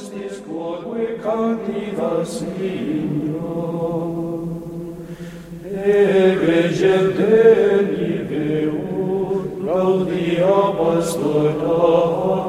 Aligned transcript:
estis 0.00 0.40
quodque 0.46 1.18
candida 1.22 2.24
signo, 2.24 3.56
ege 5.64 6.60
genteni 6.80 8.12
Deum, 8.30 9.66
laudia 9.66 10.60
pastorata, 10.78 12.39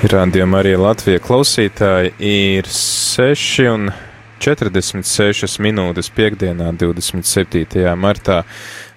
Rādījumā 0.00 0.62
arī 0.62 0.70
Latvija 0.80 1.20
klausītāji 1.20 2.14
ir 2.24 2.68
6 2.72 3.66
un 3.68 3.90
46 4.40 5.58
minūtes 5.60 6.08
piekdienā 6.16 6.70
27. 6.80 7.82
martā 8.00 8.38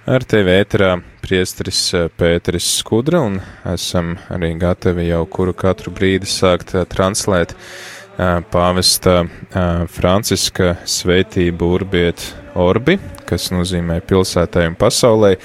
ar 0.07 0.23
tevi 0.23 0.53
ēterā 0.55 0.93
priestris 1.19 1.81
eh, 1.91 2.07
Pēteris 2.07 2.69
Skudra 2.77 3.19
un 3.27 3.35
esam 3.73 4.13
arī 4.31 4.53
gatavi 4.61 5.09
jau 5.09 5.25
kuru 5.27 5.51
katru 5.51 5.91
brīdi 5.91 6.29
sākt 6.31 6.71
eh, 6.71 6.87
translēt 6.87 7.51
eh, 7.51 8.39
pāvesta 8.53 9.25
Franciska 9.91 10.77
svētību 10.87 11.73
urbiet 11.81 12.29
orbi, 12.55 12.95
kas 13.27 13.49
nozīmē 13.51 13.99
pilsētai 14.07 14.69
un 14.71 14.79
pasaulē. 14.79 15.35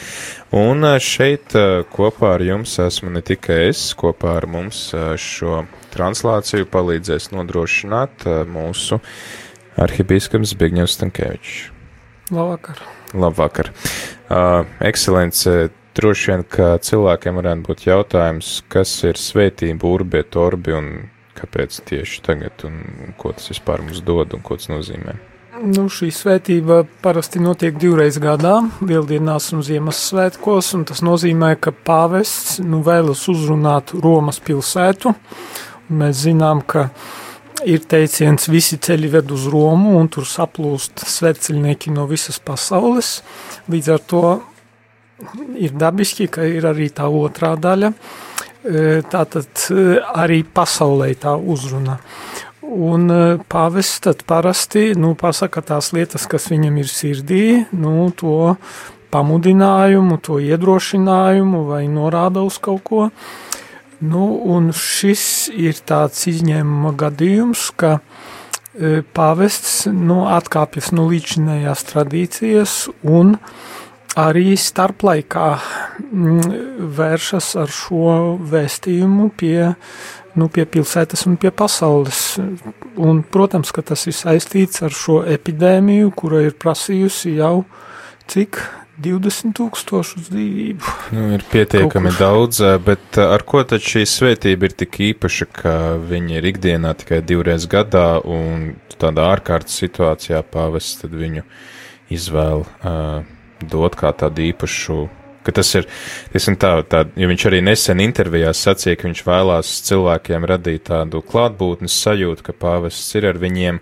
Un 0.56 0.86
šeit 1.04 1.52
kopā 1.92 2.30
ar 2.38 2.44
jums 2.46 2.78
esmu 2.80 3.10
ne 3.12 3.20
tikai 3.20 3.66
es, 3.68 3.82
kopā 3.98 4.38
ar 4.38 4.46
mums 4.48 4.86
šo 5.20 5.64
translāciju 5.92 6.68
palīdzēs 6.72 7.28
nodrošināt 7.34 8.24
mūsu 8.48 9.00
arhibīskaps 9.78 10.54
Zbigņevs 10.54 10.96
Stankēvičs. 10.96 11.58
Labvakar. 12.32 12.80
Labvakar. 13.14 13.70
Uh, 14.28 14.64
ekscelence, 14.84 15.70
droši 15.96 16.32
vien, 16.32 16.42
ka 16.44 16.74
cilvēkiem 16.84 17.38
varētu 17.40 17.64
būt 17.68 17.86
jautājums, 17.86 18.58
kas 18.68 18.92
ir 19.08 19.20
svētība, 19.20 19.88
urbiet, 19.88 20.36
orbi 20.36 20.76
un 20.76 20.90
kāpēc 21.38 21.80
tieši 21.88 22.22
tagad 22.26 22.66
un 22.68 23.14
ko 23.16 23.32
tas 23.36 23.48
vispār 23.52 23.84
mums 23.84 24.02
dod 24.04 24.34
un 24.36 24.44
ko 24.44 24.58
tas 24.58 24.68
nozīmē. 24.72 25.16
Nu, 25.58 25.88
šī 25.90 26.12
svētība 26.14 26.82
parasti 27.02 27.40
notiek 27.42 27.74
divreiz 27.80 28.18
gadā, 28.22 28.60
Lieldienās 28.84 29.48
un 29.56 29.64
Ziemassvētkos, 29.66 30.68
un 30.76 30.84
tas 30.86 31.00
nozīmē, 31.02 31.56
ka 31.58 31.72
pāvests 31.72 32.60
nu, 32.62 32.78
vēlas 32.86 33.24
uzrunāt 33.32 33.90
Romas 33.98 34.38
pilsētu. 34.44 35.14
Mēs 35.98 36.22
zinām, 36.28 36.62
ka 36.62 36.88
ir 37.66 37.82
teiciens, 37.90 38.46
visi 38.52 38.78
ceļi 38.78 39.10
ved 39.16 39.34
uz 39.34 39.48
Romu, 39.50 39.96
un 39.98 40.10
tur 40.12 40.28
saplūst 40.28 41.02
svētceļnieki 41.10 41.94
no 41.96 42.06
visas 42.10 42.38
pasaules. 42.38 43.16
Līdz 43.72 43.92
ar 43.96 44.04
to 44.12 44.24
ir 45.58 45.74
dabiski, 45.74 46.28
ka 46.30 46.46
ir 46.46 46.68
arī 46.70 46.92
tā 46.94 47.08
otrā 47.10 47.56
daļa, 47.58 47.90
tātad 49.10 49.66
e, 49.72 49.98
arī 50.22 50.42
pasaulē 50.44 51.14
tā 51.18 51.34
uzruna. 51.34 51.98
Un 52.68 53.08
e, 53.08 53.20
pāvests 53.48 54.04
tad 54.04 54.22
parasti, 54.28 54.92
nu, 54.98 55.14
pasaka 55.18 55.62
tās 55.64 55.92
lietas, 55.96 56.28
kas 56.28 56.50
viņam 56.52 56.80
ir 56.82 56.88
sirdī, 56.92 57.44
nu, 57.72 58.10
to 58.12 58.56
pamudinājumu, 59.12 60.18
to 60.20 60.36
iedrošinājumu 60.44 61.64
vai 61.70 61.86
norāda 61.88 62.44
uz 62.44 62.60
kaut 62.60 62.84
ko, 62.84 63.06
Nu, 63.98 64.28
un 64.46 64.70
šis 64.70 65.48
ir 65.50 65.80
tāds 65.82 66.20
izņēmuma 66.30 66.92
gadījums, 66.94 67.64
ka 67.74 67.96
e, 67.98 69.00
pāvests 69.02 69.88
nu, 69.90 70.20
atkāpjas 70.30 70.92
no 70.94 71.08
līdzinējās 71.10 71.82
tradīcijas 71.88 72.74
un 73.02 73.34
arī 74.18 74.54
starplaikā 74.54 75.48
vēršas 77.00 77.50
ar 77.58 77.74
šo 77.74 78.14
vēstījumu 78.38 79.32
pie, 79.34 79.74
nu, 80.38 80.48
pie 80.52 80.64
pilsētas 80.68 81.26
un 81.28 81.36
pie 81.40 81.52
pasaules. 81.54 82.22
Un, 82.98 83.22
protams, 83.22 83.72
ka 83.74 83.84
tas 83.86 84.06
ir 84.10 84.16
saistīts 84.16 84.82
ar 84.86 84.94
šo 84.94 85.20
epidēmiju, 85.26 86.12
kura 86.16 86.44
ir 86.46 86.56
prasījusi 86.58 87.36
jau 87.38 87.62
cik 88.28 88.60
20 88.98 89.54
tūkstošus 89.54 90.26
dzīvību. 90.32 90.94
Nu, 91.14 91.28
ir 91.36 91.44
pietiekami 91.52 92.10
daudz, 92.18 92.60
bet 92.82 93.18
ar 93.22 93.44
ko 93.46 93.62
tad 93.68 93.84
šī 93.84 94.02
svētība 94.08 94.68
ir 94.68 94.74
tik 94.82 94.98
īpaša, 95.12 95.48
ka 95.54 95.74
viņi 96.02 96.40
ir 96.40 96.48
ikdienā 96.50 96.94
tikai 96.98 97.20
divreiz 97.22 97.68
gadā 97.70 98.18
un 98.26 98.72
tādā 98.98 99.28
ārkārtas 99.36 99.78
situācijā 99.78 100.42
pāvests 100.50 101.06
viņu 101.06 101.44
izvēl 102.10 102.64
uh, 102.66 103.22
dot 103.62 103.96
kā 103.98 104.10
tādu 104.18 104.48
īpašu, 104.48 104.98
ka 105.48 105.56
tas 105.58 105.72
ir, 105.80 105.88
teiksim 106.34 106.58
tā, 106.60 106.74
tā, 106.84 107.06
jo 107.16 107.30
viņš 107.30 107.46
arī 107.48 107.62
nesen 107.64 108.02
intervijās 108.04 108.60
sacīja, 108.66 108.98
ka 109.00 109.08
viņš 109.08 109.24
vēlās 109.26 109.72
cilvēkiem 109.88 110.46
radīt 110.52 110.88
tādu 110.90 111.22
klātbūtnes 111.24 111.96
sajūtu, 112.04 112.44
ka 112.46 112.56
pāvests 112.56 113.16
ir 113.16 113.30
ar 113.32 113.40
viņiem, 113.40 113.80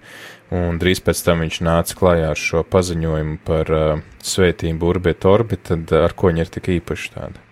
un 0.55 0.79
drīz 0.79 1.03
pēc 1.03 1.25
tam 1.27 1.43
viņš 1.43 1.59
nāca 1.67 1.99
klajā 1.99 2.31
ar 2.31 2.39
šo 2.39 2.63
paziņojumu 2.71 3.41
par 3.47 3.73
uh, 3.75 4.05
svētību 4.23 4.93
Urbit 4.93 5.27
Orbit, 5.27 5.67
tad 5.73 5.91
uh, 5.91 6.07
ar 6.07 6.15
ko 6.15 6.31
viņi 6.31 6.47
ir 6.47 6.55
tik 6.55 6.71
īpaši 6.79 7.13
tādi? 7.17 7.43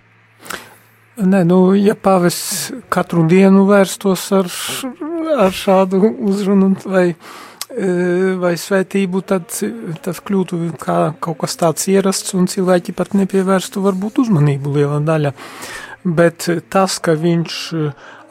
Nē, 1.14 1.44
nu, 1.46 1.58
ja 1.78 1.94
pāvis 1.94 2.38
katru 2.90 3.22
dienu 3.30 3.68
vērstos 3.68 4.24
ar, 4.34 4.48
ar 5.46 5.54
šādu 5.54 6.00
uzrunu 6.26 6.72
vai, 6.90 7.12
vai 8.38 8.54
svētību, 8.60 9.22
tad 9.26 9.50
tas 10.04 10.20
kļūtu 10.22 10.60
kā 10.80 10.98
kaut 11.22 11.40
kas 11.42 11.56
tāds 11.58 11.88
ierasts 11.90 12.34
un 12.38 12.46
cilvēki 12.50 12.94
pat 12.94 13.16
nepievērstu 13.18 13.82
varbūt 13.82 14.20
uzmanību 14.22 14.76
liela 14.76 15.00
daļa. 15.02 15.34
Bet 16.04 16.46
tas, 16.70 16.98
ka 17.02 17.16
viņš 17.16 17.54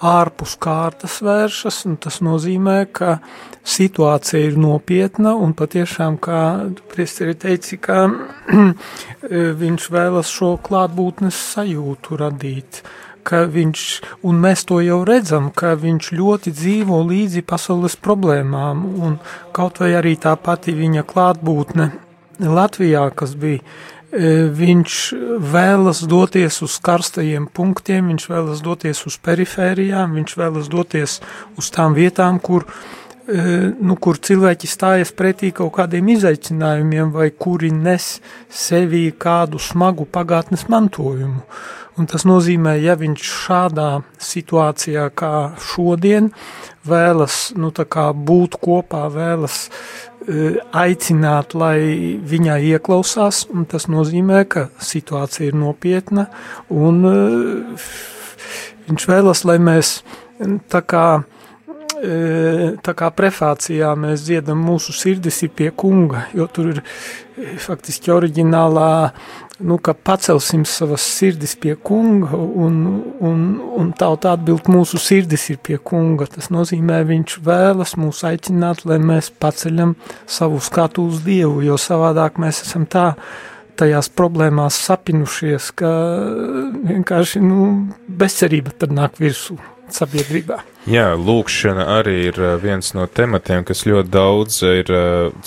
ārpus 0.04 0.56
kārtas 0.62 1.20
vēršas, 1.24 1.84
un 1.88 1.96
tas 2.02 2.20
nozīmē, 2.26 2.78
ka 2.92 3.18
situācija 3.64 4.50
ir 4.50 4.60
nopietna, 4.60 5.34
un 5.40 5.56
patiešām, 5.58 6.20
kā 6.24 6.42
priesteri 6.92 7.38
teici, 7.40 7.80
ka 7.82 8.06
viņš 9.64 9.90
vēlas 9.94 10.32
šo 10.34 10.56
klātbūtnes 10.64 11.40
sajūtu 11.56 12.20
radīt, 12.20 12.84
ka 13.26 13.44
viņš, 13.50 13.86
un 14.28 14.44
mēs 14.44 14.66
to 14.70 14.82
jau 14.84 15.02
redzam, 15.08 15.50
ka 15.52 15.74
viņš 15.80 16.12
ļoti 16.14 16.54
dzīvo 16.54 17.00
līdzi 17.10 17.46
pasaules 17.48 17.96
problēmām, 17.96 18.86
un 19.04 19.18
kaut 19.56 19.82
vai 19.84 19.94
arī 20.00 20.16
tā 20.20 20.36
pati 20.36 20.76
viņa 20.78 21.06
klātbūtne 21.10 21.92
Latvijā, 22.44 23.08
kas 23.16 23.36
bija 23.40 23.62
E, 24.14 24.46
viņš 24.54 24.96
vēlas 25.42 26.04
doties 26.06 26.60
uz 26.62 26.76
karstajiem 26.86 27.48
punktiem, 27.50 28.12
viņš 28.12 28.28
vēlas 28.30 28.60
doties 28.62 29.00
uz 29.10 29.16
perifērijām, 29.26 30.14
viņš 30.20 30.36
vēlas 30.38 30.70
doties 30.70 31.16
uz 31.58 31.70
tām 31.74 31.96
vietām, 31.98 32.38
kur, 32.38 32.68
e, 32.68 33.03
nu, 33.28 33.96
kur 33.96 34.18
cilvēki 34.20 34.68
stājas 34.68 35.14
pretī 35.16 35.54
kaut 35.56 35.74
kādiem 35.78 36.10
izaicinājumiem 36.16 37.14
vai 37.14 37.30
kuri 37.32 37.72
nes 37.72 38.18
sevī 38.52 39.06
kādu 39.16 39.62
smagu 39.64 40.06
pagātnes 40.06 40.68
mantojumu. 40.68 41.46
Un 41.94 42.08
tas 42.10 42.26
nozīmē, 42.26 42.74
ja 42.82 42.96
viņš 42.98 43.24
šādā 43.46 43.90
situācijā 44.18 45.12
kā 45.14 45.54
šodien 45.62 46.32
vēlas 46.90 47.54
nu, 47.56 47.70
būt 47.70 48.58
kopā, 48.60 49.06
vēlas 49.14 49.68
Eh, 50.24 50.56
aicināt, 50.72 51.52
lai 51.52 52.16
viņā 52.24 52.56
ieklausās, 52.64 53.42
un 53.52 53.66
tas 53.68 53.90
nozīmē, 53.92 54.46
ka 54.48 54.70
situācija 54.80 55.50
ir 55.50 55.58
nopietna, 55.60 56.30
un 56.72 57.02
uh, 57.10 57.90
viņš 58.88 59.08
vēlas, 59.10 59.42
lai 59.44 59.58
mēs 59.60 59.98
tā 60.72 60.80
kā, 60.80 61.26
tā 62.84 62.94
kā 62.98 63.10
prefācijā 63.14 63.94
mēs 64.00 64.26
dziedam 64.26 64.62
mūsu 64.66 64.96
sirdis 64.96 65.42
ir 65.46 65.52
pie 65.56 65.70
kunga, 65.76 66.28
jo 66.34 66.48
tur 66.52 66.74
ir 66.74 66.84
faktiski 67.62 68.12
oriģinālā 68.14 68.92
nu, 69.64 69.78
ka 69.78 69.94
pacelsim 69.94 70.66
savas 70.66 71.06
sirdis 71.06 71.56
pie 71.60 71.76
kunga, 71.76 72.36
un, 72.38 72.80
un, 73.24 73.44
un 73.80 73.92
tauta 73.98 74.34
atbild, 74.36 74.68
mūsu 74.72 75.00
sirdis 75.02 75.48
ir 75.54 75.60
pie 75.64 75.78
kunga. 75.78 76.28
Tas 76.30 76.50
nozīmē, 76.54 77.04
viņš 77.08 77.38
vēlas 77.46 77.96
mūs 78.00 78.24
aicināt, 78.28 78.84
lai 78.90 79.00
mēs 79.04 79.32
paceļam 79.44 79.96
savu 80.26 80.62
skatu 80.64 81.08
uz 81.12 81.24
Dievu, 81.26 81.62
jo 81.66 81.80
savādāk 81.80 82.42
mēs 82.44 82.64
esam 82.68 82.88
tā 82.90 83.14
tajās 83.80 84.10
problēmās 84.14 84.78
sapinušies, 84.86 85.72
ka 85.80 85.94
vienkārši 86.90 87.42
nu, 87.42 87.70
bezcerība 88.08 88.76
tad 88.78 88.94
nāk 88.94 89.18
virsū 89.22 89.58
sabiedrībā. 89.92 90.62
Jā, 90.88 91.14
lūkšana 91.20 91.86
arī 92.00 92.18
ir 92.30 92.40
viens 92.64 92.94
no 92.96 93.08
tematiem, 93.08 93.64
kas 93.68 93.86
ļoti 93.88 94.12
daudz 94.14 94.60
ir 94.68 94.92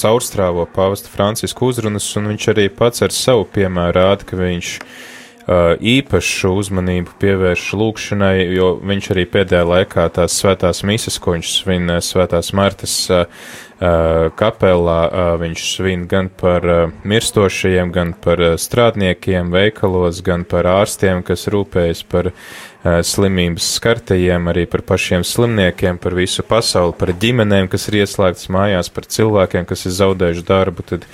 caurstrāvo 0.00 0.68
pāvesta 0.72 1.12
Franciska 1.12 1.64
uzrunas, 1.66 2.08
un 2.18 2.32
viņš 2.32 2.48
arī 2.54 2.70
pats 2.72 3.04
ar 3.06 3.14
savu 3.14 3.48
piemēru 3.56 3.96
rāda, 4.00 4.28
ka 4.28 4.40
viņš 4.40 4.78
īpašu 5.46 6.50
uzmanību 6.58 7.12
pievērš 7.22 7.68
lūkšanai, 7.78 8.48
jo 8.56 8.72
viņš 8.82 9.10
arī 9.14 9.26
pēdējā 9.30 9.68
laikā 9.70 10.08
tās 10.16 10.34
svētās 10.40 10.82
misas, 10.82 11.20
ko 11.22 11.36
viņš 11.36 11.52
svin 11.60 11.92
svētās 12.02 12.50
Martas 12.56 12.96
kapelā, 14.40 15.00
viņš 15.38 15.66
svin 15.76 16.08
gan 16.10 16.32
par 16.34 16.66
mirstošajiem, 17.06 17.92
gan 17.94 18.14
par 18.18 18.42
strādniekiem 18.58 19.52
veikalos, 19.54 20.18
gan 20.26 20.42
par 20.48 20.66
ārstiem, 20.66 21.22
kas 21.22 21.46
rūpējas 21.52 22.02
par 22.10 22.32
slimības 23.06 23.66
skartajiem, 23.78 24.50
arī 24.52 24.66
par 24.70 24.82
pašiem 24.86 25.24
slimniekiem, 25.26 25.98
par 26.02 26.14
visu 26.18 26.44
pasauli, 26.46 26.94
par 26.98 27.12
ģimenēm, 27.22 27.70
kas 27.72 27.88
ir 27.90 28.02
ieslēgtas 28.02 28.50
mājās, 28.52 28.90
par 28.92 29.08
cilvēkiem, 29.10 29.66
kas 29.68 29.86
ir 29.88 29.96
zaudējuši 29.96 30.46
darbu, 30.46 30.86
tad 30.86 31.06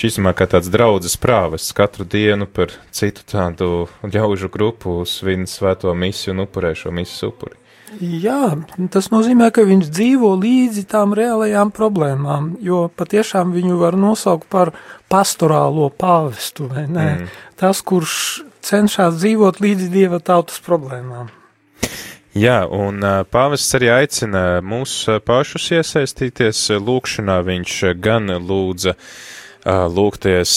šis 0.00 0.18
man 0.24 0.36
kā 0.38 0.48
tāds 0.50 0.70
draudzes 0.72 1.18
prāvests 1.20 1.76
katru 1.76 2.08
dienu 2.08 2.48
par 2.50 2.74
citu 2.94 3.26
tādu 3.28 3.88
ļaužu 4.02 4.50
grupu 4.52 5.00
svin 5.06 5.46
svēto 5.50 5.94
misiju 5.94 6.36
un 6.36 6.46
upurē 6.46 6.74
šo 6.78 6.94
misiju 6.94 7.34
upuri. 7.34 7.56
Jā, 7.98 8.54
tas 8.94 9.08
nozīmē, 9.10 9.48
ka 9.50 9.64
viņš 9.66 9.88
dzīvo 9.90 10.30
līdzi 10.38 10.84
tām 10.92 11.10
reālajām 11.18 11.72
problēmām, 11.74 12.52
jo 12.62 12.84
patiešām 12.94 13.50
viņu 13.50 13.80
var 13.80 13.98
nosaukt 13.98 14.46
par 14.46 14.70
pastorālo 15.10 15.88
pāvestu, 15.90 16.68
vai 16.70 16.86
ne? 16.86 17.08
Mm. 17.10 17.32
Tas, 17.58 17.82
kurš 17.82 18.14
cenšas 18.70 19.18
dzīvot 19.18 19.60
līdzi 19.60 19.90
dieva 19.92 20.22
tautas 20.22 20.62
problēmām. 20.62 21.28
Jā, 22.30 22.60
un 22.70 23.02
pāvests 23.26 23.74
arī 23.74 23.88
aicina 23.90 24.60
mūs 24.62 24.92
pašus 25.26 25.64
iesaistīties 25.80 26.60
lūkšanā. 26.78 27.40
Viņš 27.48 27.72
gan 27.98 28.30
lūdza 28.38 28.94
lūgties 29.66 30.52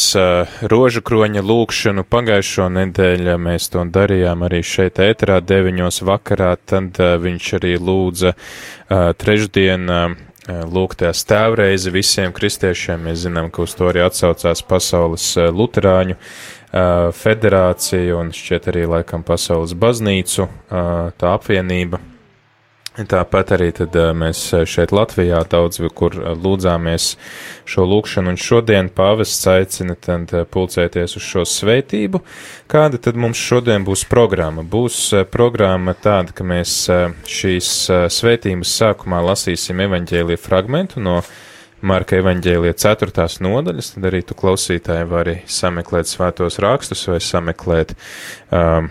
rožu 0.70 1.02
kroņa 1.02 1.42
lūkšanu 1.42 2.06
pagājušo 2.06 2.70
nedēļu. 2.78 3.40
Mēs 3.42 3.74
to 3.74 3.88
darījām 3.90 4.46
arī 4.46 4.62
šeit 4.62 5.02
ēterā 5.02 5.42
deviņos 5.42 6.04
vakarā. 6.06 6.54
Tad 6.62 7.02
viņš 7.26 7.52
arī 7.58 7.74
lūdza 7.82 8.36
trešdien 9.18 9.90
lūgties 10.78 11.26
tēvreizi 11.26 11.90
visiem 11.98 12.38
kristiešiem. 12.38 13.10
Mēs 13.10 13.26
zinām, 13.26 13.50
ka 13.50 13.66
uz 13.66 13.74
to 13.80 13.90
arī 13.90 14.06
atsaucās 14.06 14.62
pasaules 14.62 15.32
luterāņu 15.58 16.22
federācija 16.74 18.18
un 18.18 18.32
šķiet 18.34 18.72
arī 18.72 18.88
laikam 18.90 19.22
pasaules 19.26 19.76
baznīcu 19.78 20.50
tā 20.70 21.36
apvienība. 21.36 22.02
Tāpat 22.94 23.56
arī 23.56 23.72
tad 23.74 23.96
mēs 24.14 24.40
šeit 24.70 24.92
Latvijā 24.94 25.40
daudz, 25.50 25.80
kur 25.98 26.14
lūdzāmies 26.14 27.16
šo 27.66 27.86
lūkšanu, 27.90 28.36
un 28.36 28.38
šodien 28.38 28.92
pāvests 28.94 29.48
aicina 29.50 29.96
tad 29.98 30.30
pulcēties 30.54 31.18
uz 31.18 31.26
šo 31.26 31.42
svētību. 31.50 32.22
Kāda 32.70 33.02
tad 33.02 33.18
mums 33.18 33.42
šodien 33.42 33.82
būs 33.88 34.06
programma? 34.06 34.62
Būs 34.62 35.00
programma 35.34 35.98
tāda, 35.98 36.38
ka 36.38 36.46
mēs 36.46 36.76
šīs 37.26 37.72
svētības 38.14 38.78
sākumā 38.78 39.24
lasīsim 39.26 39.82
evaņģēlija 39.88 40.46
fragmentu 40.46 41.02
no 41.02 41.24
Marka 41.84 42.16
evaņģēlija 42.22 42.78
4. 42.80 43.24
nodaļas, 43.44 43.90
tad 43.98 44.06
arī 44.08 44.22
tu 44.24 44.38
klausītāji 44.40 45.04
vari 45.12 45.34
sameklēt 45.52 46.08
svētos 46.08 46.56
rakstus 46.64 47.02
vai 47.12 47.18
sameklēt 47.20 47.92
um, 48.56 48.86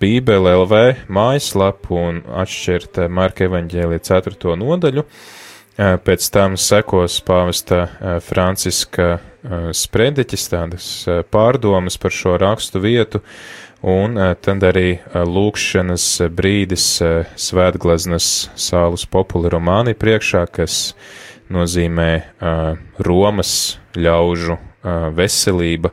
Bībeli 0.00 0.54
LV 0.54 0.78
mājaslapu 1.12 1.98
un 2.00 2.22
atšķirt 2.42 3.02
Marka 3.12 3.44
evaņģēlija 3.44 4.04
4. 4.08 4.54
nodaļu. 4.56 5.04
Uh, 5.04 5.98
pēc 6.06 6.28
tam 6.32 6.56
sekos 6.56 7.18
pāvesta 7.28 7.82
uh, 7.82 8.14
Franciska 8.24 9.10
uh, 9.18 9.68
sprediķis, 9.76 10.46
tādas 10.54 10.88
uh, 11.04 11.20
pārdomas 11.28 12.00
par 12.00 12.14
šo 12.14 12.38
rakstu 12.40 12.80
vietu, 12.80 13.20
un 13.84 14.16
uh, 14.16 14.32
tad 14.40 14.64
arī 14.64 14.94
uh, 14.96 15.26
lūkšanas 15.28 16.08
brīdis 16.32 16.88
svētgleznas 17.50 18.30
sālus 18.56 19.04
populi 19.04 19.52
romāni 19.52 19.92
priekšā, 19.92 20.46
kas 20.56 20.94
nozīmē 21.52 22.10
uh, 22.20 22.78
Romas 23.04 23.78
ļaužu 23.96 24.56
uh, 24.56 25.08
veselība. 25.14 25.92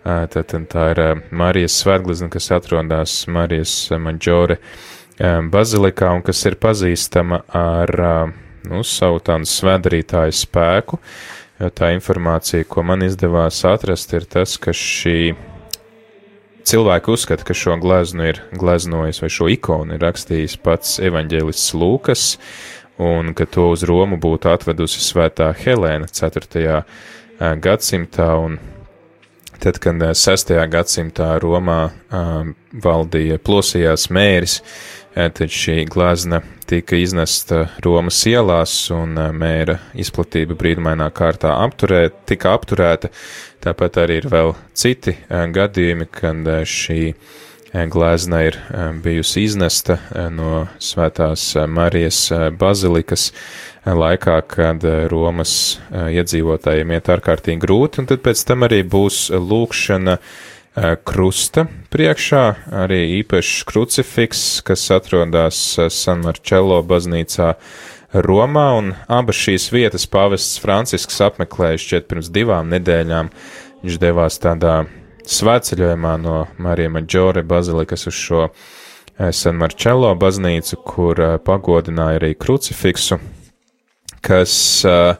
Uh, 0.00 0.24
tad 0.32 0.52
tā 0.72 0.86
ir 0.94 1.02
uh, 1.02 1.10
Marijas 1.36 1.76
svētglezna, 1.82 2.30
kas 2.32 2.50
atrodas 2.56 3.16
Marijas 3.28 3.74
Maģore 4.00 4.58
uh, 4.60 5.40
bazilikā 5.52 6.12
un 6.16 6.24
kas 6.26 6.40
ir 6.48 6.56
pazīstama 6.60 7.42
ar 7.56 7.94
uh, 8.00 8.32
nu, 8.68 8.82
savu 8.84 9.20
tādu 9.24 9.48
svētdarītāju 9.48 10.36
spēku. 10.36 11.00
Tā 11.76 11.90
informācija, 11.92 12.64
ko 12.64 12.80
man 12.88 13.04
izdevās 13.04 13.58
atrast, 13.68 14.14
ir 14.16 14.24
tas, 14.24 14.54
ka 14.56 14.72
šī 14.72 15.34
cilvēki 16.64 17.12
uzskata, 17.12 17.44
ka 17.44 17.56
šo 17.56 17.74
gleznu 17.82 18.30
ir 18.30 18.40
gleznojis 18.56 19.20
vai 19.20 19.28
šo 19.34 19.48
ikonu 19.52 19.98
ir 19.98 20.00
rakstījis 20.00 20.56
pats 20.64 20.96
evaņģēlists 21.04 21.74
Lūkas, 21.76 22.24
uh, 22.38 22.79
un 23.00 23.32
ka 23.34 23.46
to 23.48 23.70
uz 23.72 23.86
Romu 23.88 24.18
būtu 24.20 24.52
atvedusi 24.52 25.00
svētā 25.00 25.50
Helēna 25.56 26.10
4. 26.12 26.82
gadsimtā, 27.64 28.28
tad, 29.60 29.80
kad 29.80 30.06
6. 30.20 30.54
gadsimtā 30.74 31.32
Romā 31.40 31.80
valdīja 32.84 33.40
plosījās 33.40 34.10
mēris, 34.12 34.60
tad 35.16 35.40
šī 35.50 35.84
glazna 35.90 36.42
tika 36.70 37.00
iznesta 37.00 37.64
Romas 37.82 38.20
ielās, 38.30 38.74
un 38.94 39.16
mēra 39.34 39.80
izplatība 39.98 40.54
brīnumainā 40.60 41.08
kārtā 41.16 41.56
apturē, 41.64 42.04
tika 42.28 42.52
apturēta. 42.54 43.10
Tāpat 43.64 43.98
arī 44.04 44.20
ir 44.20 44.28
vēl 44.30 44.54
citi 44.76 45.16
gadījumi, 45.28 46.06
kad 46.14 46.46
šī 46.68 47.14
glezna 47.72 48.42
ir 48.48 48.56
bijusi 49.02 49.44
iznesta 49.46 49.98
no 50.34 50.66
Svētās 50.82 51.52
Marijas 51.70 52.24
bazilikas 52.58 53.30
laikā, 53.86 54.40
kad 54.50 54.84
Romas 55.12 55.52
iedzīvotājiem 55.94 56.96
iet 56.96 57.10
ārkārtīgi 57.14 57.62
grūti, 57.62 58.02
un 58.02 58.10
tad 58.10 58.24
pēc 58.26 58.42
tam 58.48 58.66
arī 58.66 58.82
būs 58.82 59.28
lūkšana 59.30 60.18
krusta 61.06 61.66
priekšā, 61.94 62.44
arī 62.82 63.00
īpašs 63.20 63.64
krucifiks, 63.70 64.44
kas 64.66 64.84
atrodas 64.94 65.62
San 65.94 66.26
Marcello 66.26 66.82
baznīcā 66.86 67.54
Romā, 68.10 68.68
un 68.78 68.94
abas 69.06 69.38
šīs 69.38 69.68
vietas 69.70 70.06
pāvests 70.10 70.58
Francisks 70.62 71.20
apmeklēja 71.22 71.78
šķiet 71.78 72.08
pirms 72.10 72.30
divām 72.34 72.70
nedēļām. 72.74 73.30
Viņš 73.84 74.00
devās 74.02 74.38
tādā 74.42 74.80
svētceļojumā 75.30 76.14
no 76.20 76.36
Marija 76.62 76.90
Maģore 76.92 77.44
bazilikas 77.46 78.08
uz 78.10 78.16
šo 78.16 78.46
eh, 78.48 79.30
San 79.36 79.58
Marcello 79.60 80.12
baznīcu, 80.18 80.80
kur 80.86 81.20
eh, 81.22 81.36
pagodināja 81.44 82.20
arī 82.20 82.32
krucifiksu, 82.38 83.20
kas 84.26 84.54
eh, 84.88 85.14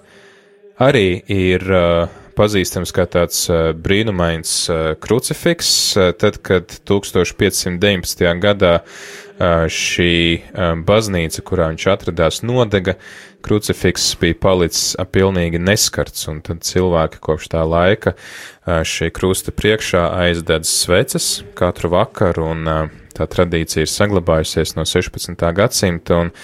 arī 0.80 1.06
ir 1.30 1.66
pazīstams 2.40 2.94
kā 2.96 3.04
tāds 3.11 3.42
brīnumains 3.84 4.52
krucifiks, 5.02 5.73
tad, 6.16 6.38
kad 6.46 6.73
1519. 6.88 8.23
gadā 8.40 8.78
šī 9.40 10.12
baznīca, 10.85 11.42
kurā 11.47 11.70
viņš 11.73 11.87
atradās, 11.88 12.42
nodega, 12.44 12.97
krucifiks 13.40 14.12
bija 14.20 14.37
palicis 14.37 14.97
pilnīgi 15.12 15.61
neskarts, 15.62 16.26
un 16.28 16.42
tad 16.44 16.61
cilvēki 16.66 17.20
kopš 17.25 17.49
tā 17.54 17.62
laika 17.64 18.12
šī 18.66 19.09
krusta 19.16 19.54
priekšā 19.56 20.02
aizdedz 20.26 20.68
sveces 20.68 21.30
katru 21.56 21.94
vakaru, 21.94 22.50
un 22.52 22.90
tā 23.16 23.26
tradīcija 23.30 23.87
ir 23.87 23.90
saglabājusies 23.90 24.76
no 24.76 24.85
16. 24.88 25.40
gadsimta, 25.56 26.20
un 26.26 26.35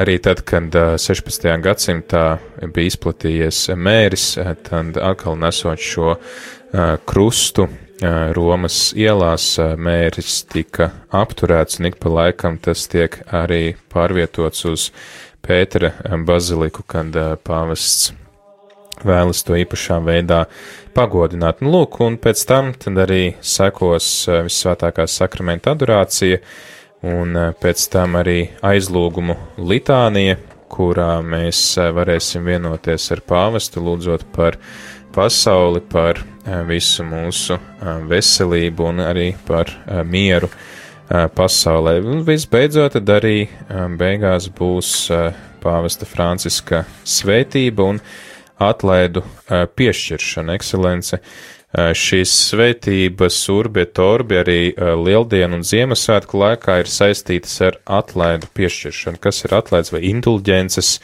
arī 0.00 0.18
tad, 0.22 0.44
kad 0.48 0.68
16. 0.72 1.48
gadsimtā 1.64 2.26
bija 2.68 2.92
izplatījies 2.92 3.70
mēris, 3.76 4.34
tad 4.68 5.00
atkal 5.00 5.40
nesot 5.40 5.80
šo 5.80 6.18
krustu 7.08 7.68
Romas 8.36 8.92
ielās 8.98 9.54
mēris 9.58 10.42
tika 10.50 10.90
apturēts, 11.14 11.78
un 11.80 11.90
ik 11.92 12.00
pa 12.02 12.10
laikam 12.10 12.58
tas 12.58 12.88
tiek 12.90 13.20
arī 13.30 13.76
pārvietots 13.92 14.66
uz 14.70 14.88
Pētera 15.42 15.92
baziliku, 16.26 16.84
kad 16.86 17.14
pāvests 17.42 18.12
vēlas 19.06 19.42
to 19.46 19.56
īpašā 19.58 19.98
veidā 20.04 20.44
pagodināt. 20.94 21.62
Nu, 21.62 21.72
lūk, 21.76 21.98
un 22.04 22.18
pēc 22.22 22.44
tam 22.46 22.72
tad 22.78 23.00
arī 23.02 23.34
sekos 23.42 24.28
visvētākā 24.28 25.08
sakramenta 25.10 25.74
adorācija, 25.74 26.38
un 27.02 27.34
pēc 27.58 27.88
tam 27.92 28.18
arī 28.20 28.38
aizlūgumu 28.62 29.38
litānija, 29.58 30.38
kurā 30.72 31.18
mēs 31.26 31.74
varēsim 31.92 32.46
vienoties 32.48 33.10
ar 33.12 33.20
pāvestu, 33.28 33.82
lūdzot 33.84 34.24
par 34.32 34.56
pasauli, 35.14 35.80
par 35.92 36.20
visu 36.66 37.04
mūsu 37.06 37.58
veselību 38.10 38.88
un 38.90 39.02
arī 39.04 39.28
par 39.46 39.70
mieru 40.08 40.48
pasaulē. 41.36 41.98
Un 42.02 42.24
visbeidzot, 42.26 42.96
tad 42.96 43.14
arī 43.20 43.46
beigās 44.00 44.48
būs 44.56 44.92
pāvesta 45.62 46.08
Franciska 46.08 46.84
svētība 47.06 47.90
un 47.92 48.00
atlaidu 48.62 49.22
piešķiršana, 49.48 50.56
ekscelence. 50.58 51.18
šīs 51.72 52.32
svētības 52.50 53.36
urbi 53.48 53.86
torbi 53.96 54.36
arī 54.36 54.60
lieldienu 54.76 55.56
un 55.56 55.62
Ziemassvētku 55.64 56.36
laikā 56.42 56.82
ir 56.82 56.90
saistītas 56.90 57.54
ar 57.64 57.78
atlaidu 57.86 58.50
piešķiršanu, 58.52 59.20
kas 59.22 59.44
ir 59.46 59.54
atlaids 59.56 59.92
vai 59.94 60.02
indulģences, 60.10 60.98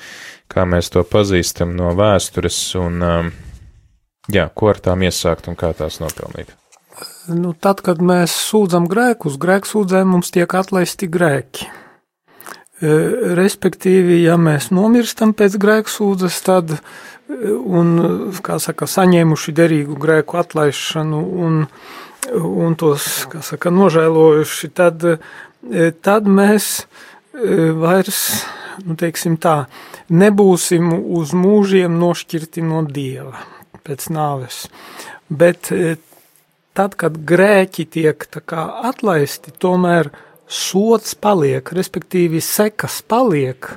kā 0.53 0.67
mēs 0.69 0.91
to 0.93 1.05
pazīstam 1.09 1.73
no 1.77 1.95
vēstures, 1.97 2.59
un 2.77 3.33
jā, 4.33 4.49
ko 4.55 4.73
ar 4.73 4.81
tām 4.83 5.05
iesākt 5.07 5.49
un 5.51 5.59
kā 5.59 5.73
tās 5.77 6.01
nopelnīt. 6.03 6.55
Nu, 7.29 7.53
tad, 7.55 7.83
kad 7.85 8.01
mēs 8.03 8.33
sūdzam 8.49 8.89
grēkus, 8.91 9.39
grēksūdzēm 9.41 10.15
mums 10.15 10.33
tiek 10.35 10.55
atlaisti 10.59 11.09
grēki. 11.13 11.69
Respektīvi, 13.39 14.21
ja 14.23 14.37
mēs 14.39 14.71
nomirstam 14.75 15.35
pēc 15.37 15.59
grēksūdzes, 15.61 16.39
tad, 16.47 16.77
un, 17.29 17.93
kā 18.45 18.59
saka, 18.63 18.87
saņēmuši 18.91 19.55
derīgu 19.55 19.99
grēku 19.99 20.39
atlaišanu 20.41 21.23
un, 21.45 21.61
un 22.39 22.79
tos, 22.79 23.27
kā 23.31 23.43
saka, 23.47 23.75
nožēlojuši, 23.75 24.73
tad, 24.79 25.07
tad 26.07 26.31
mēs 26.31 26.87
vairs, 27.83 28.23
nu, 28.87 28.97
teiksim 28.99 29.37
tā, 29.43 29.61
nebūsim 30.09 30.91
uz 31.19 31.35
mūžiem 31.37 31.99
nošķirti 31.99 32.67
no 32.67 32.87
Dieva 32.87 33.58
pēc 33.87 34.09
nāves. 34.15 34.67
Bet 35.29 35.73
tad, 36.79 36.95
kad 36.95 37.19
grēki 37.27 37.85
tiek 37.91 38.25
atlaisti, 38.47 39.53
tomēr 39.61 40.13
sots 40.49 41.15
paliek, 41.19 41.73
respektīvi 41.77 42.41
sekas 42.45 43.03
paliek, 43.03 43.73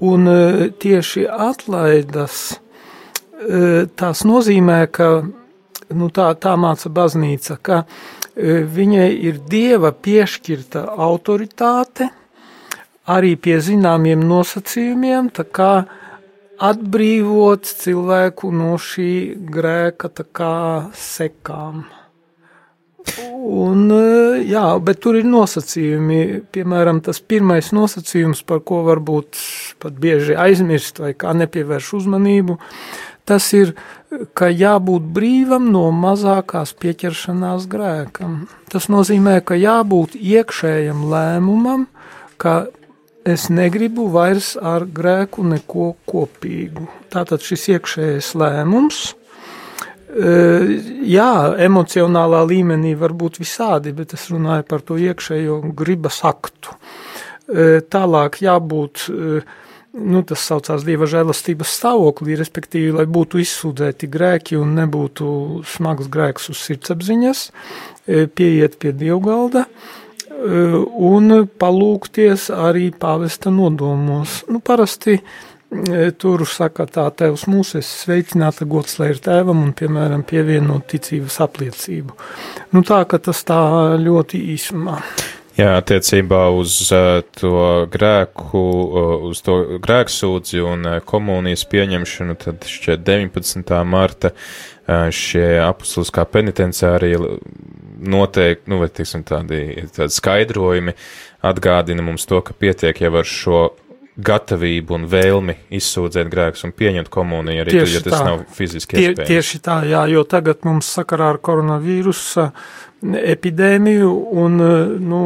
un 0.00 0.28
e, 0.28 0.70
tieši 0.80 1.26
atlaidas 1.28 2.36
e, 2.54 3.86
tās 3.96 4.24
nozīmē, 4.24 4.80
ka 4.92 5.10
nu, 5.90 6.08
tā, 6.14 6.30
tā 6.40 6.54
māca 6.60 6.88
baznīca, 6.92 7.58
ka 7.60 7.82
e, 7.82 8.62
viņai 8.64 9.10
ir 9.28 9.42
dieva 9.50 9.92
piešķirta 9.92 10.86
autoritāte 10.96 12.08
arī 13.10 13.34
pie 13.36 13.58
zināmiem 13.64 14.22
nosacījumiem, 14.24 15.32
tā 15.36 15.44
kā 15.44 15.72
atbrīvot 16.60 17.64
cilvēku 17.80 18.50
no 18.52 18.74
šī 18.80 19.12
grēka 19.50 20.12
kā 20.36 20.90
sekām. 20.96 21.86
Un, 23.40 23.88
eh, 23.90 24.42
jā, 24.44 24.64
bet 24.84 25.00
tur 25.00 25.16
ir 25.18 25.24
nosacījumi. 25.24 26.44
Piemēram, 26.52 27.00
tas 27.02 27.20
pirmais 27.20 27.72
nosacījums, 27.72 28.44
par 28.46 28.60
ko 28.60 28.82
varbūt 28.86 29.40
pat 29.80 29.96
bieži 30.00 30.36
aizmirst 30.36 31.00
vai 31.00 31.14
kā 31.14 31.32
nepievērš 31.34 31.94
uzmanību, 32.00 32.58
tas 33.24 33.52
ir, 33.56 33.74
ka 34.34 34.50
jābūt 34.52 35.06
brīvam 35.16 35.70
no 35.72 35.88
mazākās 35.94 36.74
pieķeršanās 36.76 37.66
grēkam. 37.70 38.48
Tas 38.70 38.90
nozīmē, 38.92 39.40
ka 39.44 39.56
jābūt 39.58 40.18
iekšējam 40.18 41.06
lēmumam, 41.10 41.86
ka 42.36 42.66
es 43.28 43.48
negribu 43.52 44.08
vairs 44.12 44.54
ar 44.56 44.86
grēku 44.86 45.44
neko 45.46 45.94
kopīgu. 46.08 46.88
Tātad 47.12 47.44
šis 47.44 47.68
iekšējais 47.76 48.34
lēmums– 48.40 49.06
Jā, 50.10 51.54
emocionālā 51.62 52.42
līmenī 52.50 52.96
var 52.98 53.12
būt 53.14 53.38
visādi, 53.38 53.92
bet 53.94 54.16
es 54.16 54.26
runāju 54.32 54.66
par 54.66 54.82
to 54.82 54.98
iekšējo 54.98 55.60
gribas 55.76 56.22
aktu. 56.26 56.74
Tālāk 57.90 58.40
jābūt, 58.42 59.04
nu, 59.94 60.22
tas 60.26 60.48
saucās 60.50 60.82
dieva 60.86 61.06
žēlastības 61.10 61.76
stāvoklī, 61.78 62.34
respektīvi, 62.40 62.90
lai 62.98 63.06
būtu 63.06 63.42
izsūdzēti 63.42 64.10
grēki 64.10 64.58
un 64.58 64.74
nebūtu 64.80 65.62
smags 65.76 66.10
grēks 66.10 66.50
uz 66.50 66.58
sirdsapziņas, 66.66 67.46
pieiet 68.34 68.78
pie 68.82 68.94
dievgalda 68.94 69.66
un 70.40 71.32
palūkties 71.60 72.48
arī 72.54 72.90
pāvesta 72.96 73.52
nodomos. 73.52 74.40
Nu, 74.48 74.60
parasti 74.64 75.18
tur 76.18 76.42
saka, 76.50 76.86
tā 76.90 77.06
tevs 77.14 77.44
mūsu 77.50 77.78
es 77.78 77.90
sveicināta 78.02 78.66
gods, 78.66 78.96
lai 78.98 79.12
ir 79.12 79.20
tēvam 79.22 79.60
un, 79.62 79.74
piemēram, 79.76 80.24
pievienot 80.26 80.88
ticības 80.90 81.38
apliecību. 81.46 82.16
Nu 82.74 82.82
tā, 82.86 83.04
ka 83.06 83.20
tas 83.22 83.44
tā 83.46 83.60
ļoti 84.00 84.40
īsumā. 84.56 84.98
Jā, 85.60 85.74
attiecībā 85.76 86.44
uz 86.56 86.72
to 87.36 87.54
grēku, 87.92 88.60
uz 89.28 89.42
to 89.44 89.56
grēksūdzi 89.82 90.62
un 90.64 90.90
komunijas 91.04 91.66
pieņemšanu, 91.68 92.36
tad 92.40 92.64
šķiet 92.70 93.02
19. 93.04 93.74
marta 93.84 94.32
šie 95.14 95.46
apustuliskā 95.64 96.24
penitenciārija 96.30 97.20
noteikti, 98.00 98.70
nu, 98.72 98.80
vai, 98.80 98.88
teiksim, 98.92 99.24
tādi, 99.28 99.60
tādi 99.94 100.14
skaidrojumi 100.14 100.96
atgādina 101.46 102.04
mums 102.04 102.26
to, 102.28 102.40
ka 102.44 102.56
pietiek 102.56 103.02
jau 103.04 103.12
ar 103.20 103.28
šo 103.28 103.62
gatavību 104.20 104.96
un 104.96 105.06
vēlmi 105.10 105.54
izsūdzēt 105.78 106.28
grēkus 106.32 106.66
un 106.66 106.74
pieņemt 106.76 107.10
komuniju, 107.12 107.62
arī 107.62 107.78
tad, 107.78 107.92
ja 107.92 108.02
tas 108.04 108.16
tā. 108.16 108.22
nav 108.26 108.42
fiziski 108.56 108.96
Tie, 108.96 109.04
iespējams. 109.08 109.30
Tieši 109.30 109.60
tā, 109.64 109.76
jā, 109.88 110.04
jo 110.12 110.24
tagad 110.28 110.64
mums 110.68 110.90
sakarā 110.98 111.30
ar 111.34 111.40
koronavīrusa 111.44 112.50
epidēmiju 113.00 114.10
un 114.42 114.58
nu, 115.00 115.22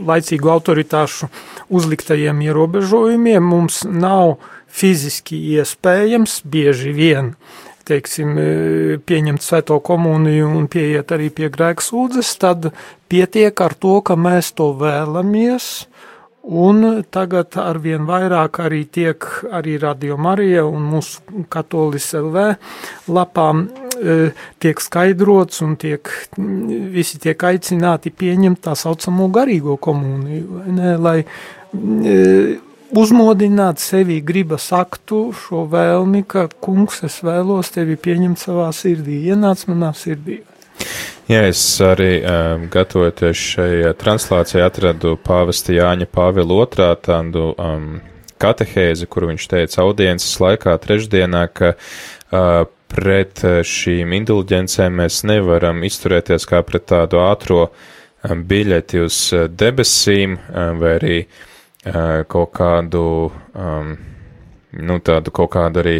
laicīgu 0.00 0.52
autoritāšu 0.54 1.28
uzliktajiem 1.76 2.40
ierobežojumiem 2.46 3.50
mums 3.52 3.82
nav 3.84 4.38
fiziski 4.70 5.36
iespējams 5.58 6.40
bieži 6.48 6.94
vien 6.96 7.34
teiksim, 7.90 8.38
pieņemt 9.06 9.44
svēto 9.44 9.80
komuniju 9.84 10.48
un 10.60 10.70
pieiet 10.70 11.12
arī 11.16 11.30
pie 11.34 11.50
grēksūdzes, 11.52 12.32
tad 12.42 12.70
pietiek 13.10 13.66
ar 13.66 13.74
to, 13.74 13.98
ka 14.06 14.16
mēs 14.18 14.54
to 14.58 14.72
vēlamies. 14.78 15.70
Un 16.40 17.02
tagad 17.12 17.52
arvien 17.60 18.06
vairāk 18.08 18.62
arī 18.64 18.86
tiek 18.88 19.26
arī 19.52 19.74
Radio 19.78 20.16
Marija 20.16 20.62
un 20.64 20.86
mūsu 20.88 21.44
katolis 21.52 22.06
LV 22.16 22.46
lapām 23.12 23.66
e, 24.00 24.16
tiek 24.58 24.80
skaidrots 24.80 25.60
un 25.66 25.76
tiek, 25.76 26.08
visi 26.96 27.20
tiek 27.20 27.44
aicināti 27.44 28.08
pieņemt 28.16 28.62
tā 28.64 28.72
saucamo 28.72 29.28
garīgo 29.28 29.76
komuniju, 29.84 30.64
ne, 30.72 30.96
lai 30.96 31.18
e, 31.20 32.16
uzmodināt 32.96 33.80
sevi 33.82 34.20
gribas 34.24 34.70
aktu 34.74 35.30
šo 35.36 35.64
vēlmi, 35.70 36.24
ka 36.26 36.46
kungs 36.62 37.02
es 37.06 37.20
vēlos 37.24 37.72
tevi 37.74 37.96
pieņemt 38.00 38.40
savā 38.40 38.70
sirdī, 38.74 39.20
ienāc 39.30 39.66
manā 39.70 39.92
sirdī. 39.96 40.40
Jā, 41.30 41.44
es 41.46 41.62
arī 41.84 42.22
um, 42.24 42.66
gatavoties 42.72 43.42
šai 43.52 43.92
translācijai 44.00 44.64
atradu 44.66 45.14
pāvesta 45.22 45.74
Jāņa 45.76 46.08
Pāvila 46.10 46.62
otrā 46.64 46.88
tādu 46.98 47.52
um, 47.54 48.00
katehēzi, 48.40 49.06
kuru 49.06 49.30
viņš 49.30 49.46
teica 49.52 49.84
audiences 49.84 50.32
laikā 50.42 50.74
trešdienā, 50.82 51.44
ka 51.54 51.74
uh, 51.76 52.64
pret 52.90 53.44
šīm 53.70 54.16
indulģencēm 54.16 54.98
mēs 55.02 55.20
nevaram 55.28 55.84
izturēties 55.86 56.48
kā 56.50 56.64
pret 56.66 56.88
tādu 56.90 57.20
ātro 57.22 57.68
biļeti 58.26 59.04
uz 59.04 59.20
debesīm 59.54 60.34
vai 60.80 60.96
arī 60.96 61.20
uh, 61.22 61.46
kaut 61.84 62.52
kādu, 62.56 63.30
um, 63.56 63.94
nu, 64.76 64.98
tādu 65.00 65.32
kaut 65.32 65.54
kādu 65.54 65.80
arī 65.80 65.96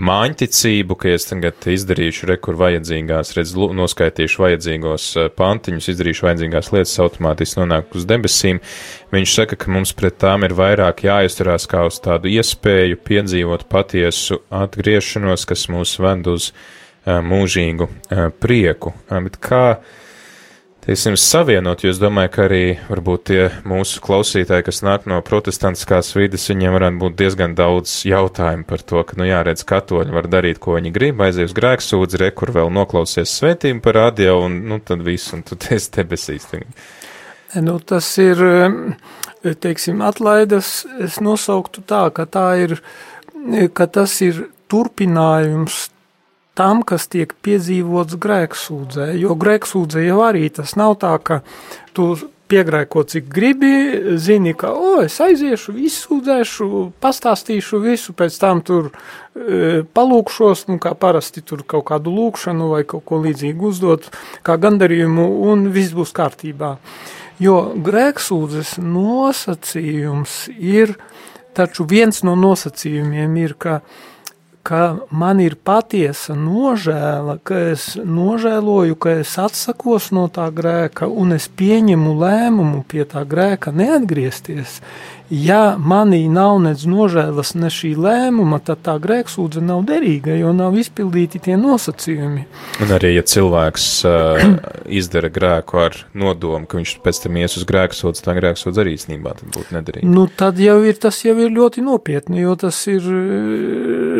māņticību, 0.00 0.96
ka 0.96 1.10
es 1.12 1.26
tagad 1.28 1.66
izdarīšu 1.68 2.26
rekur 2.30 2.56
vajadzīgās, 2.60 3.34
redz, 3.36 3.52
noskaitīšu 3.54 4.42
vajadzīgos 4.42 5.08
eh, 5.20 5.28
pantiņus, 5.36 5.88
izdarīšu 5.92 6.26
vajadzīgās 6.26 6.72
lietas, 6.72 6.98
automātiski 7.04 7.60
nonāk 7.60 7.92
uz 7.96 8.06
debesīm. 8.08 8.62
Viņš 9.12 9.34
saka, 9.36 9.58
ka 9.60 9.72
mums 9.72 9.92
pret 9.96 10.16
tām 10.22 10.46
ir 10.48 10.56
vairāk 10.56 11.04
jāizturās 11.06 11.68
kā 11.70 11.84
uz 11.90 12.00
tādu 12.02 12.32
iespēju 12.32 13.02
piedzīvot 13.04 13.68
patiesu 13.72 14.40
atgriešanos, 14.48 15.44
kas 15.48 15.68
mūs 15.72 15.98
ved 16.02 16.30
uz 16.32 16.50
uh, 16.52 17.20
mūžīgu 17.22 17.88
prieku. 18.40 18.94
Bet 19.12 19.36
kā 19.44 19.66
teiksim, 20.82 21.16
savienot, 21.20 21.84
jo 21.84 21.92
es 21.92 22.00
domāju, 22.02 22.30
ka 22.34 22.46
arī 22.48 22.62
varbūt 22.88 23.24
tie 23.30 23.42
mūsu 23.68 24.02
klausītāji, 24.02 24.66
kas 24.66 24.82
nāk 24.82 25.06
no 25.10 25.20
protestantiskās 25.24 26.10
vidas, 26.16 26.48
viņiem 26.50 26.74
varētu 26.74 27.00
būt 27.04 27.18
diezgan 27.20 27.54
daudz 27.58 28.00
jautājumu 28.08 28.66
par 28.68 28.82
to, 28.82 29.04
ka, 29.06 29.18
nu 29.20 29.28
jāredz, 29.28 29.62
katoļi 29.68 30.16
var 30.16 30.28
darīt, 30.32 30.58
ko 30.62 30.76
viņi 30.78 30.94
grib, 30.94 31.22
aizies 31.22 31.54
grēksūdzi, 31.56 32.22
re, 32.24 32.32
kur 32.34 32.54
vēl 32.56 32.72
noklausies 32.74 33.36
svētību 33.38 33.84
par 33.84 33.98
radio, 34.00 34.40
un, 34.48 34.58
nu, 34.72 34.80
tad 34.82 35.04
viss, 35.06 35.30
un 35.36 35.46
tu 35.46 35.58
esi 35.70 35.94
debesīs. 35.94 36.50
Nu, 37.62 37.78
tas 37.78 38.08
ir, 38.18 38.42
teiksim, 39.44 40.02
atlaidas, 40.02 40.82
es 41.04 41.20
nosauktu 41.22 41.84
tā, 41.86 42.08
ka 42.16 42.26
tā 42.26 42.48
ir, 42.64 42.78
ka 43.76 43.86
tas 43.86 44.18
ir 44.24 44.48
turpinājums 44.72 45.91
tam, 46.58 46.82
kas 46.86 47.08
tiek 47.12 47.32
piedzīvots 47.44 48.18
grēksūdzē. 48.20 49.12
Jo 49.20 49.36
grēksūdzē 49.38 50.04
jau 50.04 50.20
arī 50.26 50.48
tas 50.52 50.76
nav 50.76 50.98
tā, 51.00 51.14
ka 51.22 51.40
tu 51.96 52.14
piegrēko, 52.52 53.04
cik 53.08 53.30
gribi, 53.32 53.72
zini, 54.20 54.52
ka, 54.58 54.74
o, 54.76 54.98
es 55.06 55.16
aiziešu, 55.24 55.72
izsūdzēšu, 55.88 56.68
pastāstīšu 57.00 57.80
visu, 57.80 58.12
pēc 58.16 58.36
tam 58.42 58.60
tur 58.66 58.90
e, 58.90 59.80
palūkšos, 59.96 60.66
nu, 60.68 60.76
kā 60.82 60.92
parasti 60.98 61.40
tur 61.46 61.64
kaut 61.68 61.86
kādu 61.88 62.12
lūkšanu 62.12 62.68
vai 62.74 62.82
kaut 62.88 63.06
ko 63.08 63.22
līdzīgu 63.24 63.72
uzdot, 63.72 64.10
kā 64.44 64.58
gandarījumu, 64.60 65.26
un 65.48 65.70
viss 65.72 65.96
būs 65.96 66.12
kārtībā. 66.16 66.76
Jo 67.42 67.56
grēksūdzes 67.88 68.76
nosacījums 68.84 70.36
ir, 70.52 70.98
taču 71.56 71.88
viens 71.88 72.20
no 72.26 72.36
nosacījumiem 72.36 73.40
ir, 73.40 73.56
ka 73.56 73.80
ka 74.62 74.82
man 75.10 75.40
ir 75.42 75.56
patiesa 75.58 76.36
nožēla, 76.38 77.38
ka 77.44 77.58
es 77.72 77.92
nožēloju, 77.98 78.98
ka 79.02 79.16
es 79.22 79.34
atsakos 79.40 80.10
no 80.14 80.28
tā 80.32 80.48
grēka 80.54 81.08
un 81.10 81.34
es 81.38 81.48
pieņemu 81.48 82.14
lēmumu 82.22 82.84
pie 82.88 83.06
tā 83.08 83.26
grēka 83.28 83.74
neatgriezties. 83.74 84.80
Ja 85.32 85.78
manī 85.80 86.26
nav 86.28 86.58
nec 86.60 86.82
nožēlas, 86.84 87.54
ne 87.56 87.70
šī 87.72 87.94
lēmuma, 87.96 88.58
tad 88.60 88.82
tā 88.84 88.98
grēksūdze 89.00 89.62
nav 89.64 89.86
derīga, 89.88 90.34
jo 90.36 90.50
nav 90.52 90.76
izpildīti 90.76 91.40
tie 91.46 91.56
nosacījumi. 91.56 92.44
Un 92.84 92.92
arī, 92.92 93.14
ja 93.16 93.22
cilvēks 93.24 93.86
uh, 94.04 94.42
izdara 95.00 95.32
grēku 95.32 95.80
ar 95.86 95.96
nodomu, 96.12 96.68
ka 96.68 96.76
viņš 96.76 96.94
pēc 97.06 97.22
tam 97.24 97.40
ies 97.40 97.56
uz 97.56 97.64
grēksūdzi, 97.70 98.26
tā 98.26 98.36
grēksūdze 98.36 98.84
arī 98.84 98.92
īstenībā 98.98 99.32
būtu 99.40 99.72
nederīga. 99.72 100.10
Nu, 100.12 100.26
tad 100.28 100.60
jau 100.60 100.76
ir, 100.84 101.00
tas 101.00 101.22
jau 101.24 101.38
ir 101.40 101.48
ļoti 101.56 101.86
nopietni, 101.86 102.44
jo 102.44 102.52
tas 102.66 102.82
ir 102.92 103.08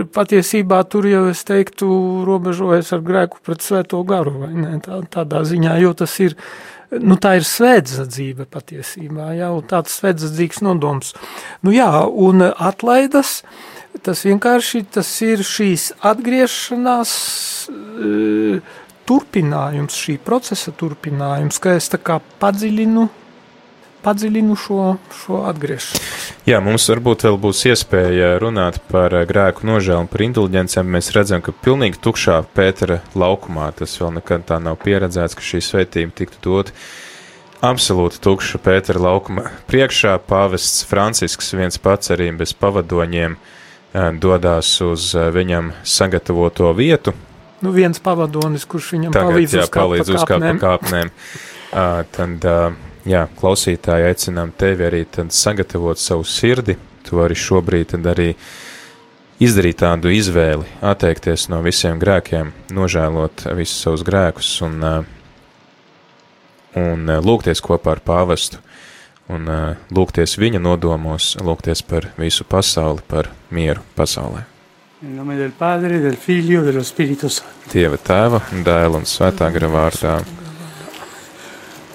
patiesībā 0.09 0.82
tur 0.90 1.06
jau 1.09 1.25
es 1.30 1.42
teiktu 1.49 1.88
robežojas 2.26 2.92
ar 2.97 3.02
grēku 3.06 3.42
pret 3.44 3.64
svēto 3.64 4.02
garu, 4.09 4.35
tā, 4.85 5.02
tādā 5.12 5.42
ziņā, 5.49 5.78
jo 5.82 5.92
tas 5.99 6.14
ir 6.25 6.37
nu, 7.00 7.16
tā 7.21 7.37
ir 7.38 7.47
svētdzība 7.49 8.47
patiesībā, 8.52 9.32
jau 9.38 9.54
tāds 9.68 9.97
svētdzīgs 10.00 10.62
nodoms. 10.64 11.14
Nu, 11.64 11.73
jā, 11.75 11.88
un 12.04 12.44
atlaidas, 12.50 13.40
tas 14.04 14.25
vienkārši 14.26 14.85
tas 14.99 15.11
ir 15.25 15.44
šīs 15.47 15.92
atgriešanās 16.12 17.14
e, 17.71 18.61
turpinājums, 19.09 19.97
šī 20.04 20.18
procesa 20.25 20.75
turpinājums, 20.76 21.61
ka 21.62 21.76
es 21.80 21.90
tā 21.92 22.00
kā 22.02 22.21
padziļinu 22.42 23.09
padziļinu 24.02 24.56
šo, 24.59 24.97
šo 25.14 25.42
atgriešanos. 25.50 26.18
Jā, 26.49 26.59
mums 26.64 26.88
varbūt 26.90 27.23
vēl 27.28 27.38
būs 27.38 27.62
iespēja 27.71 28.35
runāt 28.42 28.80
par 28.90 29.14
eh, 29.14 29.25
grēku 29.28 29.66
nožēlu 29.68 30.04
un 30.04 30.11
par 30.11 30.25
indulģencēm. 30.26 30.90
Mēs 30.97 31.12
redzam, 31.16 31.42
ka 31.44 31.54
pilnīgi 31.54 32.00
tukšā 32.02 32.40
Pētera 32.56 33.00
laukumā 33.14 33.71
tas 33.78 33.94
vēl 34.00 34.16
nekad 34.18 34.47
tā 34.49 34.59
nav 34.62 34.80
pieredzēts, 34.82 35.38
ka 35.38 35.47
šī 35.47 35.62
svētība 35.62 36.16
tiktu 36.18 36.42
dot. 36.49 36.75
Absolūti 37.62 38.18
tukša 38.25 38.59
Pētera 38.59 39.04
laukuma 39.04 39.47
priekšā 39.71 40.16
pāvests 40.26 40.82
Francisks 40.90 41.54
viens 41.54 41.78
pats 41.78 42.11
arī 42.11 42.32
bez 42.35 42.56
pavadoņiem 42.59 43.37
eh, 43.38 44.09
dodās 44.18 44.75
uz 44.82 45.12
eh, 45.14 45.30
viņam 45.30 45.71
sagatavoto 45.87 46.75
vietu. 46.75 47.14
Nu, 47.62 47.71
viens 47.71 48.02
pavadonis, 48.02 48.66
kurš 48.66 48.97
viņam 48.97 49.12
Tagad, 49.14 49.30
palīdz 49.30 49.52
jā, 49.54 49.66
uzkāpt 49.68 49.78
pa 49.78 49.85
palīdz 49.87 50.25
kāpnēm. 50.26 50.56
kāpnēm. 50.59 51.12
Uh, 51.73 52.00
tad, 52.16 52.49
uh, 52.50 52.91
jā, 53.09 53.26
klausītāji, 53.38 54.09
aicinām 54.11 54.52
tevi 54.59 54.87
arī 54.87 55.04
sagatavot 55.28 55.99
savu 55.99 56.25
sirdi. 56.25 56.76
Tu 57.02 57.18
vari 57.18 57.35
šobrīd 57.35 57.97
arī 58.06 58.32
izdarīt 59.42 59.80
tādu 59.82 60.12
izvēli, 60.14 60.68
atteikties 60.80 61.49
no 61.50 61.62
visiem 61.62 61.99
grēkiem, 61.99 62.52
nožēlot 62.71 63.49
visus 63.59 63.82
savus 63.82 64.04
grēkus 64.06 64.61
un, 64.62 64.78
un 66.78 67.16
lūgties 67.26 67.61
kopā 67.61 67.97
ar 67.97 68.04
pāvestu 68.06 68.62
un 69.32 69.49
lūgties 69.94 70.37
viņa 70.38 70.61
nodomos, 70.62 71.35
lūgties 71.42 71.82
par 71.87 72.11
visu 72.18 72.44
pasauli, 72.49 73.02
par 73.09 73.30
mieru 73.50 73.82
pasaulē. 73.97 74.44
Dieva 77.73 77.99
tēva, 77.99 78.44
dēla 78.54 79.02
un 79.02 79.09
svētā 79.09 79.50
gara 79.50 79.71
vārdā 79.73 80.21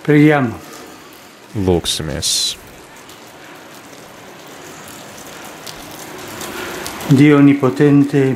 Preghiamo. 0.03 0.66
Lūksimies. 1.55 2.57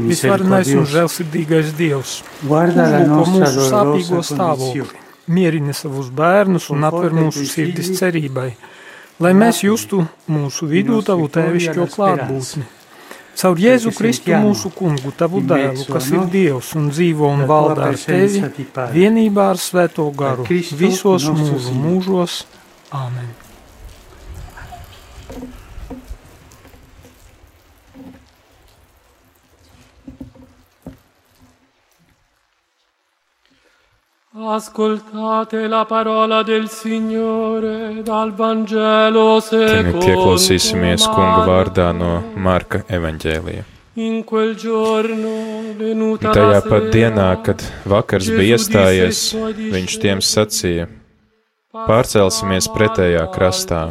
Visvarenais 0.07 0.69
un 0.79 0.85
žēlsirdīgais 0.87 1.73
Dievs, 1.75 2.21
guarda 2.47 2.85
la 2.87 3.01
uzlūko 3.03 3.39
nostra 3.41 3.49
mūsu 3.51 3.65
sāpīgo 3.67 4.07
dolorosa 4.07 4.35
stāvokli, 4.37 5.01
mierini 5.27 5.73
savus 5.75 6.07
bērnus 6.15 6.69
un 6.71 6.87
atver 6.87 7.11
mūsu 7.17 7.43
sirdis 7.51 7.91
cerībai, 7.99 8.53
lai 9.19 9.33
mēs 9.35 9.59
justu 9.65 10.05
mūsu 10.31 10.69
vidū 10.71 11.01
tavu 11.03 11.27
tēvišķo 11.35 11.89
klātbūtni. 11.97 12.69
Caur 13.41 13.59
Jēzu 13.59 13.91
Kristu 13.95 14.31
mūsu 14.39 14.71
kungu, 14.75 15.11
tavu 15.17 15.41
dēlu, 15.47 15.83
kas 15.91 16.07
ir 16.11 16.25
Dievs 16.31 16.71
un 16.79 16.89
dzīvo 16.91 17.27
un 17.27 17.45
valda 17.49 17.91
ar 17.91 17.99
tevi, 17.99 18.43
vienībā 18.95 19.51
ar 19.51 19.59
svēto 19.59 20.07
garu, 20.15 20.47
visos 20.47 21.27
mūžu 21.27 21.75
mūžos. 21.75 22.41
Āmen. 22.91 23.29
Ascoltate 34.33 35.67
la 35.67 35.85
parola 35.85 36.43
del 36.43 36.67
Signore 36.67 38.01
dal 38.03 38.33
Vangelo 38.35 39.39
secondo 39.39 40.05
ieklausīsimies 40.05 41.05
kunga 41.07 41.45
Marco. 41.45 41.51
vārdā 41.51 41.91
no 41.95 42.13
Marka 42.35 42.83
evaņģēlija. 42.89 43.67
In 44.03 44.23
quel 44.23 44.55
giorno 44.55 45.35
venuta 45.77 46.31
Tajā 46.31 46.47
la 46.47 46.61
pat 46.63 46.89
sera, 46.89 46.91
dienā, 46.95 47.29
kad 47.43 47.63
vakars 47.85 48.27
bija 48.31 48.57
iestājies, 48.57 49.29
viņš 49.71 50.01
tiem 50.01 50.19
sacīja: 50.23 50.87
Pārcelsimies 51.71 52.67
pretējā 52.75 53.21
krastā. 53.31 53.85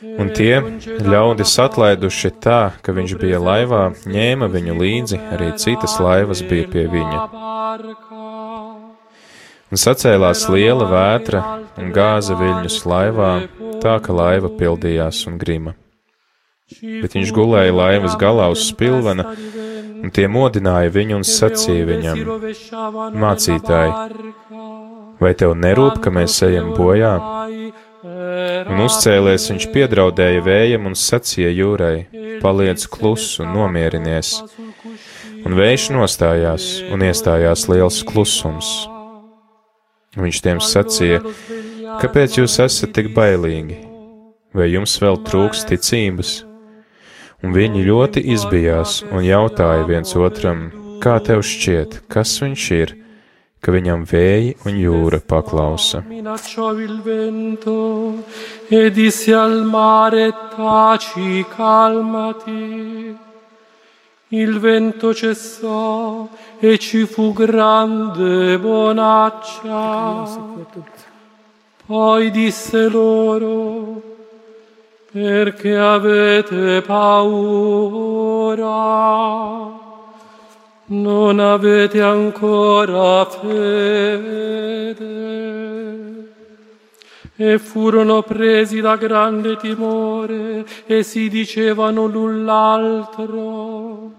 Un 0.00 0.30
tie 0.34 0.56
ļaudis 1.04 1.52
atlaiduši 1.62 2.30
tā, 2.42 2.60
ka 2.82 2.94
viņš 2.96 3.14
bija 3.20 3.38
laivā, 3.38 3.82
ņēma 4.10 4.48
viņu 4.50 4.74
līdzi, 4.80 5.20
arī 5.36 5.52
citas 5.60 5.98
laivas 6.02 6.42
bija 6.50 6.66
pie 6.72 6.86
viņa. 6.90 7.20
Un 9.70 9.78
sacēlās 9.78 10.48
liela 10.50 10.88
vētra 10.90 11.44
un 11.78 11.92
gāza 11.94 12.34
viļņus 12.40 12.80
laivā, 12.90 13.30
tā 13.84 14.00
ka 14.02 14.16
laiva 14.16 14.50
pildījās 14.58 15.22
un 15.30 15.38
grima. 15.38 15.76
Bet 16.80 17.14
viņš 17.14 17.30
gulēja 17.36 17.76
laivas 17.76 18.16
galā 18.18 18.48
uz 18.50 18.64
spilvena, 18.66 19.28
un 20.00 20.10
tie 20.14 20.26
modināja 20.26 20.90
viņu 20.96 21.20
un 21.20 21.28
sacīja 21.28 21.86
viņam: 21.86 22.24
Mācītāji, 23.20 23.94
vai 25.20 25.34
tev 25.36 25.54
nerūp, 25.58 26.00
ka 26.02 26.12
mēs 26.14 26.40
ejam 26.46 26.72
bojā? 26.76 27.14
Un 28.70 28.80
uzcēlies 28.86 29.50
viņš 29.50 29.66
piedraudēja 29.74 30.40
vējam 30.44 30.88
un 30.88 30.96
sacīja 30.96 31.50
jūrai: 31.52 32.06
Paliec 32.40 32.86
klusu 32.88 33.44
nomierinies. 33.44 34.38
Un 35.44 35.56
vējš 35.56 35.90
nostājās, 35.96 36.70
un 36.92 37.04
iestājās 37.04 37.66
liels 37.68 38.00
klusums. 38.08 38.70
Viņš 40.16 40.40
tiem 40.44 40.60
sacīja: 40.64 41.20
Kāpēc 42.00 42.40
jūs 42.40 42.56
esat 42.64 42.96
tik 42.96 43.12
bailīgi? 43.16 43.76
Vai 44.56 44.70
jums 44.72 44.96
vēl 45.02 45.20
trūks 45.28 45.66
ticības? 45.68 46.40
Un 47.44 47.54
viņi 47.56 47.84
ļoti 47.86 48.24
izbijās 48.32 49.00
un 49.10 49.24
jautāja 49.24 49.84
viens 49.88 50.16
otram: 50.16 50.70
Kā 51.04 51.18
tev 51.24 51.44
šķiet, 51.46 52.02
kas 52.12 52.34
viņš 52.42 52.64
ir, 52.76 52.96
ka 53.60 53.72
viņam 53.74 54.04
vēji 54.08 54.54
un 54.64 54.72
jūra 54.80 55.20
paklausa? 55.20 56.04
Il 64.32 64.60
vento 64.60 65.12
cessò 65.12 66.28
e 66.60 66.78
ci 66.78 67.04
fu 67.04 67.32
grande 67.32 68.58
bonaccia. 68.58 70.24
Poi 71.84 72.30
disse 72.30 72.88
loro, 72.88 74.00
perché 75.10 75.76
avete 75.76 76.80
paura? 76.86 78.68
Non 80.92 81.38
avete 81.38 82.00
ancora 82.00 83.24
fede. 83.24 84.96
E 87.36 87.58
furono 87.58 88.22
presi 88.22 88.80
da 88.80 88.96
grande 88.96 89.56
timore 89.56 90.66
e 90.86 91.04
si 91.04 91.28
dicevano 91.28 92.06
l'un 92.06 92.44
l'altro, 92.44 94.12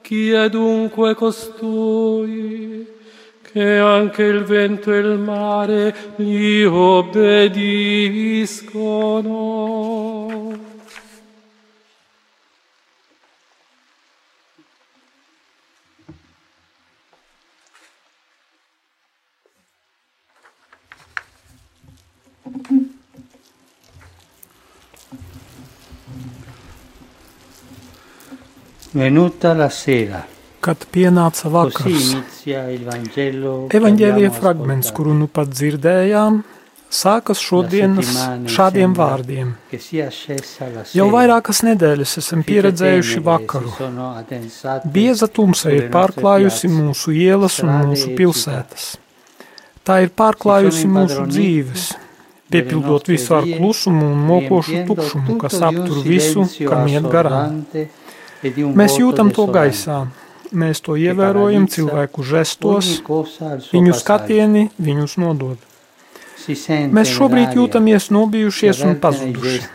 chi 0.00 0.30
è 0.30 0.48
dunque 0.48 1.16
costui 1.16 2.86
che 3.42 3.78
anche 3.78 4.22
il 4.22 4.44
vento 4.44 4.92
e 4.92 4.98
il 4.98 5.18
mare 5.18 5.94
gli 6.14 6.62
obbediscono. 6.62 7.48
Venuta 28.92 29.52
la 29.52 29.68
sera, 29.68 30.24
Kad 30.58 30.86
pienāca 30.90 31.48
vakars, 31.52 32.16
abbiamo 33.78 34.30
fragments, 34.34 34.88
kuru 34.96 35.12
nu 35.14 35.28
pat 35.30 35.52
dzirdējām, 35.52 36.40
sākas 36.90 37.42
šodienas 37.44 38.10
šādiem 38.50 38.96
vārdiem. 38.96 39.52
Jau 40.96 41.06
vairākas 41.12 41.62
nedēļas 41.68 42.16
esam 42.22 42.42
pieredzējuši 42.48 43.22
vakaru. 43.28 43.70
Bieza 44.96 45.28
tumsa 45.28 45.76
ir 45.76 45.92
pārklājusi 45.94 46.72
mūsu 46.72 47.14
ielas 47.14 47.60
un 47.62 47.74
mūsu 47.92 48.16
pilsētas. 48.18 48.90
Tā 49.86 50.02
ir 50.04 50.10
pārklājusi 50.16 50.88
mūsu 50.90 51.28
dzīves, 51.28 51.86
piepildot 52.50 53.12
visu 53.12 53.36
ar 53.36 53.46
klusumu 53.46 54.10
un 54.10 54.26
mokošu 54.32 54.82
tukšumu, 54.88 55.38
kas 55.44 55.60
aptur 55.70 56.02
visu, 56.04 56.48
kam 56.66 56.88
iet 56.90 57.08
garām. 57.12 57.62
Mēs 58.42 58.98
jūtam 59.00 59.32
to 59.34 59.46
gaisā, 59.50 60.02
mēs 60.52 60.82
to 60.84 60.94
ievērojam 60.98 61.66
cilvēku 61.70 62.22
žestos, 62.22 62.92
al 63.02 63.26
suo 63.32 63.72
viņu 63.72 63.96
skatieni 63.98 64.68
viņus 64.78 65.18
nodod. 65.18 65.58
Mēs 66.94 67.10
šobrīd 67.12 67.58
jūtamies 67.58 68.08
nobijušies 68.14 68.84
un 68.86 68.96
pazuduši. 69.02 69.66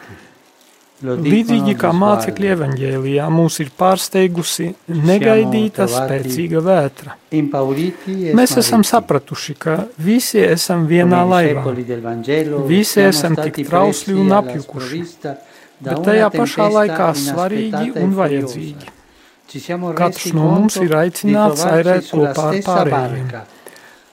Līdzīgi 1.03 1.73
kā 1.75 1.89
mācekļi 1.91 2.47
sguardi. 2.47 2.51
evaņģēlijā, 2.55 3.25
mūs 3.35 3.59
ir 3.59 3.71
pārsteigusi 3.75 4.69
negaidīta 4.87 5.87
spēcīga 5.91 6.61
vētra. 6.63 7.17
E 7.27 7.41
Mēs 8.39 8.55
esam 8.61 8.85
sapratuši, 8.87 9.55
ka 9.59 9.75
visi 9.99 10.39
esam 10.39 10.87
vienā 10.87 11.25
laivā, 11.27 11.65
Visi 12.69 13.03
esam 13.03 13.35
tik 13.35 13.65
trausli 13.67 14.15
un 14.15 14.31
apjukuši, 14.39 15.03
bet 15.85 16.03
tajā 16.07 16.29
pašā 16.33 16.69
laikā 16.77 17.09
svarīgi 17.19 17.89
e 17.93 18.03
un 18.05 18.15
vajadzīgi. 18.19 18.91
Katrs 19.97 20.31
no 20.33 20.47
mums 20.55 20.79
ir 20.81 20.95
aicināts 20.97 21.65
airēt 21.69 22.09
kopā 22.09 22.47
ar 22.49 22.61
pārējiem. 22.65 23.27
barca, 23.29 23.43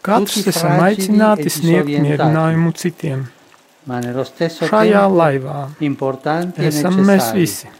Katrs 0.04 0.46
esam 0.48 0.80
aicināti 0.80 1.48
e 1.48 1.52
sniegt 1.52 1.92
mierinājumu 2.04 2.72
citiem. 2.76 3.26
Šajā 3.88 5.04
laivā 5.12 5.60
e 5.80 6.66
esam 6.70 7.00
mēs 7.04 7.30
visi. 7.36 7.70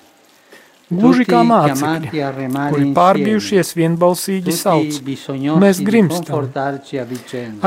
Gluži 0.90 1.22
kā 1.29 1.44
mācekļi, 1.46 2.11
kuri 2.72 2.88
pārbijušies 2.96 3.76
vienbalsīgi 3.79 4.55
sauc. 4.59 4.96
Mēs 5.62 5.81
grimstam. 5.87 6.48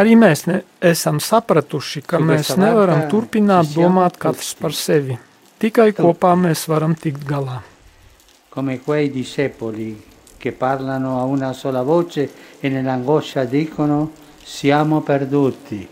Arī 0.01 0.17
mēs 0.19 0.43
ne, 0.49 0.59
esam 0.83 1.21
sapratuši, 1.23 2.03
ka 2.03 2.19
mēs 2.19 2.51
nevaram 2.59 3.05
turpināt 3.13 3.71
domāt 3.77 4.19
katrs 4.19 4.51
par 4.59 4.75
sevi. 4.75 5.15
Tikai 5.63 5.93
kopā 5.95 6.33
mēs 6.35 6.65
varam 6.67 6.91
tikt 6.91 7.21
galā. 7.23 7.61
come 8.49 8.81
quei 8.81 9.09
discepoli 9.09 10.03
che 10.37 10.51
parlano 10.51 11.21
a 11.21 11.23
una 11.23 11.53
sola 11.53 11.83
voce 11.83 12.29
e 12.59 12.67
nell'angoscia 12.67 13.45
dicono 13.45 14.11
siamo 14.43 14.99
perduti. 14.99 15.87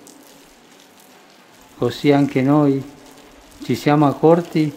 Così 1.78 2.12
anche 2.12 2.42
noi 2.42 2.84
ci 3.64 3.76
siamo 3.76 4.08
accorti 4.08 4.72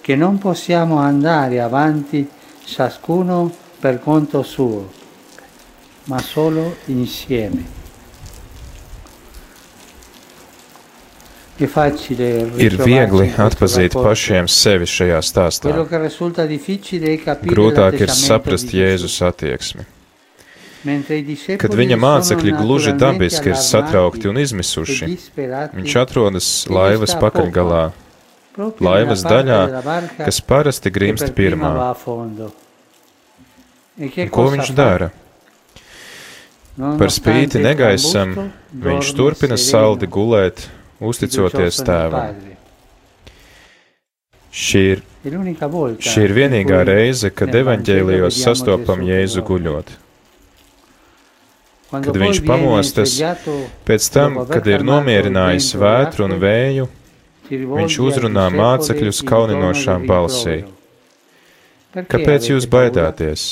che 0.00 0.14
non 0.14 0.38
possiamo 0.38 0.98
andare 0.98 1.60
avanti 1.60 2.26
ciascuno 2.64 3.52
per 3.80 4.00
conto 4.00 4.44
suo, 4.44 4.88
ma 6.04 6.20
solo 6.20 6.76
insieme. 6.84 7.85
Ir 11.58 12.76
viegli 12.76 13.30
rapporto. 13.32 14.02
pašiem 14.02 14.48
sevi 14.48 14.84
šajā 14.84 15.20
stāstā. 15.24 15.72
Grūtāk 17.48 18.00
ir 18.00 18.12
saprast 18.12 18.74
Jēzus 18.76 19.16
attieksmi. 19.24 19.86
Kad 21.58 21.72
viņa 21.74 21.96
mācekļi 21.98 22.52
gluži 22.60 22.92
dabiski 22.94 23.50
ir 23.50 23.58
satraukti 23.58 24.28
un 24.30 24.38
e 24.38 24.44
izmisuši, 24.44 25.08
viņš 25.72 25.96
atrodas 25.98 26.50
laivas 26.70 27.16
pakaļgalā, 27.18 27.82
laivas 28.84 29.24
daļā, 29.26 29.60
kas 30.20 30.40
parasti 30.44 30.92
grimst 30.94 31.32
pirmā. 31.34 31.72
E 33.96 34.12
Un 34.20 34.28
ko 34.30 34.50
viņš 34.52 34.74
dara? 34.76 35.08
Par 36.76 37.08
spīti 37.08 37.62
negaisam, 37.64 38.34
viņš 38.76 39.12
turpina 39.16 39.56
saldi 39.56 40.06
gulēt, 40.12 40.66
uzticoties 41.00 41.80
tēvam. 41.84 42.36
Šī 44.56 44.82
ir, 44.94 45.02
šī 46.00 46.22
ir 46.24 46.32
vienīgā 46.32 46.80
reize, 46.88 47.28
kad 47.28 47.52
evaņģēlijos 47.54 48.38
sastopam 48.40 49.02
Jēzu 49.04 49.44
guļot. 49.44 49.90
Kad 51.92 52.16
viņš 52.18 52.40
pamostas, 52.46 53.18
Pēc 53.86 54.06
tam, 54.12 54.40
kad 54.48 54.66
ir 54.66 54.82
nomierinājis 54.86 55.68
vētru 55.78 56.26
un 56.26 56.38
vēju, 56.42 56.88
viņš 57.50 57.98
uzrunā 58.02 58.48
mācekļus 58.54 59.22
in 59.22 59.28
kauninošām 59.28 60.08
balsī. 60.08 60.62
Kāpēc 61.96 62.50
jūs 62.50 62.66
baidāties? 62.68 63.44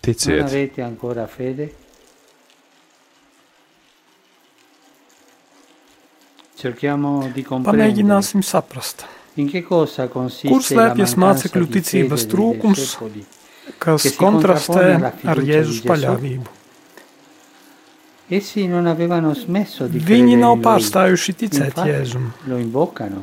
Ticiet, 0.00 0.46
avete 0.46 0.82
ancora 0.82 1.26
fede? 1.28 1.70
Cerchiamo 1.70 1.78
di 1.78 1.78
comprendere 5.68 6.49
Pamēģināsim 6.60 8.44
saprast, 8.44 9.06
in 9.40 9.48
che 9.48 9.62
cosa 9.62 10.08
consiste 10.08 10.48
Kur 10.48 10.60
la 10.60 10.68
slēpjas 10.68 11.16
mācekļu 11.16 11.68
ticības 11.76 12.26
trūkums, 12.30 12.96
kas 13.80 14.08
kontrastē 14.18 14.86
ar 15.24 15.40
Jēzus 15.40 15.84
paļāvību. 15.86 16.56
Essi 18.30 18.68
non 18.70 18.86
avevano 18.86 19.32
smesso 19.34 19.88
di 19.90 19.98
Viņi 19.98 20.36
nav 20.38 20.60
pārstājuši 20.62 21.32
ticēt 21.40 21.80
Jēzum. 21.82 22.28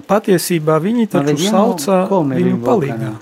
Patiesībā 0.10 0.76
viņi 0.84 1.08
taču 1.14 1.38
sauca 1.46 2.02
viņu 2.12 2.58
palīgā. 2.66 2.98
invocano. 2.98 3.14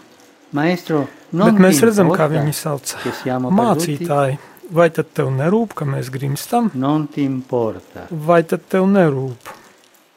Maestro, 0.55 1.03
non 1.31 1.51
Bet 1.51 1.61
mēs 1.61 1.83
redzam, 1.83 2.09
kā 2.15 2.29
viņi 2.31 2.55
perduti? 2.55 3.53
Mācītāji, 3.59 4.39
vai 4.71 4.87
tad 4.95 5.11
tev 5.13 5.29
nerūp, 5.35 5.75
ka 5.77 5.85
mēs 5.89 6.09
grimstam, 6.13 6.71
vai 6.71 8.41
tad 8.47 8.65
tev 8.71 8.87
nerūp? 8.89 9.53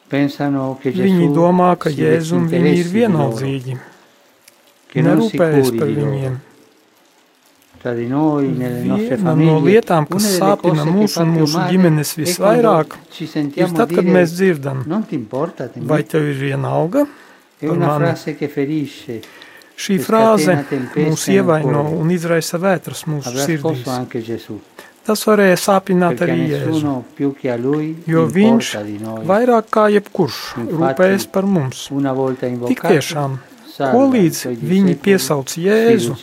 Viņi 0.09 1.31
domā, 1.37 1.75
ka 1.77 1.93
si 1.93 2.03
Jēzum 2.03 2.49
viņi 2.49 2.75
ir 2.81 2.93
vienaldzīgi, 2.93 3.79
nerūpējas 4.97 5.73
par 5.77 5.95
viņiem. 6.01 6.39
Viena 7.79 9.35
no 9.39 9.59
lietām, 9.63 10.09
kas 10.11 10.27
sāpina 10.41 10.85
mūsu 10.89 11.23
un 11.23 11.35
mūsu 11.37 11.63
ģimenes 11.71 12.17
visvairāk, 12.19 12.99
ir 13.55 13.75
tad, 13.77 13.95
kad 13.95 14.09
mēs 14.19 14.35
dzirdam, 14.35 14.83
vai 15.93 16.03
tev 16.03 16.33
ir 16.33 16.41
vienalga. 16.49 17.07
È 17.61 17.67
par 17.67 17.77
mani. 17.77 19.21
Šī 19.79 19.95
frāze 20.03 20.57
mūs 20.59 21.25
nel 21.29 21.37
ievaino 21.37 21.85
un 22.01 22.11
izraisa 22.11 22.59
vētras 22.59 23.05
mūsu 23.07 23.31
sirdīs. 23.45 23.85
Tas 25.09 25.23
varēja 25.25 25.57
sāpināt 25.57 26.21
arī 26.21 26.35
Jēzu, 26.51 26.91
jo 28.13 28.25
viņš 28.29 28.73
vairāk 29.29 29.71
kā 29.73 29.87
jebkurš 29.95 30.41
rūpējas 30.69 31.25
par 31.33 31.49
mums. 31.49 31.87
Tik 31.89 32.83
tiešām, 32.85 33.39
ko 33.79 34.03
līdz 34.13 34.43
viņi 34.73 34.97
piesauc 35.07 35.55
Jēzu, 35.57 36.19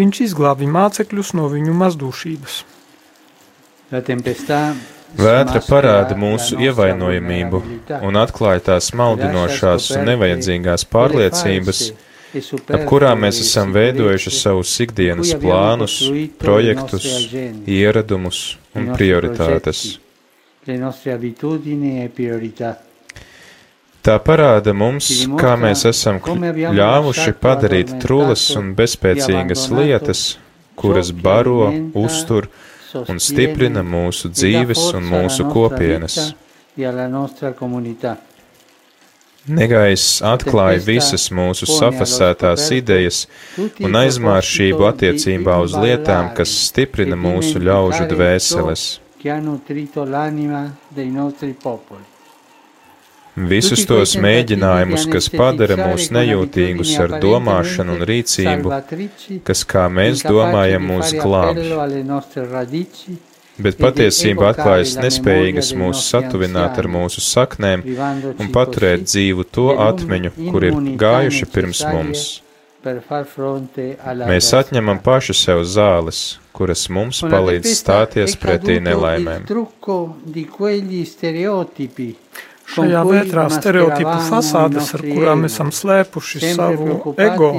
viņš 0.00 0.22
izglābi 0.30 0.70
mācekļus 0.72 1.34
no 1.36 1.50
viņu 1.52 1.76
mazdūšības. 1.82 2.62
Vētra 5.20 5.60
parāda 5.66 6.14
mūsu 6.14 6.56
ievainojamību 6.64 7.60
un 8.06 8.18
atklāja 8.20 8.62
tās 8.68 8.92
maldinošās 8.96 9.90
un 9.98 10.06
nevajadzīgās 10.06 10.86
pārliecības, 10.92 11.80
ap 12.70 12.84
kurām 12.86 13.24
mēs 13.24 13.40
esam 13.42 13.72
veidojuši 13.74 14.32
savus 14.34 14.74
ikdienas 14.84 15.32
plānus, 15.42 15.96
projektus, 16.38 17.06
ieradumus 17.66 18.42
un 18.76 18.92
prioritātes. 18.94 19.98
Tā 24.00 24.14
parāda 24.24 24.72
mums, 24.72 25.10
kā 25.36 25.56
mēs 25.60 25.84
esam 25.90 26.20
ļāvuši 26.80 27.34
padarīt 27.40 27.96
trulas 28.00 28.46
un 28.56 28.72
bezspēcīgas 28.78 29.66
lietas, 29.74 30.22
kuras 30.80 31.10
baro, 31.12 31.68
uztur 31.92 32.48
un 33.06 33.20
stiprina 33.20 33.82
mūsu 33.84 34.30
dzīves 34.32 34.86
un 34.96 35.10
mūsu 35.10 35.50
kopienas. 35.52 36.16
Negaiss 39.48 40.20
atklāja 40.20 40.80
visas 40.84 41.30
mūsu 41.32 41.64
safasētās 41.64 42.66
idejas 42.76 43.22
un 43.80 43.96
aizmāršību 43.96 44.84
attiecībā 44.90 45.56
uz 45.64 45.72
lietām, 45.80 46.34
kas 46.36 46.52
stiprina 46.66 47.16
mūsu 47.16 47.62
ļaužu 47.64 48.04
dvēseles. 48.10 48.84
Visus 53.50 53.86
tos 53.88 54.12
mēģinājumus, 54.20 55.08
kas 55.08 55.30
padara 55.32 55.78
mūs 55.80 56.10
nejūtīgus 56.12 56.92
ar 57.00 57.16
domāšanu 57.22 57.96
un 57.96 58.04
rīcību, 58.12 58.76
kas, 59.46 59.64
kā 59.64 59.88
mēs 59.88 60.26
domājam, 60.26 60.84
mūs 60.92 61.16
glābj 61.16 61.64
bet 63.64 63.78
patiesība 63.80 64.50
atklājas 64.50 64.96
nespējīgas 65.00 65.72
mūs 65.78 66.04
satuvināt 66.10 66.78
ar 66.80 66.88
mūsu 66.90 67.22
saknēm 67.24 67.84
un 68.36 68.52
paturēt 68.54 69.06
dzīvu 69.08 69.46
to 69.56 69.72
atmiņu, 69.88 70.34
kur 70.50 70.68
ir 70.68 70.78
gājuši 71.00 71.50
pirms 71.54 71.82
mums. 71.88 72.28
Mēs 74.30 74.46
atņemam 74.56 75.02
paši 75.04 75.36
sev 75.36 75.66
zāles, 75.68 76.20
kuras 76.56 76.86
mums 76.88 77.20
palīdz 77.20 77.74
stāties 77.76 78.38
pretī 78.40 78.78
nelaimēm. 78.80 79.44
Šajā 82.70 83.00
vētrā 83.06 83.46
stereotipu 83.50 84.16
fasādes, 84.28 84.92
ar 84.94 85.02
kurām 85.02 85.46
esam 85.48 85.72
slēpuši 85.74 86.52
savu 86.54 87.14
ego, 87.18 87.50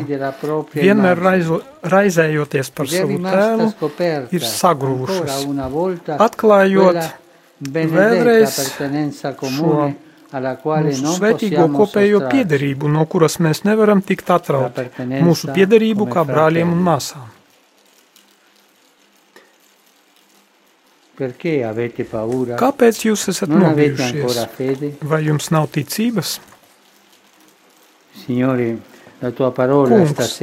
vienmēr 0.76 1.24
raizo, 1.26 1.60
raizējoties 1.94 2.72
par 2.78 2.92
savu 2.92 3.18
tēlu, 3.26 3.72
ir 4.32 4.48
sagruvušas, 4.48 5.44
atklājot 6.16 7.02
vēlreiz 7.60 8.56
šo 8.72 9.92
mūsu 10.32 11.12
svētīgo 11.18 11.68
kopējo 11.76 12.24
piederību, 12.32 12.88
no 12.96 13.04
kuras 13.12 13.38
mēs 13.44 13.66
nevaram 13.68 14.02
tikt 14.06 14.32
atrauti, 14.32 14.88
mūsu 15.28 15.52
piederību 15.52 16.08
kā 16.14 16.24
brāļiem 16.28 16.72
un 16.72 16.84
māsām. 16.88 17.28
Kāpēc 22.60 23.04
jūs 23.08 23.28
esat 23.32 23.50
nobijušies? 23.54 24.40
Vai 25.02 25.22
jums 25.28 25.52
nav 25.54 25.68
ticības? 25.76 26.40
Kungs, 29.22 30.38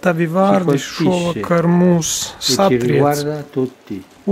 tavi 0.00 0.26
vārdi 0.32 0.78
šovakar 0.80 1.66
mūs 1.68 2.12
satriec, 2.40 3.20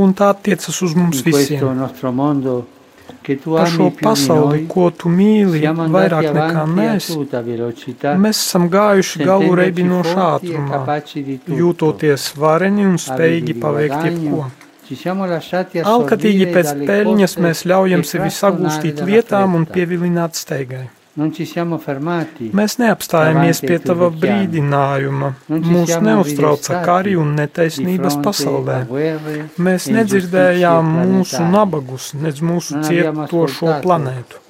un 0.01 0.15
tā 0.17 0.31
attiecas 0.33 0.79
uz 0.87 0.95
mums 0.97 1.21
visiem. 1.27 1.61
Par 3.45 3.69
šo 3.69 3.91
pasauli, 4.01 4.63
ko 4.71 4.87
tu 4.95 5.11
mīli 5.13 5.61
vairāk 5.93 6.31
nekā 6.33 6.63
mēs, 6.71 7.11
mēs 8.23 8.41
esam 8.41 8.69
gājuši 8.73 9.25
galvu 9.27 9.59
reibinošā 9.61 10.29
ātrumā, 10.39 10.81
jūtoties 11.61 12.31
vareni 12.41 12.87
un 12.89 12.97
spējīgi 13.03 13.59
paveikt 13.61 14.09
jebko. 14.09 14.49
Alkatīgi 14.90 16.48
pēc 16.55 16.72
peļņas 16.88 17.37
mēs 17.44 17.66
ļaujam 17.70 18.07
sevi 18.07 18.31
sagūstīt 18.35 19.05
lietām 19.07 19.55
un 19.59 19.66
pievilināt 19.68 20.38
steigai. 20.38 20.88
Mēs 22.61 22.76
neapstājamies 22.81 23.61
pie 23.66 23.79
tava 23.83 24.09
brīdinājuma. 24.14 25.33
Mūs 25.50 25.94
neuztrauca 26.07 26.83
kari 26.87 27.16
un 27.18 27.35
netaisnības 27.38 28.20
pasaulē. 28.24 28.79
Mēs 29.59 29.88
nedzirdējām 29.90 30.92
mūsu 31.12 31.42
nabagus, 31.50 32.12
nedz 32.14 32.40
mūsu 32.40 32.83
cietošo 32.87 33.81
planētu. 33.85 34.44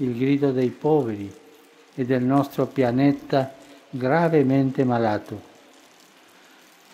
gravemente 3.92 4.84
malato. 4.84 5.49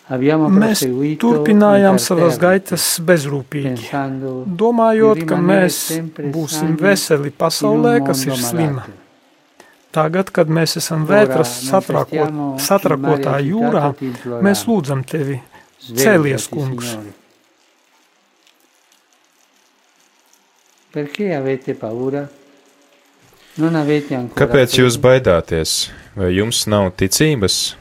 Mēs 0.07 0.85
turpinājām 1.19 1.97
savas 1.99 2.37
gaitas 2.39 2.85
bezrūpīgi, 3.03 3.89
domājot, 4.61 5.25
ka 5.27 5.35
mēs 5.35 5.81
būsim 6.31 6.77
veseli 6.79 7.31
pasaulē, 7.35 7.97
kas 8.07 8.23
ir 8.29 8.39
slima. 8.39 8.85
Tagad, 9.91 10.31
kad 10.31 10.47
mēs 10.47 10.77
esam 10.79 11.03
vētras 11.09 11.51
satrakotā 11.67 13.35
jūrā, 13.43 13.91
mēs 14.45 14.63
lūdzam 14.69 15.03
tevi, 15.07 15.41
cēlies, 15.83 16.47
kungs. 16.53 16.95
Kāpēc 24.37 24.77
jūs 24.79 24.99
baidāties? 25.03 25.75
Vai 26.17 26.31
jums 26.31 26.63
nav 26.69 26.93
ticības? 26.97 27.75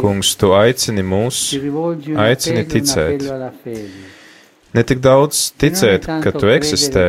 Kungs, 0.00 0.34
tu 0.38 0.50
aicini 0.56 1.04
mūs, 1.06 1.40
aicini 2.18 2.64
ticēt. 2.66 3.26
Ne 4.74 4.82
tik 4.84 5.02
daudz 5.04 5.52
ticēt, 5.60 6.08
ka 6.24 6.32
tu 6.34 6.50
eksistē, 6.50 7.04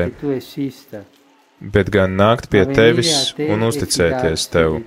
bet 1.60 1.90
gan 1.94 2.14
nākt 2.20 2.50
pie 2.54 2.66
tevis 2.70 3.34
un 3.42 3.66
uzticēties 3.68 4.46
tev. 4.54 4.78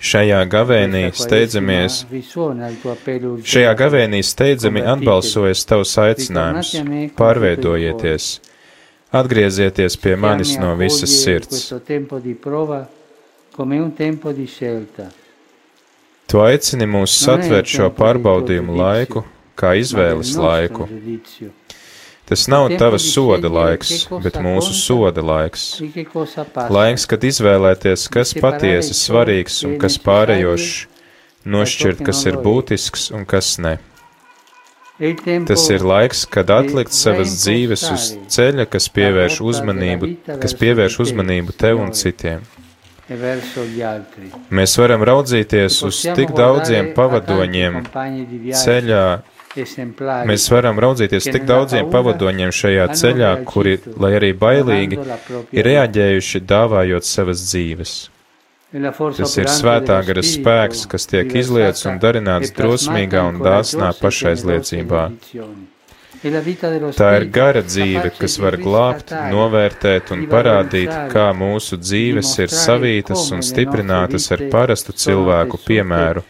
Šajā 0.00 0.40
gavēnī 0.48 1.04
steidzamies, 1.12 2.00
šajā 3.52 3.72
gavēnī 3.76 4.22
steidzami 4.24 4.82
atbalsojas 4.94 5.66
tavs 5.68 5.92
aicinājums, 6.00 6.72
pārveidojieties, 7.20 8.30
atgriezieties 9.12 10.00
pie 10.00 10.16
manis 10.16 10.56
no 10.58 10.72
visas 10.80 11.18
sirds. 11.20 11.68
Tu 16.30 16.38
aicini 16.38 16.86
mūs 16.86 17.16
satvērt 17.24 17.66
šo 17.66 17.88
pārbaudījumu 17.96 18.76
laiku 18.78 19.24
kā 19.60 19.74
izvēles 19.80 20.36
laiku. 20.40 20.86
Tas 22.30 22.46
nav 22.46 22.68
tavas 22.78 23.08
soda 23.10 23.50
laiks, 23.50 24.04
bet 24.22 24.38
mūsu 24.38 24.76
soda 24.78 25.24
laiks. 25.26 25.64
Laiks, 26.70 27.06
kad 27.10 27.26
izvēlēties, 27.26 28.06
kas 28.14 28.36
patiesi 28.38 28.94
svarīgs 28.94 29.58
un 29.66 29.74
kas 29.82 29.98
pārējošs, 30.04 30.70
nošķirt, 31.50 32.04
kas 32.06 32.22
ir 32.30 32.38
būtisks 32.44 33.10
un 33.16 33.26
kas 33.26 33.56
ne. 33.58 33.80
Tas 35.48 35.66
ir 35.74 35.82
laiks, 35.82 36.22
kad 36.28 36.52
atlikt 36.54 36.94
savas 36.94 37.34
dzīves 37.40 37.86
uz 37.90 38.08
ceļa, 38.36 38.68
kas 38.70 38.86
pievērš 38.94 39.42
uzmanību, 39.50 40.14
kas 40.44 40.54
pievērš 40.62 41.02
uzmanību 41.08 41.56
tev 41.58 41.80
un 41.82 41.94
citiem. 41.96 42.44
Mēs 43.10 44.76
varam 44.78 45.02
raudzīties 45.08 45.80
uz 45.88 46.00
tik 46.14 46.30
daudziem 46.36 46.92
pavadoņiem 46.94 47.80
ceļā. 48.54 49.04
Mēs 50.30 50.44
varam 50.52 50.78
raudzīties 50.78 51.26
tik 51.26 51.48
daudziem 51.48 51.90
pavadoņiem 51.90 52.54
šajā 52.54 52.86
ceļā, 53.00 53.32
kuri, 53.50 53.80
lai 53.98 54.12
arī 54.20 54.30
bailīgi, 54.44 55.00
ir 55.50 55.68
reaģējuši 55.70 56.42
dāvājot 56.52 57.08
savas 57.08 57.42
dzīves. 57.48 57.96
Tas 58.70 59.34
ir 59.42 59.50
svētā 59.50 59.98
gara 60.06 60.22
spēks, 60.22 60.84
kas 60.86 61.10
tiek 61.10 61.34
izliets 61.34 61.82
un 61.90 61.98
darināts 61.98 62.54
drosmīgā 62.54 63.26
un 63.32 63.42
dāsnā 63.42 63.90
pašaizliecībā. 63.98 65.02
Tā 66.20 67.10
ir 67.16 67.24
gara 67.32 67.62
dzīve, 67.64 68.10
kas 68.12 68.34
var 68.42 68.58
glābt, 68.60 69.12
novērtēt 69.32 70.10
un 70.12 70.26
parādīt, 70.28 70.90
kā 71.08 71.30
mūsu 71.32 71.78
dzīves 71.80 72.34
ir 72.44 72.52
savītas 72.52 73.30
un 73.32 73.40
stiprinātas 73.44 74.28
ar 74.36 74.42
parastu 74.52 74.92
cilvēku 74.92 75.60
piemēru, 75.64 76.20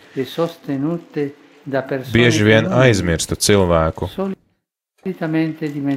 bieži 2.15 2.47
vien 2.47 2.71
aizmirstu 2.71 3.35
cilvēku, 3.49 4.13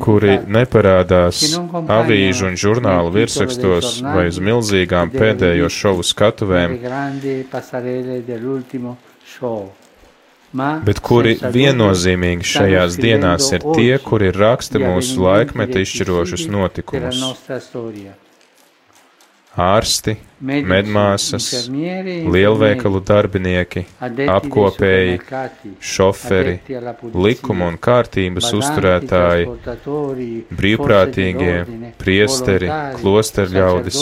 kuri 0.01 0.39
neparādās 0.57 1.43
avīžu 1.99 2.49
un 2.49 2.57
žurnālu 2.65 3.13
virsrakstos 3.13 3.99
vai 4.07 4.25
uz 4.31 4.41
milzīgām 4.41 5.13
pēdējo 5.13 5.69
šovu 5.69 6.07
skatuvēm 6.07 6.79
bet 10.87 10.99
kuri 11.03 11.37
viennozīmīgi 11.55 12.49
šajās 12.55 12.99
dienās 13.01 13.51
ir 13.55 13.65
tie, 13.73 13.93
kuri 14.09 14.33
raksta 14.35 14.81
mūsu 14.83 15.23
laikmeta 15.25 15.81
izšķirošus 15.83 16.49
notikumus 16.53 17.23
ārsti, 19.59 20.15
medmāsas, 20.41 21.47
lielveikalu 21.69 23.01
darbinieki, 23.05 23.85
apkopēji, 24.33 25.19
šoferi, 25.79 26.55
likuma 27.13 27.69
un 27.69 27.77
kārtības 27.77 28.49
uzturētāji, 28.57 29.47
brīvprātīgie, 30.57 31.55
priesteri, 32.01 32.73
klosterļaudis 32.97 34.01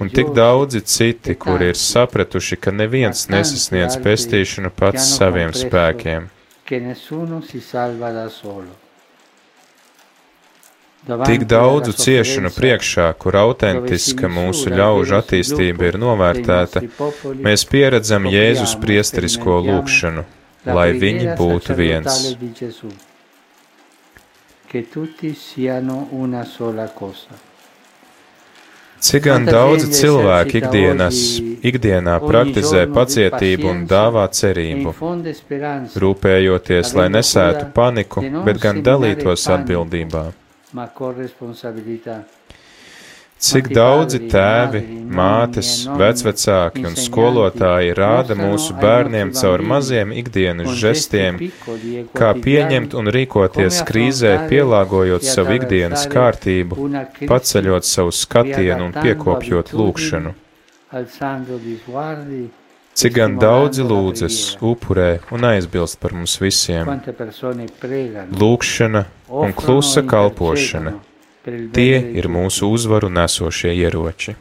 un 0.00 0.12
tik 0.16 0.34
daudzi 0.36 0.84
citi, 0.96 1.36
kuri 1.36 1.72
ir 1.74 1.80
sapratuši, 1.80 2.60
ka 2.60 2.74
neviens 2.74 3.28
nesasniedz 3.32 4.00
pestīšanu 4.04 4.72
pats 4.76 5.12
saviem 5.20 5.52
spēkiem 5.56 6.30
Tik 11.00 11.46
daudzu 11.48 11.94
ciešanu 11.96 12.50
priekšā, 12.52 13.06
kur 13.16 13.36
autentiska 13.40 14.28
mūsu 14.28 14.68
ļaužu 14.68 15.14
attīstība 15.16 15.86
ir 15.88 15.96
novērtēta, 16.02 16.82
mēs 17.40 17.64
pieredzam 17.70 18.26
Jēzus 18.28 18.74
priesterisko 18.82 19.62
lūgšanu, 19.64 20.26
lai 20.68 20.90
viņi 21.00 21.36
būtu 21.38 21.76
viens. 21.78 22.18
Cik 29.00 29.24
gan 29.24 29.48
daudzi 29.48 29.88
cilvēki 29.96 30.60
ikdienas, 30.60 31.22
ikdienā 31.64 32.18
praktizē 32.26 32.84
pacietību 32.92 33.72
un 33.72 33.80
dāvā 33.88 34.26
cerību, 34.28 34.92
rūpējoties, 36.04 36.92
lai 37.00 37.08
nesētu 37.16 37.72
paniku, 37.80 38.26
bet 38.44 38.60
gan 38.60 38.84
dalītos 38.84 39.48
atbildībā. 39.56 40.26
Cik 43.40 43.70
daudzi 43.72 44.18
tēvi, 44.28 44.82
mātes, 45.16 45.70
vecvecāki 45.96 46.84
un 46.84 46.98
skolotāji 47.00 47.94
rāda 47.96 48.36
mūsu 48.36 48.76
bērniem 48.82 49.32
caur 49.32 49.64
maziem 49.64 50.12
ikdienas 50.12 50.74
žestiem, 50.82 51.40
kā 52.12 52.34
pieņemt 52.36 52.98
un 53.00 53.08
rīkoties 53.16 53.80
krīzē, 53.88 54.34
pielāgojot 54.52 55.24
savu 55.24 55.56
ikdienas 55.56 56.04
kārtību, 56.12 56.90
paceļot 57.24 57.88
savu 57.88 58.12
skatienu 58.12 58.90
un 58.90 58.96
piekopjot 59.00 59.72
lūkšanu. 59.72 60.36
Cik 63.00 63.14
gan 63.16 63.38
daudzi 63.40 63.84
lūdzas, 63.86 64.40
upurē 64.60 65.10
un 65.32 65.46
aizbilst 65.48 66.00
par 66.02 66.12
mums 66.12 66.36
visiem. 66.42 66.90
Lūkšana 68.40 69.04
un 69.44 69.54
klusa 69.56 70.02
kalpošana 70.04 70.98
Tie 71.72 71.96
ir 72.20 72.26
mūsu 72.28 72.68
uzvaru 72.68 73.08
nesošie 73.08 73.72
ieroči. 73.72 74.34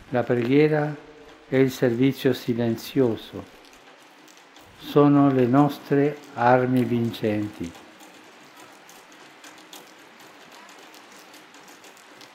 Sono 4.80 5.30
le 5.32 5.46
nostre 5.46 6.16
armi 6.36 6.84
vincenti. 6.84 7.72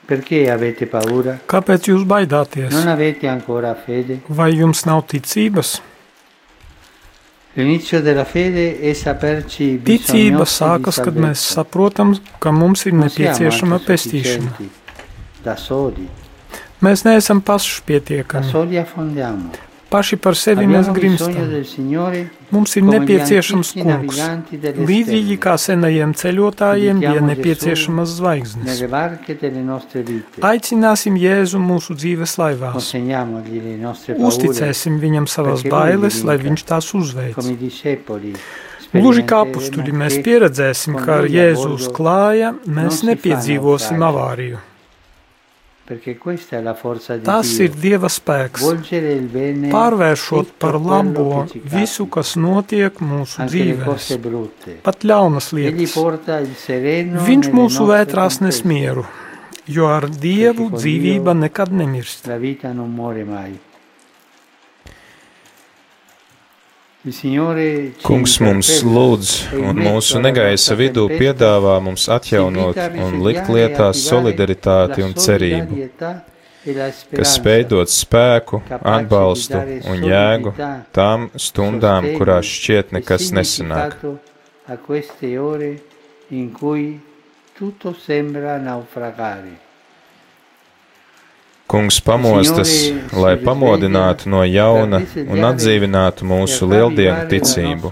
Perché 0.05 0.45
avete 0.53 0.85
paura? 0.85 1.39
Kāpēc 1.49 1.89
jūs 1.89 2.05
baidāties? 2.05 2.69
Non 2.73 2.87
avete 2.87 3.27
ancora 3.27 3.73
fede? 3.73 4.19
Vai 4.29 4.51
jums 4.53 4.85
nav 4.85 5.01
ticības? 5.09 5.79
Ticība 9.87 10.43
sākas, 10.43 10.99
kad 10.99 11.15
mēs 11.15 11.43
saprotam, 11.55 12.11
ka 12.43 12.51
mums 12.51 12.83
ir 12.89 12.97
nepieciešama 12.99 13.79
pestīšana. 13.85 14.51
Mēs 16.83 17.05
neesam 17.07 17.39
pašpietiekami. 17.41 18.51
Paši 19.95 20.17
par 20.19 20.35
sevi 20.35 20.65
mēs 20.67 20.89
grimstam. 20.91 21.35
Mums 22.51 22.73
ir 22.75 22.83
nepieciešams 22.83 23.71
kungs. 23.77 24.19
Līdzīgi 24.89 25.37
kā 25.45 25.55
senajiem 25.61 26.11
ceļotājiem 26.19 26.99
bija 26.99 27.23
nepieciešamas 27.29 28.17
zvaigznes. 28.17 28.83
Aicināsim 30.51 31.17
Jēzu 31.21 31.63
mūsu 31.63 31.95
dzīves 31.95 32.35
laivās. 32.41 32.91
Uzticēsim 34.29 34.99
viņam 35.05 35.31
savas 35.31 35.63
bailes, 35.63 36.21
lai 36.27 36.37
viņš 36.43 36.67
tās 36.73 36.91
uzveic. 36.99 37.39
Gluži 38.95 39.25
kā 39.27 39.41
apstuļi 39.47 39.95
mēs 40.03 40.21
pieredzēsim, 40.27 40.99
ka 41.07 41.21
ar 41.23 41.31
Jēzu 41.31 41.71
uz 41.79 41.89
klāja 41.95 42.53
mēs 42.67 43.03
nepiedzīvosim 43.07 44.03
avāriju. 44.11 44.61
Tas 47.25 47.51
ir 47.61 47.75
Dieva 47.77 48.09
spēks, 48.09 48.63
pārvēršot 49.73 50.55
par 50.57 50.79
labo 50.81 51.43
visu, 51.75 52.07
kas 52.09 52.33
notiek 52.41 52.97
mūsu 53.05 53.45
dzīvēs, 53.51 54.07
pat 54.87 55.05
ļaunas 55.05 55.51
lietas. 55.53 55.93
Viņš 57.29 57.51
mūsu 57.53 57.85
vētrās 57.91 58.41
nes 58.41 58.63
mieru, 58.65 59.05
jo 59.69 59.85
ar 59.93 60.09
Dievu 60.09 60.71
dzīvība 60.73 61.37
nekad 61.45 61.69
nemirst. 61.83 62.25
Kungs 67.05 68.39
mums 68.41 68.69
lūdz 68.81 69.31
un 69.59 69.77
mūsu 69.77 70.17
negaisa 70.23 70.73
vidū 70.79 71.03
piedāvā 71.11 71.75
mums 71.85 72.07
atjaunot 72.09 72.79
un 73.05 73.19
likt 73.27 73.51
lietā 73.53 73.91
solidaritāti 73.93 75.05
un 75.05 75.13
cerību, 75.13 75.85
kas 76.65 77.35
spēj 77.37 77.65
dot 77.69 77.93
spēku, 77.93 78.63
atbalstu 78.81 79.61
un 79.91 80.01
jēgu 80.09 80.55
tām 80.97 81.27
stundām, 81.37 82.09
kurās 82.17 82.49
šķiet 82.55 82.95
nekas 82.97 83.29
nesanāk. 83.37 83.99
Tutto 87.55 87.93
sembra 87.93 88.57
naufragare. 88.59 89.64
Kungs 91.65 91.97
pamostas, 92.05 92.71
lai 93.17 93.35
pamodinātu 93.41 94.29
no 94.29 94.43
jauna 94.45 94.99
un 95.25 95.47
atdzīvinātu 95.49 96.27
mūsu 96.29 96.67
lieldienu 96.69 97.25
ticību. 97.31 97.89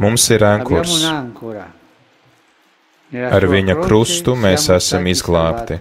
Mums 0.00 0.24
ir 0.32 0.44
ankurs. 0.48 0.94
Ar 3.10 3.46
viņa 3.52 3.76
krustu 3.82 4.36
mēs 4.38 4.70
esam 4.72 5.08
izglābti. 5.10 5.80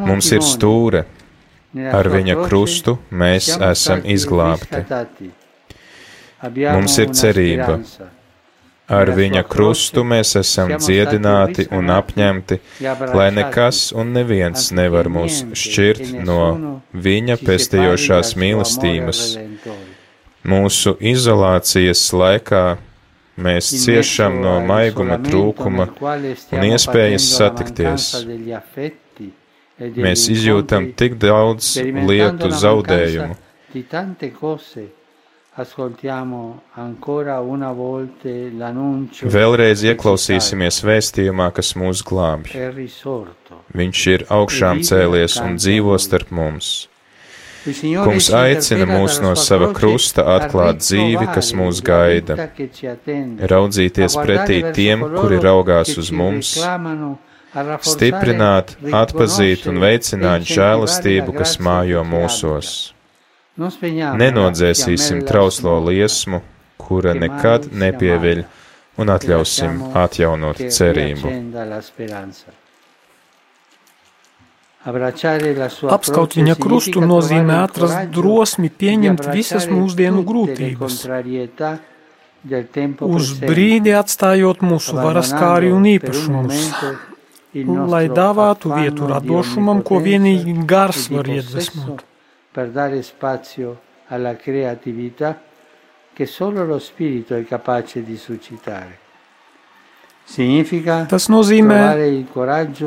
Mums 0.00 0.32
ir 0.32 0.40
stūre. 0.46 1.04
Ar 1.92 2.08
viņa 2.08 2.38
krustu 2.46 2.96
mēs 3.12 3.52
esam 3.68 4.00
izglābti. 4.16 4.82
Mums 6.48 6.98
ir 7.04 7.12
cerība. 7.20 7.78
Ar 8.92 9.10
viņa 9.16 9.42
krustu 9.48 10.02
mēs 10.04 10.34
esam 10.40 10.74
dziedināti 10.76 11.66
un 11.72 11.90
apņemti, 11.94 12.58
lai 13.16 13.28
nekas 13.34 13.80
un 13.96 14.12
neviens 14.16 14.68
nevar 14.76 15.08
mūs 15.12 15.42
šķirt 15.56 16.12
no 16.28 16.38
viņa 17.06 17.38
pestējošās 17.40 18.34
mīlestības. 18.42 19.22
Mūsu 20.52 20.96
izolācijas 21.12 22.02
laikā 22.22 22.64
mēs 23.42 23.70
ciešam 23.84 24.40
no 24.44 24.56
maiguma 24.66 25.20
trūkuma 25.22 25.88
un 26.02 26.66
iespējas 26.68 27.28
satikties. 27.36 28.08
Mēs 29.78 30.26
izjūtam 30.30 30.92
tik 30.98 31.16
daudz 31.22 31.76
lietu 31.80 32.52
zaudējumu 32.64 33.40
Vēlreiz 39.34 39.82
ieklausīsimies 39.84 40.78
vēstījumā, 40.88 41.50
kas 41.52 41.74
mūs 41.76 42.00
glābj. 42.08 42.54
Viņš 43.76 44.04
ir 44.14 44.24
augšām 44.32 44.80
cēlies 44.88 45.36
un 45.42 45.58
dzīvo 45.60 45.98
starp 46.00 46.32
mums. 46.32 46.70
Kungs 47.66 48.30
aicina 48.32 48.86
mūs 48.88 49.18
no 49.22 49.34
sava 49.36 49.68
krusta 49.76 50.24
atklāt 50.38 50.80
dzīvi, 50.80 51.28
kas 51.36 51.52
mūs 51.52 51.82
gaida, 51.84 52.48
raudzīties 53.52 54.16
pretī 54.24 54.58
tiem, 54.72 55.04
kuri 55.18 55.42
raugās 55.44 55.92
uz 56.00 56.08
mums, 56.22 56.56
stiprināt, 57.92 58.74
atpazīt 59.04 59.68
un 59.68 59.84
veicināt 59.84 60.48
žēlastību, 60.48 61.36
kas 61.36 61.58
mājo 61.60 62.08
mūsos. 62.08 62.74
Nenodzēsīsim 63.60 65.26
trauslo 65.28 65.76
liesmu, 65.84 66.40
kura 66.80 67.12
nekad 67.12 67.66
nepieviļ, 67.68 68.38
un 68.96 69.12
atļausim 69.12 69.78
atjaunot 69.92 70.60
cerību. 70.72 71.32
Apskaut 75.96 76.36
viņa 76.38 76.56
krustu 76.58 77.02
nozīmē 77.04 77.58
atrast 77.68 78.08
drosmi 78.16 78.70
pieņemt 78.82 79.28
visas 79.34 79.68
mūsdienu 79.70 80.24
grūtības, 80.26 80.96
uz 83.06 83.34
brīdi 83.42 83.92
atstājot 83.98 84.64
mūsu 84.64 84.96
varas 84.96 85.30
kāri 85.36 85.74
un 85.76 85.84
īpašumus, 85.92 86.64
lai 87.92 88.06
dāvātu 88.08 88.72
vietu 88.72 89.12
radošumam, 89.12 89.84
ko 89.84 90.00
vienīgi 90.00 90.56
gars 90.72 91.10
var 91.12 91.30
iedvesmot 91.36 92.02
per 92.52 92.68
dare 92.68 93.02
spazio 93.02 93.80
alla 94.08 94.36
creatività 94.36 95.40
che 96.12 96.26
solo 96.26 96.64
lo 96.64 96.78
spirito 96.78 97.34
è 97.34 97.44
capace 97.44 98.02
di 98.02 98.16
suscitare. 98.16 99.00
Tas 101.08 101.26
nozīmē 101.28 101.78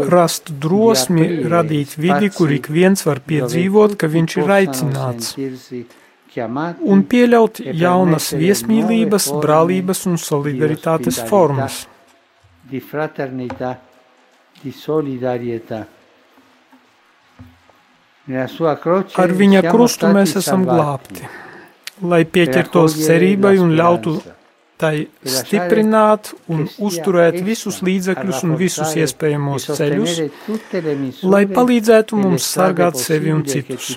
rast 0.08 0.52
drosmi, 0.56 1.26
radīt 1.44 1.98
vidi, 2.00 2.30
kur 2.32 2.54
ik 2.56 2.70
viens 2.72 3.04
var 3.04 3.20
piedzīvot, 3.20 3.98
ka 4.00 4.08
viņš 4.08 4.38
ir 4.40 4.54
aicināts, 4.56 5.34
un 6.80 7.04
pieļaut 7.12 7.60
jaunas 7.76 8.32
viesmīlības, 8.40 9.28
brālības 9.44 10.06
un 10.08 10.16
solidaritātes 10.18 11.20
formas. 11.28 11.84
di 12.68 12.80
fraternità, 12.80 13.80
di 14.60 14.72
solidarietà. 14.72 15.88
Ar 18.26 19.34
viņa 19.42 19.62
krustu 19.70 20.10
mēs 20.10 20.34
esam 20.40 20.64
glābti, 20.66 21.28
lai 22.02 22.24
pieķertos 22.26 22.98
cerībai 23.06 23.54
un 23.62 23.76
ļautu 23.78 24.16
tai 24.82 25.06
stiprināt 25.24 26.34
un 26.52 26.66
uzturēt 26.88 27.38
visus 27.46 27.80
līdzekļus 27.86 28.42
un 28.48 28.58
visus 28.60 28.96
iespējamos 29.00 29.70
ceļus, 29.78 30.18
lai 31.24 31.46
palīdzētu 31.54 32.20
mums 32.20 32.50
sargāt 32.58 33.00
sevi 33.00 33.32
un 33.36 33.46
citus. 33.48 33.96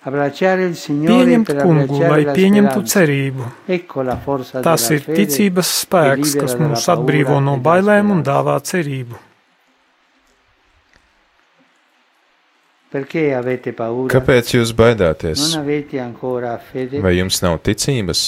Pieņemt 0.00 1.50
kungu, 1.60 1.98
lai 2.00 2.22
la 2.24 2.32
pieņemtu 2.32 2.84
cerību. 2.88 3.48
Ecco 3.68 4.04
la 4.06 4.16
forza 4.16 4.62
Tas 4.64 4.86
della 4.88 4.96
ir 4.96 5.02
fede 5.04 5.18
ticības 5.18 5.72
spēks, 5.82 6.36
kas 6.40 6.54
mūs 6.56 6.86
atbrīvo 6.88 7.36
no 7.44 7.58
bailēm 7.60 8.14
un 8.14 8.22
dāvā 8.24 8.56
cerību. 8.64 9.18
Perché 12.90 13.26
avete 13.36 13.74
paura? 13.76 14.08
Kāpēc 14.10 14.54
jūs 14.56 14.72
baidāties? 14.74 15.52
Non 15.52 15.66
avete 15.66 16.00
ancora 16.00 16.56
fede? 16.58 16.98
Vai 17.04 17.18
jums 17.20 17.42
nav 17.44 17.60
ticības? 17.62 18.24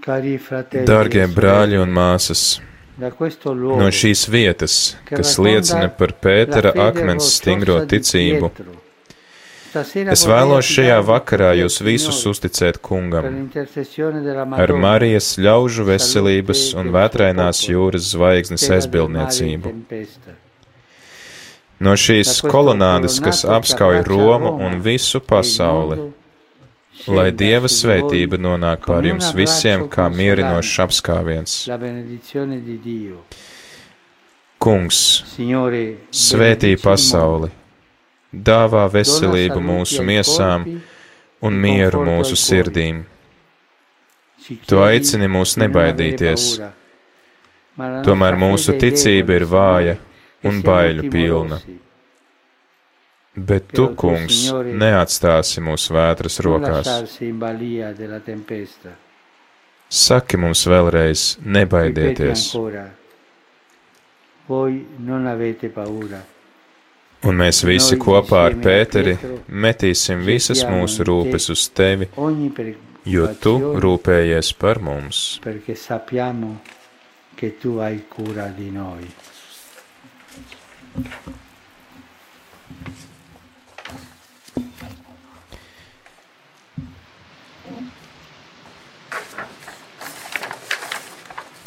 Cari 0.00 0.34
fratelli 0.42 0.88
Dārgie 0.88 1.22
e 1.22 1.30
brāļi 1.30 1.78
un 1.80 1.90
māsas, 1.92 2.58
da 3.00 3.10
questo 3.12 3.52
luogo 3.54 3.80
no 3.80 3.88
šīs 3.92 4.26
vietas, 4.32 4.76
che 5.04 5.16
kas 5.20 5.38
liecina 5.38 5.88
par 5.92 6.14
Pētera 6.20 6.72
akmens 6.88 7.28
stingro 7.38 7.78
ticību, 7.88 8.50
es 10.10 10.24
vēlos 10.26 10.66
šajā 10.66 10.98
vakarā 11.06 11.50
jūs 11.60 11.80
visus 11.86 12.20
uzticēt 12.26 12.80
kungam. 12.82 13.48
ar 14.58 14.72
Marijas 14.84 15.32
ļaužu 15.38 15.86
veselības 15.88 16.62
un 16.80 16.90
vētrainās 16.94 17.64
jūras 17.68 18.10
zvaigznes 18.14 18.66
aizbildniecību. 18.78 19.74
No 21.80 21.94
šīs 21.96 22.40
kolonādes, 22.44 23.20
kas 23.24 23.44
apskauj 23.48 24.02
Romu 24.04 24.52
un 24.60 24.82
visu 24.84 25.20
pasauli, 25.24 26.10
lai 27.08 27.30
Dieva 27.32 27.70
svētība 27.72 28.36
nonāk 28.36 28.84
pār 28.84 29.08
jums 29.08 29.30
visiem 29.36 29.86
kā 29.88 30.10
mierinošs 30.12 30.74
apskāviens. 30.84 31.54
Kungs, 34.60 35.00
svētī 36.12 36.74
pasauli, 36.76 37.48
dāvā 38.32 38.86
veselību 38.92 39.60
mūsu 39.60 40.04
miesām 40.06 40.66
un 41.42 41.56
mieru 41.56 42.04
mūsu 42.06 42.38
sirdīm. 42.38 43.04
Tu 44.66 44.80
aicini 44.82 45.28
mūs 45.30 45.56
nebaidīties, 45.60 46.46
tomēr 48.06 48.38
mūsu 48.40 48.78
ticība 48.80 49.36
ir 49.36 49.46
vāja 49.50 49.96
un 50.46 50.62
baiļu 50.64 51.10
pilna. 51.12 51.60
Bet 53.30 53.68
tu, 53.70 53.86
kungs, 53.94 54.48
neatstāsi 54.50 55.62
mūsu 55.62 55.94
vētras 55.94 56.40
rokās. 56.42 56.88
Saki 59.90 60.38
mums 60.38 60.64
vēlreiz, 60.70 61.22
nebaidieties. 61.46 62.50
Voi 64.50 64.82
non 65.06 65.30
avete 65.30 65.70
paura. 65.70 66.20
Un 67.26 67.40
mēs 67.40 67.64
visi 67.68 67.98
kopā 68.00 68.44
ar 68.48 68.56
Pēteri 68.62 69.16
metīsim 69.48 70.24
visas 70.24 70.62
mūsu 70.68 71.04
rūpes 71.08 71.50
uz 71.52 71.66
tevi, 71.76 72.08
jo 73.04 73.28
tu 73.42 73.56
rūpējies 73.84 74.54
par 74.60 74.80
mums. 74.84 75.38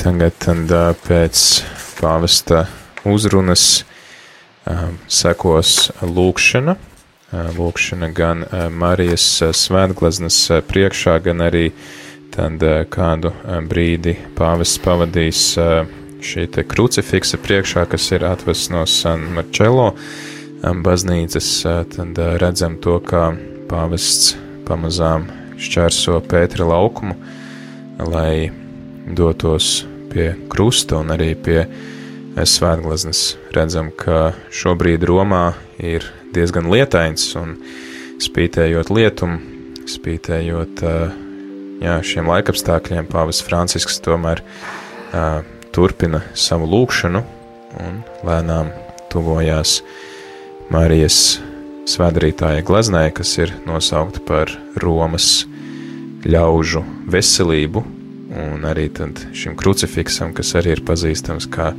Tagad 0.04 0.34
tad, 0.36 0.72
pēc 1.08 1.42
pāvesta 2.02 2.66
uzrunas 3.08 3.86
sekos 5.08 5.92
lūkšana. 6.02 6.76
Ā, 7.34 7.44
Lūkšana 7.58 8.10
gan 8.14 8.44
ā, 8.46 8.68
Marijas 8.70 9.26
ā, 9.44 9.52
svētglaznas 9.58 10.38
ā, 10.54 10.62
priekšā, 10.66 11.18
gan 11.26 11.44
arī 11.44 11.72
tad 12.34 12.64
kādu 12.90 13.30
brīdi 13.70 14.16
pāvests 14.38 14.80
pavadīs 14.82 15.42
šī 16.24 16.48
te 16.50 16.64
krucifiksa 16.66 17.38
priekšā, 17.38 17.84
kas 17.90 18.08
ir 18.16 18.26
atvests 18.26 18.72
no 18.74 18.86
San 18.90 19.28
Marcello 19.36 19.92
ā, 19.94 20.74
baznīcas. 20.86 21.50
Tad 21.94 22.22
redzam 22.42 22.80
to, 22.82 23.00
kā 23.06 23.32
pāvests 23.70 24.34
pamazām 24.68 25.28
šķērso 25.62 26.20
Pētera 26.30 26.68
laukumu, 26.70 27.18
lai 28.10 28.50
dotos 29.14 29.84
pie 30.14 30.34
krusta 30.50 31.02
un 31.02 31.14
arī 31.14 31.34
pie 31.36 31.60
eh, 31.64 31.93
svētglaznes. 32.38 33.36
Redzam, 33.54 33.92
ka 33.94 34.34
šobrīd 34.54 35.06
Romā 35.08 35.54
ir 35.78 36.06
diezgan 36.34 36.70
lietains 36.72 37.28
un 37.40 37.58
spītējot 38.24 38.90
lietumu, 38.94 39.40
spītējot 39.90 40.84
jā, 41.84 41.96
šiem 42.02 42.30
laikapstākļiem, 42.32 43.10
Pāvis 43.12 43.44
Francisks 43.46 44.00
tomēr 44.04 44.42
uh, 44.44 45.44
turpina 45.76 46.24
savu 46.38 46.70
lūkšanu 46.72 47.24
un 47.84 48.02
lēnām 48.26 48.72
tuvojās 49.14 49.82
Marijas 50.74 51.18
svētdarītāja 51.90 52.64
gleznai, 52.66 53.10
kas 53.14 53.36
ir 53.42 53.52
nosaukta 53.68 54.22
par 54.26 54.54
Romas 54.80 55.44
ļaužu 56.24 56.84
veselību, 57.12 57.84
un 58.34 58.64
arī 58.66 58.88
šim 59.36 59.58
krucifiksam, 59.60 60.32
kas 60.34 60.56
arī 60.58 60.78
ir 60.78 60.84
pazīstams 60.88 61.50
kā 61.52 61.74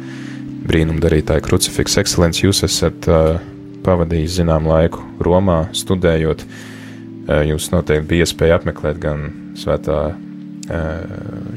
brīnumdarītāja 0.69 1.45
krucifiks 1.45 1.99
ekscelents. 2.01 2.43
Jūs 2.45 2.65
esat 2.67 3.09
uh, 3.11 3.41
pavadījis 3.87 4.41
zinām 4.41 4.69
laiku 4.71 5.05
Romā, 5.25 5.67
studējot. 5.77 6.45
Uh, 6.45 7.43
jūs 7.53 7.71
noteikti 7.73 8.11
bija 8.13 8.29
iespēja 8.29 8.61
apmeklēt 8.61 9.03
gan 9.03 9.29
svētā 9.61 10.05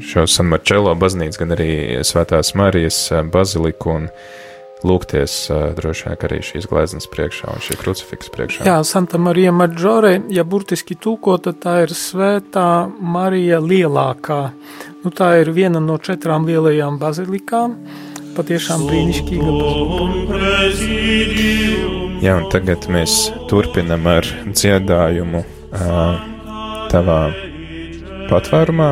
šo 0.04 0.26
San 0.28 0.50
Marcello 0.52 0.94
baznīcu, 0.98 1.40
gan 1.40 1.54
arī 1.56 1.70
svētās 2.04 2.54
Marijas 2.58 2.98
baziliku 3.32 3.94
un 3.94 4.10
lūgties 4.86 5.36
droši 5.74 6.06
vien 6.06 6.26
arī 6.28 6.38
šīs 6.44 6.68
gleznas 6.70 7.08
priekšā 7.10 7.50
un 7.50 7.62
šī 7.64 7.78
krucifiks 7.80 8.30
priekšā. 8.34 8.66
Jā, 8.68 8.76
Santa 8.86 9.18
Marija 9.18 9.50
Maģore, 9.54 10.12
ja 10.30 10.44
burtiski 10.46 10.94
tūkota, 10.94 11.54
tā 11.56 11.80
ir 11.86 11.94
svētā 11.96 12.86
Marija 13.00 13.58
lielākā. 13.64 14.42
Nu, 15.02 15.10
tā 15.10 15.32
ir 15.40 15.50
viena 15.56 15.82
no 15.82 15.98
četrām 15.98 16.46
lielajām 16.46 17.00
bazilikām. 17.00 17.74
Patiešām 18.38 18.84
brīnišķīga 18.86 19.52
bazilika. 20.30 21.46
Jā, 22.22 22.36
un 22.38 22.44
tagad 22.52 22.84
mēs 22.86 23.32
turpinam 23.50 24.06
ar 24.06 24.26
dziedājumu 24.46 25.40
tavā 26.92 27.16
patvērumā. 28.28 28.90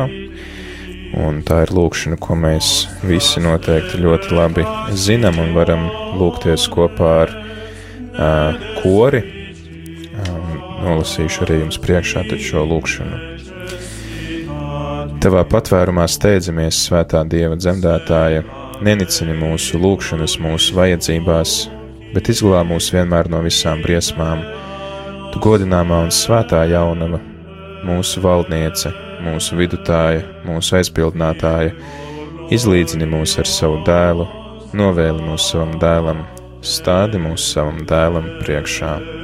Un 1.23 1.39
tā 1.47 1.61
ir 1.63 1.71
lūkšana, 1.71 2.19
ko 2.19 2.35
mēs 2.35 2.73
visi 3.07 3.39
noteikti 3.39 4.03
ļoti 4.03 4.35
labi 4.35 4.67
zinām 4.91 5.39
un 5.39 5.55
varam 5.55 5.87
lūgties 6.19 6.67
kopā 6.73 7.13
ar 7.23 7.31
uh, 7.31 8.59
kori. 8.81 9.23
Um, 10.27 10.59
nolasīšu 10.83 11.47
arī 11.47 11.61
jums 11.63 11.79
priekšā 11.87 12.27
šo 12.43 12.67
lūkšanu. 12.67 13.23
Tavā 15.23 15.47
patvērumā 15.47 16.03
steidzamies, 16.11 16.83
Svētā 16.89 17.23
Dieva 17.31 17.55
dzemdētāja, 17.55 18.43
nenicini 18.83 19.35
mūsu 19.37 19.79
lūgšanas, 19.81 20.37
mūsu 20.41 20.75
vajadzībās, 20.77 21.57
bet 22.13 22.29
izglāb 22.31 22.69
mūs 22.71 22.91
vienmēr 22.93 23.29
no 23.31 23.41
visām 23.45 23.81
briesmām. 23.85 24.43
Tu 25.33 25.41
godināmā 25.43 26.03
un 26.05 26.13
svētā 26.13 26.63
jaunava, 26.71 27.19
mūsu 27.87 28.23
valdniece, 28.23 28.93
mūsu 29.25 29.57
vidutāja, 29.59 30.23
mūsu 30.47 30.79
aizbildinātāja, 30.79 31.75
izlīdzini 32.53 33.09
mūs 33.09 33.37
ar 33.41 33.49
savu 33.49 33.83
dēlu, 33.87 34.27
novēli 34.77 35.29
mūs 35.29 35.51
savam 35.51 35.77
dēlam, 35.81 36.25
stādi 36.61 37.21
mūs 37.21 37.51
savam 37.53 37.83
dēlam 37.89 38.35
priekšā. 38.43 39.16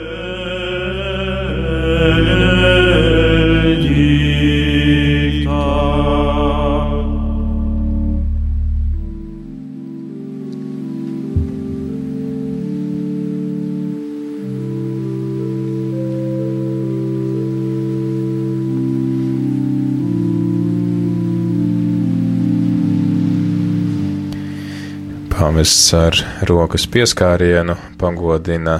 Pāvests 25.63 25.93
ar 25.95 26.17
rokas 26.43 26.83
pieskārienu 26.91 27.77
pagodina 27.95 28.73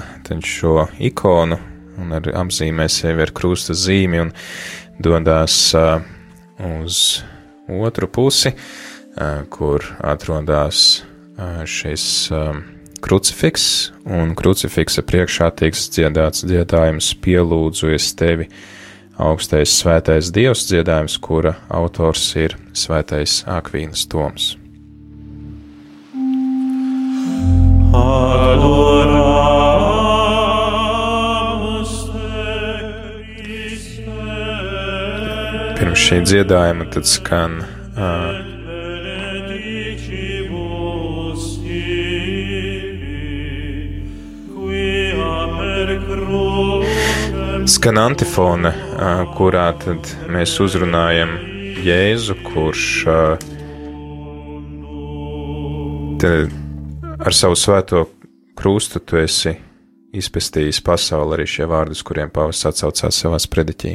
šo 0.44 0.82
ikonu 1.00 1.56
un 1.96 2.10
ar 2.12 2.26
apzīmē 2.42 2.84
sevi 2.92 3.22
ar 3.24 3.30
krusta 3.32 3.72
zīmi 3.72 4.18
un 4.20 4.32
dodas 5.00 5.54
uz 6.60 6.98
otru 7.72 8.08
pusi, 8.12 8.52
kur 9.48 9.86
atrodas 10.04 10.82
šis 11.64 12.04
krucifiks, 13.00 13.64
un 14.04 14.34
krucifiksa 14.36 15.06
priekšā 15.08 15.48
tiks 15.56 15.86
dziedāts 15.94 16.44
dziedājums 16.44 17.14
pielūdzu 17.24 17.94
es 17.96 18.10
tevi, 18.12 18.50
augstais 19.16 19.72
svētais 19.80 20.28
dievs 20.36 20.66
dziedājums, 20.68 21.16
kura 21.16 21.54
autors 21.80 22.26
ir 22.36 22.58
svētais 22.76 23.40
Akvīnas 23.48 24.04
Toms. 24.04 24.50
Pirms 35.74 36.02
šī 36.08 36.20
dziedājuma 36.26 36.88
tad 36.94 37.06
skan 37.10 37.60
uh, 37.94 38.54
skan 47.66 47.98
antifone, 48.00 48.70
kurā 49.36 49.68
tad 49.80 50.10
mēs 50.32 50.52
uzrunājam 50.62 51.34
Jēzu, 51.84 52.36
kurš 52.46 52.84
tad 56.22 56.63
Ar 57.24 57.32
savu 57.32 57.56
svēto 57.56 58.02
krustu 58.52 59.00
tu 59.00 59.16
esi 59.16 59.54
izpestījis 60.12 60.82
pasauli 60.84 61.38
arī 61.38 61.46
šie 61.48 61.64
vārdus, 61.70 62.02
kuriem 62.04 62.28
pāvis 62.28 62.60
atsaucās 62.68 63.16
savās 63.16 63.46
prediķī. 63.48 63.94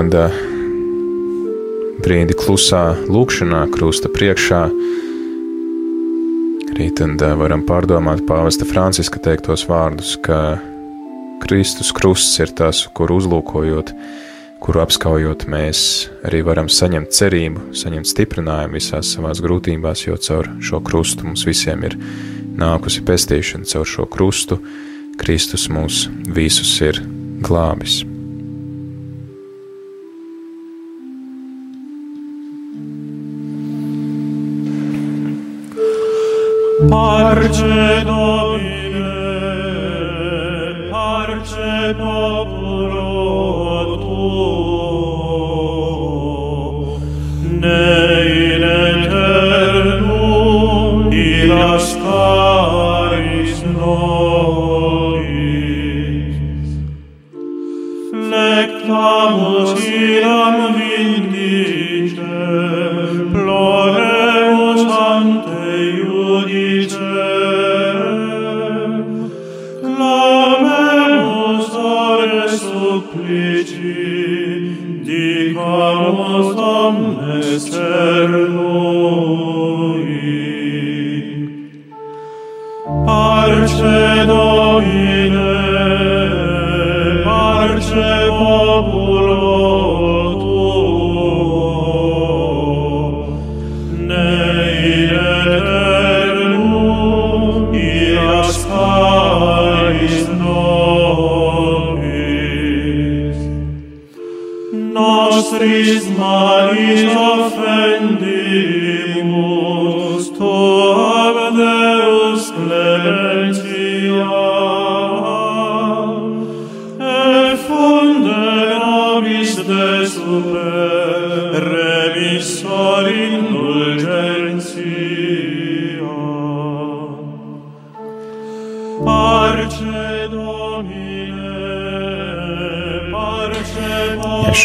Pavada 0.00 0.30
brīdi 2.00 2.32
klusā 2.32 2.94
lūkšanā, 3.04 3.66
krusta 3.68 4.08
priekšā. 4.08 4.60
Arī 6.72 6.86
tad 6.96 7.20
varam 7.36 7.66
pārdomāt 7.68 8.22
pāvesta 8.24 8.64
Franciska 8.64 9.20
teiktos 9.20 9.66
vārdus, 9.68 10.14
ka 10.24 10.56
Kristus 11.44 11.92
krusts 11.92 12.40
ir 12.40 12.54
tas, 12.56 12.86
kur 12.96 13.12
uzlūkojot, 13.12 13.92
kuru 14.64 14.80
apskaujot, 14.80 15.44
mēs 15.52 15.82
arī 16.24 16.40
varam 16.48 16.70
saņemt 16.72 17.12
cerību, 17.12 17.66
saņemt 17.76 18.08
stiprinājumu 18.08 18.80
visās 18.80 19.12
savās 19.18 19.42
grūtībās, 19.44 20.06
jo 20.06 20.16
caur 20.16 20.48
šo 20.64 20.80
krustu 20.80 21.28
mums 21.28 21.44
visiem 21.44 21.84
ir 21.90 21.98
nākusi 22.56 23.04
pestīšana, 23.04 23.68
caur 23.68 23.84
šo 23.84 24.08
krustu 24.08 24.62
Kristus 25.20 25.68
mūs 25.68 26.06
visus 26.24 26.72
ir 26.88 27.02
glābis. 27.44 28.00
Parce 36.90 37.62
Domine 38.04 38.69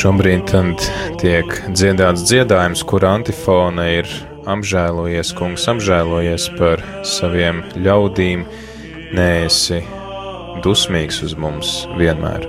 šobrīd 0.06 0.44
tad 0.46 0.84
tiek 1.18 1.50
dziedāts 1.74 2.22
dziedājums, 2.30 2.84
kur 2.86 3.02
antifona 3.10 3.88
ir 3.90 4.06
apžēlojies, 4.46 5.32
kungs 5.34 5.66
apžēlojies 5.72 6.46
par 6.60 6.78
saviem 7.02 7.64
ļaudīm, 7.82 8.46
neesi 9.18 9.82
dusmīgs 10.62 11.24
uz 11.26 11.34
mums 11.42 11.90
vienmēr. 11.98 12.46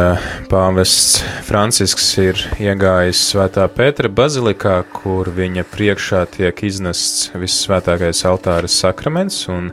pāvests 0.51 1.23
Francisks 1.47 2.07
ir 2.23 2.39
iegājis 2.63 3.19
Svētā 3.33 3.65
Pētera 3.73 4.11
bazilikā, 4.13 4.77
kur 4.95 5.31
viņa 5.35 5.65
priekšā 5.73 6.21
tiek 6.37 6.63
iznests 6.69 7.33
vissvētākais 7.35 8.23
altāra 8.31 8.71
sakraments, 8.71 9.41
un 9.51 9.73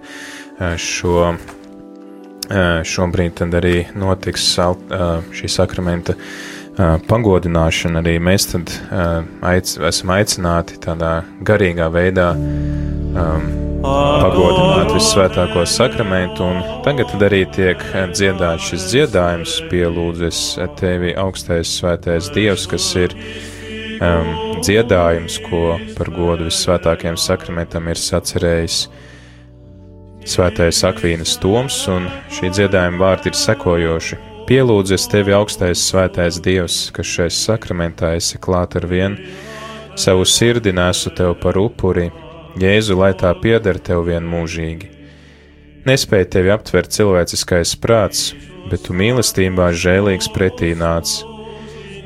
šo, 0.81 1.33
šobrīd 2.93 3.43
arī 3.59 3.75
notiks 3.93 4.49
šī 5.37 5.51
sakramenta 5.59 6.17
pagodināšana. 6.77 8.01
Arī 8.03 8.17
mēs 8.23 8.47
tad 8.51 8.71
aic, 9.45 9.75
esam 9.89 10.13
aicināti 10.15 10.79
tādā 10.83 11.21
garīgā 11.45 11.89
veidā 11.93 12.31
um, 12.33 13.45
pagodināt 13.83 14.93
visvētāko 14.95 15.65
sakramentu, 15.67 16.47
tagad 16.85 17.13
arī 17.27 17.43
tiek 17.53 17.83
dziedāts 18.13 18.71
šis 18.71 18.87
dziedājums, 18.93 19.57
pielūdzes 19.71 20.43
tevi 20.79 21.13
augstais 21.19 21.75
svētais 21.79 22.31
Dievs, 22.33 22.67
kas 22.71 22.89
ir 22.99 23.15
um, 23.99 24.59
dziedājums, 24.63 25.39
ko 25.49 25.77
par 25.97 26.13
godu 26.15 26.49
visvētākajam 26.49 27.19
sakramentam 27.19 27.89
ir 27.91 27.99
sacerējis 27.99 28.85
svētais 30.23 30.79
Akvīnas 30.87 31.35
Toms, 31.43 31.83
un 31.91 32.07
šī 32.31 32.53
dziedājuma 32.55 33.01
vārdi 33.03 33.33
ir 33.33 33.41
sekojoši. 33.41 34.32
Pielūdzes 34.43 35.05
tevi 35.07 35.31
augstais 35.31 35.79
svētais 35.87 36.35
Dievs, 36.43 36.89
kas 36.91 37.07
šais 37.07 37.37
sakramentā 37.45 38.09
esi 38.17 38.35
klāt 38.43 38.75
ar 38.75 38.83
vienu, 38.91 39.29
savu 39.95 40.25
sirdi 40.27 40.73
nesu 40.75 41.13
tev 41.15 41.37
par 41.39 41.55
upuri, 41.61 42.09
Jēzu, 42.59 42.97
lai 42.99 43.13
tā 43.17 43.31
pieder 43.39 43.79
tev 43.79 44.03
vienmūžīgi. 44.09 44.89
Nespēja 45.87 46.27
tevi 46.35 46.51
aptvert 46.53 46.91
cilvēciskais 46.91 47.71
prāts, 47.79 48.27
bet 48.67 48.83
tu 48.85 48.93
mīlestībā 48.99 49.71
žēlīgs 49.73 50.27
pretī 50.35 50.75
nāc. 50.75 51.15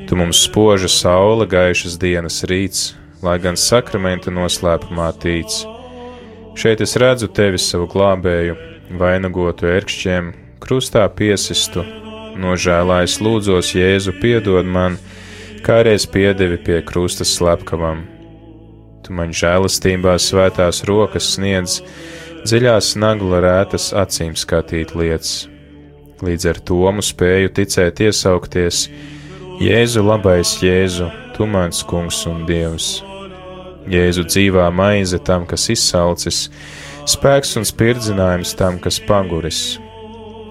Tu 0.06 0.16
mums 0.16 0.46
spoža 0.46 0.88
saule, 0.88 1.44
gaišas 1.44 1.98
dienas 2.00 2.44
rīts, 2.48 2.92
lai 3.20 3.36
gan 3.42 3.58
sakramenta 3.58 4.30
noslēpumā 4.30 5.10
tīc. 5.20 5.64
Šeit 6.54 6.86
es 6.86 6.94
redzu 7.02 7.28
tevi 7.34 7.58
savu 7.58 7.90
glābēju, 7.90 8.56
vainagotu 8.98 9.68
ērkšķiem, 9.74 10.36
krustā 10.62 11.04
piesistu, 11.10 11.84
nožēlājis 12.38 13.18
lūdzos 13.24 13.72
Jēzu 13.76 14.14
piedod 14.22 14.66
man, 14.66 15.00
kā 15.66 15.82
reiz 15.86 16.06
piedevi 16.06 16.60
pie 16.62 16.80
krustas 16.86 17.34
slepkavam 17.38 18.06
tu 19.08 19.16
man 19.16 19.32
žēlastībā 19.32 20.18
svētās 20.20 20.82
rokas 20.84 21.32
sniedz, 21.38 21.78
dziļās 22.44 22.92
nagla 23.00 23.40
rētas 23.40 23.88
acīm 23.96 24.34
skatīt 24.36 24.92
lietas. 24.92 25.46
Līdz 26.20 26.48
ar 26.50 26.60
to 26.68 26.82
mu 26.92 27.04
spēju 27.04 27.54
ticēt 27.56 28.02
iesaukties, 28.04 28.88
Jēzu 29.58 30.04
labais 30.04 30.58
Jēzu, 30.62 31.08
tu 31.34 31.48
mans 31.50 31.80
kungs 31.88 32.20
un 32.30 32.44
dievs. 32.46 32.98
Jēzu 33.88 34.26
dzīvā 34.28 34.68
maize 34.70 35.18
tam, 35.24 35.48
kas 35.48 35.64
izsalcis, 35.72 36.44
spēks 37.08 37.56
un 37.58 37.66
spirdzinājums 37.66 38.52
tam, 38.60 38.76
kas 38.82 39.00
paguris. 39.08 39.78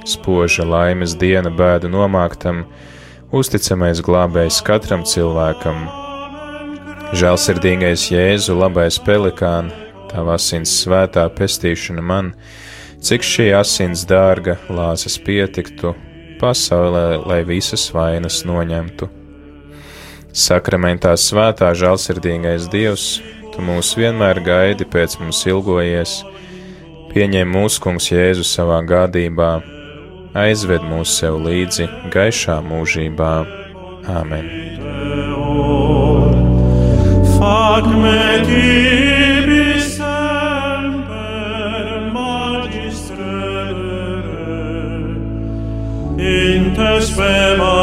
Spoža 0.07 0.63
laimes 0.63 1.17
diena 1.19 1.51
bēdu 1.51 1.89
nomāktam, 1.91 2.63
uzticamais 3.35 3.99
glābējs 4.05 4.61
katram 4.63 5.03
cilvēkam, 5.03 5.87
Žēlsirdīgais 7.15 8.09
Jēzu, 8.11 8.51
labais 8.59 8.97
pelikān, 8.99 9.69
tava 10.11 10.33
asins 10.35 10.73
svētā 10.81 11.23
pestīšana 11.31 12.03
man, 12.03 12.33
cik 12.99 13.23
šī 13.23 13.45
asins 13.55 14.03
dārga 14.07 14.57
lāsas 14.67 15.15
pietiktu, 15.23 15.93
pasaulē, 16.41 17.05
lai 17.23 17.39
visas 17.47 17.85
vainas 17.95 18.41
noņemtu. 18.47 19.07
Sakramentā 20.35 21.15
svētā 21.15 21.71
žēlsirdīgais 21.79 22.67
Dievs, 22.75 23.07
tu 23.53 23.63
mūs 23.63 23.93
vienmēr 23.95 24.43
gaidi, 24.43 24.83
pēc 24.83 25.15
mums 25.21 25.45
ilgojies, 25.47 26.19
pieņem 27.13 27.55
mūsu 27.55 27.87
kungs 27.87 28.11
Jēzu 28.11 28.43
savā 28.43 28.83
gādībā, 28.83 29.53
aizved 30.37 30.85
mūs 30.87 31.17
sev 31.19 31.41
līdzi 31.47 31.89
gaišā 32.13 32.61
mūžībā. 32.69 33.33
Āmen! 34.07 34.67
fac 37.39 37.85
me 38.01 38.21
tibi 38.47 39.65
semper 39.81 41.07
magistrere 42.13 43.27
in 46.17 46.61
te 46.75 46.91
spema 47.01 47.77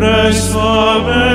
Christ 0.00 0.54
me. 0.54 1.29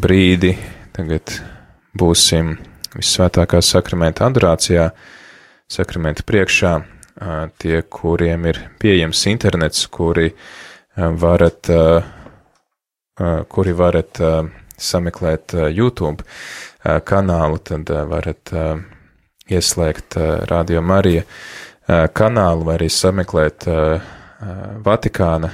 Brīdi 0.00 0.54
tagad 0.96 1.32
būsim 1.96 2.54
visvētākā 2.96 3.60
sakramenta 3.62 4.26
adorācijā, 4.28 4.88
sakramenta 5.70 6.24
priekšā, 6.26 6.72
tie, 7.60 7.82
kuriem 7.82 8.46
ir 8.50 8.60
pieejams 8.80 9.26
internets, 9.30 9.84
kuri 9.92 10.30
varat, 10.96 11.70
kuri 13.52 13.74
varat 13.76 14.22
sameklēt 14.80 15.54
YouTube 15.68 16.24
kanālu, 17.04 17.60
tad 17.60 17.92
varat 18.10 18.54
ieslēgt 19.50 20.16
Radio 20.50 20.82
Marija 20.82 21.26
kanālu 22.16 22.66
vai 22.68 22.80
arī 22.80 22.88
sameklēt 22.92 23.68
Vatikāna 24.80 25.50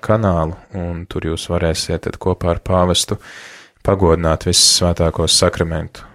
kanālu, 0.00 0.56
un 0.72 1.04
tur 1.04 1.26
jūs 1.28 1.50
varēsiet 1.52 2.08
kopā 2.16 2.54
ar 2.54 2.62
pāvestu 2.64 3.18
pagodināt 3.86 4.46
visu 4.48 4.66
svētāko 4.80 5.28
sakramentu. 5.30 6.06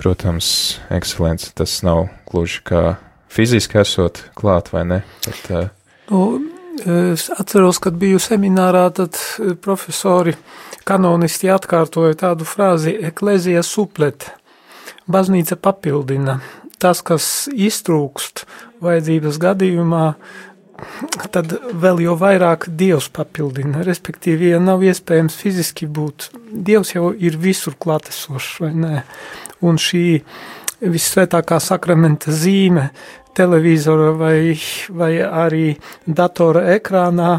Protams, 0.00 0.78
ekscelence 0.94 1.50
tas 1.54 1.80
nav 1.84 2.06
gluži 2.30 2.62
kā 2.64 2.84
fiziski 3.30 3.82
esot 3.82 4.22
klāt 4.38 4.72
vai 4.72 4.86
ne, 4.88 5.02
bet 5.26 5.52
uh, 5.52 5.68
nu, 6.08 6.24
Es 6.86 7.26
atceros, 7.34 7.76
kad 7.82 7.96
biju 8.00 8.16
seminārā, 8.22 8.86
tad 8.96 9.18
profesori 9.60 10.32
kanonisti 10.88 11.50
atkārtoja 11.52 12.16
tādu 12.22 12.46
frāzi 12.48 12.94
eklezija 13.10 13.60
suplet. 13.66 14.30
Baznīca 15.10 15.58
papildina. 15.60 16.38
Tas, 16.80 17.02
kas 17.04 17.50
iztrūkst 17.52 18.46
vajadzības 18.80 19.36
gadījumā, 19.42 20.04
tad 21.34 21.54
vēl 21.82 22.02
jau 22.04 22.16
vairāk 22.20 22.68
Dievs 22.80 23.10
papildina. 23.14 23.84
Respektīvi, 23.86 24.52
ja 24.54 24.60
nav 24.62 24.84
iespējams 24.86 25.36
fiziski 25.38 25.88
būt, 25.90 26.30
Dievs 26.50 26.94
jau 26.96 27.10
ir 27.12 27.38
visur 27.40 27.76
klātesošs, 27.80 28.58
vai 28.64 28.72
ne? 28.74 29.02
Un 29.64 29.80
šī 29.80 30.04
visvētākā 30.80 31.58
sakramenta 31.60 32.32
zīme 32.32 32.88
televizora 33.36 34.10
vai, 34.16 34.58
vai 34.90 35.12
arī 35.22 35.66
datora 36.06 36.64
ekrānā 36.74 37.34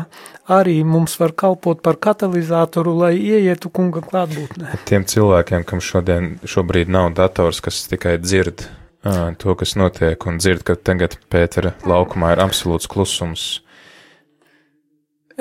arī 0.52 0.82
mums 0.88 1.18
var 1.20 1.34
kalpot 1.38 1.82
par 1.84 2.00
katalizatoru, 2.02 2.94
lai 3.04 3.14
ieietu 3.20 3.72
kunga 3.74 4.04
klātbūtnē. 4.04 4.82
Tiem 4.90 5.08
cilvēkiem, 5.08 5.66
kam 5.68 5.84
šodien, 5.84 6.36
šobrīd 6.48 6.92
nav 6.92 7.12
dators, 7.18 7.62
kas 7.64 7.84
tikai 7.92 8.18
dzird 8.22 8.68
to, 9.02 9.56
kas 9.58 9.76
notiek, 9.80 10.28
un 10.30 10.38
dzird, 10.42 10.64
ka 10.68 10.76
tagad 10.78 11.18
Pētera 11.32 11.74
laukumā 11.88 12.36
ir 12.36 12.44
absolūts 12.44 12.90
klusums. 12.92 13.46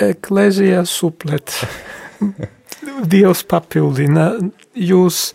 Eklezija 0.01 0.85
suplet. 0.89 1.53
Dievs 3.13 3.43
papildina. 3.49 4.33
Jūs 4.73 5.31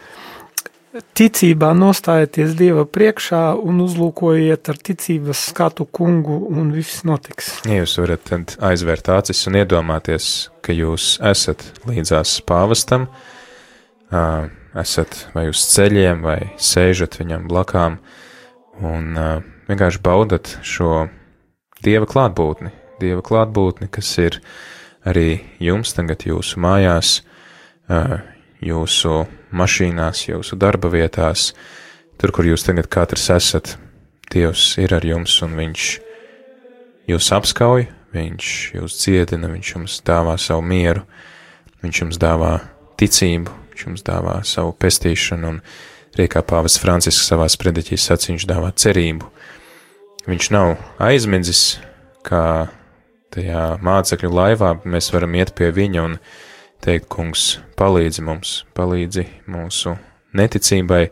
ticībā 1.17 1.71
nostājieties 1.75 2.55
Dieva 2.57 2.85
priekšā 2.87 3.41
un 3.59 3.81
uzlūkojiet 3.83 4.71
ar 4.71 4.79
ticības 4.89 5.45
skatu 5.51 5.85
kungu, 5.85 6.39
un 6.49 6.71
viss 6.73 7.03
notiks. 7.07 7.51
Ja 7.67 7.81
jūs 7.81 7.97
varat 7.99 8.55
aizvērt 8.63 9.11
acis 9.13 9.45
un 9.49 9.59
iedomāties, 9.61 10.29
ka 10.65 10.75
jūs 10.75 11.15
esat 11.25 11.65
līdzās 11.89 12.39
pāvestam, 12.47 13.09
esat 14.75 15.27
vai 15.35 15.47
uz 15.51 15.61
ceļiem, 15.71 16.23
vai 16.25 16.39
sēžat 16.59 17.19
viņam 17.21 17.47
blakām, 17.49 17.99
un 18.83 19.13
vienkārši 19.69 20.01
baudat 20.03 20.57
šo 20.65 21.07
Dieva 21.85 22.07
klātbūtni, 22.09 22.71
Dieva 22.99 23.21
klātbūtni, 23.25 23.89
kas 23.91 24.09
ir 24.21 24.39
arī 25.05 25.41
jums 25.61 25.93
tagad 25.95 26.25
jūsu 26.25 26.59
mājās, 26.63 27.19
jūsu 28.63 29.25
mašīnās, 29.55 30.25
jūsu 30.29 30.57
darba 30.59 30.89
vietās, 30.93 31.51
tur, 32.19 32.33
kur 32.35 32.47
jūs 32.47 32.65
tagad 32.65 32.89
katrs 32.91 33.29
esat. 33.35 33.75
Dievs 34.33 34.71
ir 34.81 34.95
ar 34.97 35.05
jums, 35.05 35.35
un 35.45 35.53
Viņš 35.59 35.89
jūs 37.11 37.27
apskauj, 37.35 37.85
Viņš 38.15 38.47
jūs 38.73 38.95
dziedina, 39.03 39.51
Viņš 39.51 39.75
jums 39.75 39.99
dāvā 40.07 40.33
savu 40.41 40.65
mieru, 40.65 41.05
Viņš 41.83 42.01
jums 42.01 42.17
dāvā 42.17 42.55
ticību, 42.97 43.53
Viņš 43.75 43.83
jums 43.89 44.03
dāvā 44.07 44.37
savu 44.47 44.71
pestīšanu, 44.79 45.49
un 45.51 45.57
arī 46.15 46.29
kā 46.31 46.39
pāvis 46.47 46.77
Francisks 46.79 47.27
savā 47.27 47.49
sprediķīs 47.51 48.05
sacīja, 48.07 48.37
Viņš 48.37 48.45
dāvā 48.47 48.69
cerību. 48.71 49.27
Viņš 50.29 50.47
nav 50.55 50.77
aizmidzis, 51.03 51.63
kā 52.23 52.71
tajā 53.35 53.65
mācekļu 53.83 54.31
laivā, 54.31 54.71
mēs 54.87 55.11
varam 55.11 55.35
iet 55.35 55.51
pie 55.59 55.73
viņa 55.75 56.05
un 56.07 56.15
teikt, 56.79 57.09
kungs, 57.11 57.59
palīdzi 57.75 58.23
mums, 58.23 58.55
palīdzi 58.79 59.27
mūsu 59.51 59.97
neticībai, 60.39 61.03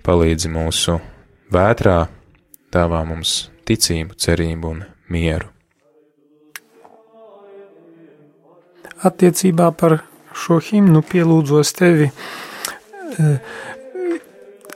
palīdzi 0.00 0.56
mūsu 0.56 0.96
vētrā, 1.52 2.00
dāvā 2.72 3.04
mums 3.04 3.50
ticību, 3.68 4.16
cerību 4.16 4.72
un 4.72 4.86
mieru. 5.12 5.52
Attiecībā 9.04 9.68
par 9.76 10.00
šo 10.36 10.60
himnu 10.64 11.02
pielūdzos 11.06 11.72
tevi, 11.76 12.10
e, 12.10 13.32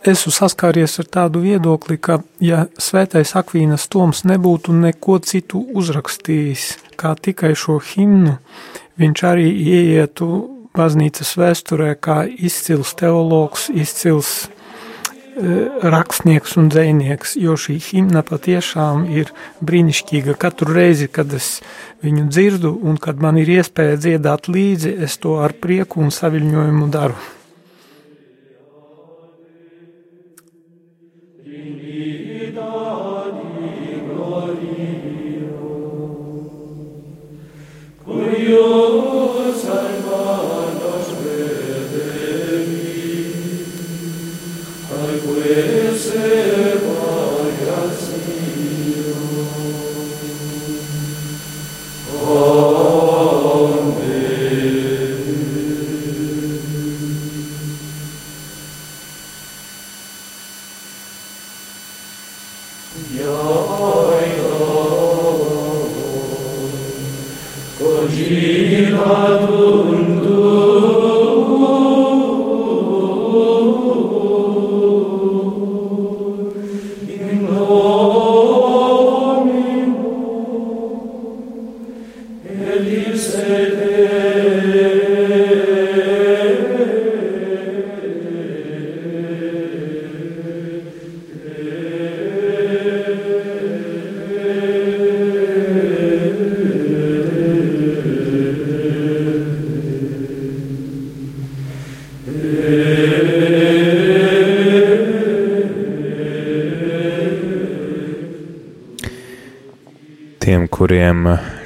esmu 0.04 0.32
saskāries 0.34 0.98
ar 1.00 1.08
tādu 1.18 1.44
viedokli, 1.44 1.98
ka 1.98 2.20
ja 2.44 2.66
svētais 2.78 3.34
Akvīnas 3.38 3.88
Toms 3.92 4.24
nebūtu 4.28 4.74
neko 4.76 5.18
citu 5.24 5.62
uzrakstījis, 5.74 6.66
kā 7.00 7.14
tikai 7.16 7.54
šo 7.58 7.78
himnu, 7.92 8.36
viņš 9.00 9.24
arī 9.30 9.48
ieietu 9.50 10.28
baznīcas 10.74 11.36
vēsturē 11.38 11.94
kā 12.02 12.24
izcils 12.26 12.94
teologs, 12.98 13.68
izcils 13.70 14.48
rakstnieks 15.34 16.56
un 16.60 16.68
dzēnieks, 16.70 17.34
jo 17.40 17.56
šī 17.58 17.78
himna 17.82 18.22
patiešām 18.26 19.06
ir 19.10 19.32
brīnišķīga. 19.64 20.36
Katru 20.38 20.74
reizi, 20.76 21.08
kad 21.08 21.32
es 21.34 21.60
viņu 22.04 22.28
dzirdu 22.30 22.74
un 22.82 22.98
kad 23.02 23.22
man 23.22 23.38
ir 23.42 23.50
iespēja 23.58 23.98
dziedāt 23.98 24.48
līdzi, 24.48 24.94
es 25.06 25.18
to 25.18 25.38
ar 25.42 25.56
prieku 25.58 26.04
un 26.04 26.14
saviļņojumu 26.14 26.90
daru. 26.94 27.18
Tiem, 38.44 39.13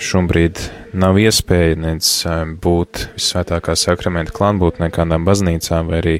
šobrīd 0.09 0.61
nav 0.97 1.19
iespēja 1.21 1.77
nedz 1.79 2.11
būt 2.63 3.09
visvētākā 3.17 3.75
sakramenta 3.77 4.33
klātbūtnē 4.37 4.89
kādām 4.95 5.27
baznīcām, 5.29 5.91
vai 5.91 6.01
arī 6.03 6.17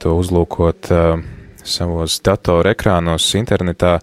to 0.00 0.14
uzlūkot 0.16 0.88
savos 1.66 2.20
datoru 2.24 2.72
ekrānos 2.72 3.26
internetā, 3.38 3.98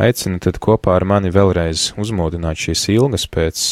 aicinu 0.00 0.40
tad 0.42 0.60
kopā 0.62 0.96
ar 0.98 1.06
mani 1.08 1.32
vēlreiz 1.34 1.92
uzmodināt 2.00 2.60
šīs 2.64 2.86
ilgas 2.94 3.26
pēc 3.30 3.64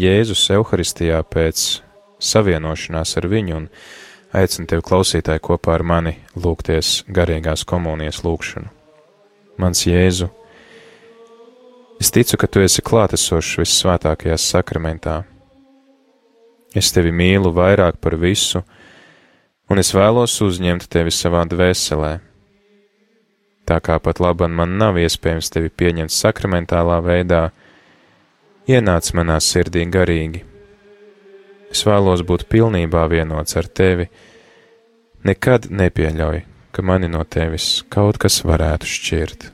Jēzus 0.00 0.44
Euharistijā, 0.54 1.22
pēc 1.26 1.80
savienošanās 2.20 3.16
ar 3.18 3.28
viņu, 3.30 3.62
un 3.62 3.70
aicinu 4.36 4.68
tevi 4.70 4.84
klausītāji 4.86 5.42
kopā 5.46 5.78
ar 5.78 5.86
mani 5.86 6.18
lūgties 6.36 7.00
garīgās 7.08 7.64
komunijas 7.68 8.22
lūgšanu. 8.26 8.68
Mans 9.60 9.82
Jēzu, 9.88 10.30
Es 12.00 12.08
ticu, 12.10 12.38
ka 12.40 12.48
tu 12.48 12.62
esi 12.64 12.80
klātesošs 12.80 13.58
vissvētākajā 13.60 14.38
sakramentā. 14.40 15.18
Es 16.72 16.88
tevi 16.96 17.12
mīlu 17.12 17.52
vairāk 17.52 17.98
par 18.00 18.16
visu, 18.16 18.62
un 19.68 19.82
es 19.82 19.92
vēlos 19.92 20.38
uzņemt 20.40 20.88
tevi 20.88 21.12
savā 21.12 21.44
dvēselē. 21.50 22.14
Tā 23.68 23.78
kā 23.84 23.98
pat 24.00 24.22
labam 24.24 24.56
man 24.56 24.78
nav 24.80 24.96
iespējams 25.02 25.52
tevi 25.52 25.68
pieņemt 25.68 26.14
sakramentālā 26.14 26.96
veidā, 27.04 27.42
ienāc 28.64 29.12
manā 29.14 29.36
sirdī 29.44 29.84
garīgi. 29.84 30.46
Es 31.70 31.84
vēlos 31.86 32.24
būt 32.26 32.48
pilnībā 32.50 33.04
vienots 33.12 33.60
ar 33.60 33.68
tevi. 33.68 34.08
Nekad 35.28 35.68
nepieļauj, 35.68 36.42
ka 36.72 36.82
mani 36.82 37.12
no 37.12 37.22
tevis 37.28 37.82
kaut 37.92 38.18
kas 38.18 38.40
varētu 38.40 38.88
šķirt. 38.88 39.50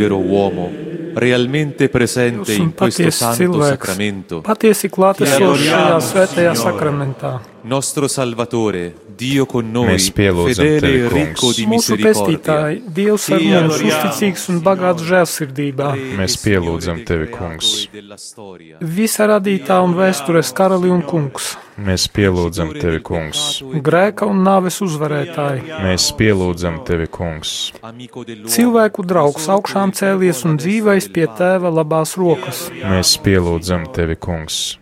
Vero 0.00 0.16
uomo, 0.16 0.70
realmente 1.14 1.88
presente 1.88 2.54
in 2.54 2.72
questo 2.74 3.10
santo 3.10 3.60
sacramento, 3.62 4.40
patiesi 4.46 4.88
klātesošs 4.88 5.36
šajā 5.36 5.50
adoriamo, 5.50 6.00
svētajā 6.06 6.54
sakramentā. 6.56 7.32
nostro 7.68 8.08
Salvatore, 8.08 8.94
Dio 9.20 9.44
con 9.46 9.68
noi, 9.72 9.90
Mēs 9.92 10.06
pielūdzam 10.16 10.64
fedele 10.64 10.80
tevi, 10.80 11.00
e 11.04 11.26
Kungs. 11.36 11.58
Mūsu 11.68 11.68
misericordia. 11.68 12.06
pestītāji, 12.08 12.78
Dievs 12.96 13.26
ar 13.36 13.42
mums, 13.44 13.80
uzticīgs 13.90 14.46
un 14.48 14.60
bagāts 14.64 15.04
žēlsirdībā. 15.04 15.90
Mēs 16.16 16.36
pielūdzam 16.40 17.02
tevi, 17.04 17.26
Kungs. 17.34 17.72
Visa 18.80 19.26
radītā 19.28 19.76
un 19.84 19.92
vēstures 19.98 20.54
karali 20.56 20.88
un 20.90 21.02
kungs, 21.04 21.52
Mēs 21.80 22.08
pielūdzam 22.12 22.72
tevi, 22.80 23.00
Kungs. 23.04 23.60
grēka 23.84 24.26
un 24.28 24.42
nāves 24.44 24.80
uzvarētāji, 24.84 25.68
Mēs 25.84 26.10
pielūdzam 26.16 26.80
tevi, 26.88 27.06
Kungs. 27.06 27.72
cilvēku 28.48 29.04
draugs 29.04 29.48
augšām 29.48 29.92
cēlies 29.92 30.44
un 30.48 30.56
dzīvais 30.56 31.12
pie 31.12 31.26
tēva 31.26 31.68
labās 31.72 32.16
rokas. 32.16 32.70
Mēs 32.72 33.18
pielūdzam 33.20 33.92
tevi, 33.92 34.16
Kungs. 34.16 34.79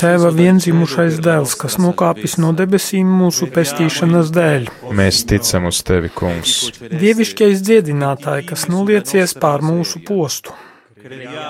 Tēva 0.00 0.30
vienzimušais 0.34 1.20
dēls, 1.24 1.54
kas 1.58 1.78
nokāpis 1.82 2.38
no 2.42 2.52
debesīm 2.56 3.08
mūsu 3.20 3.48
pestīšanas 3.52 4.32
dēļ. 4.34 4.68
Mēs 4.98 5.22
ticam 5.28 5.68
uz 5.70 5.82
tevi, 5.86 6.10
Kungs. 6.14 6.58
Dievišķais 6.80 7.62
dziedinātāji, 7.66 8.48
kas 8.50 8.68
noliecies 8.72 9.34
pār 9.42 9.64
mūsu 9.64 10.02
postu. 10.06 10.54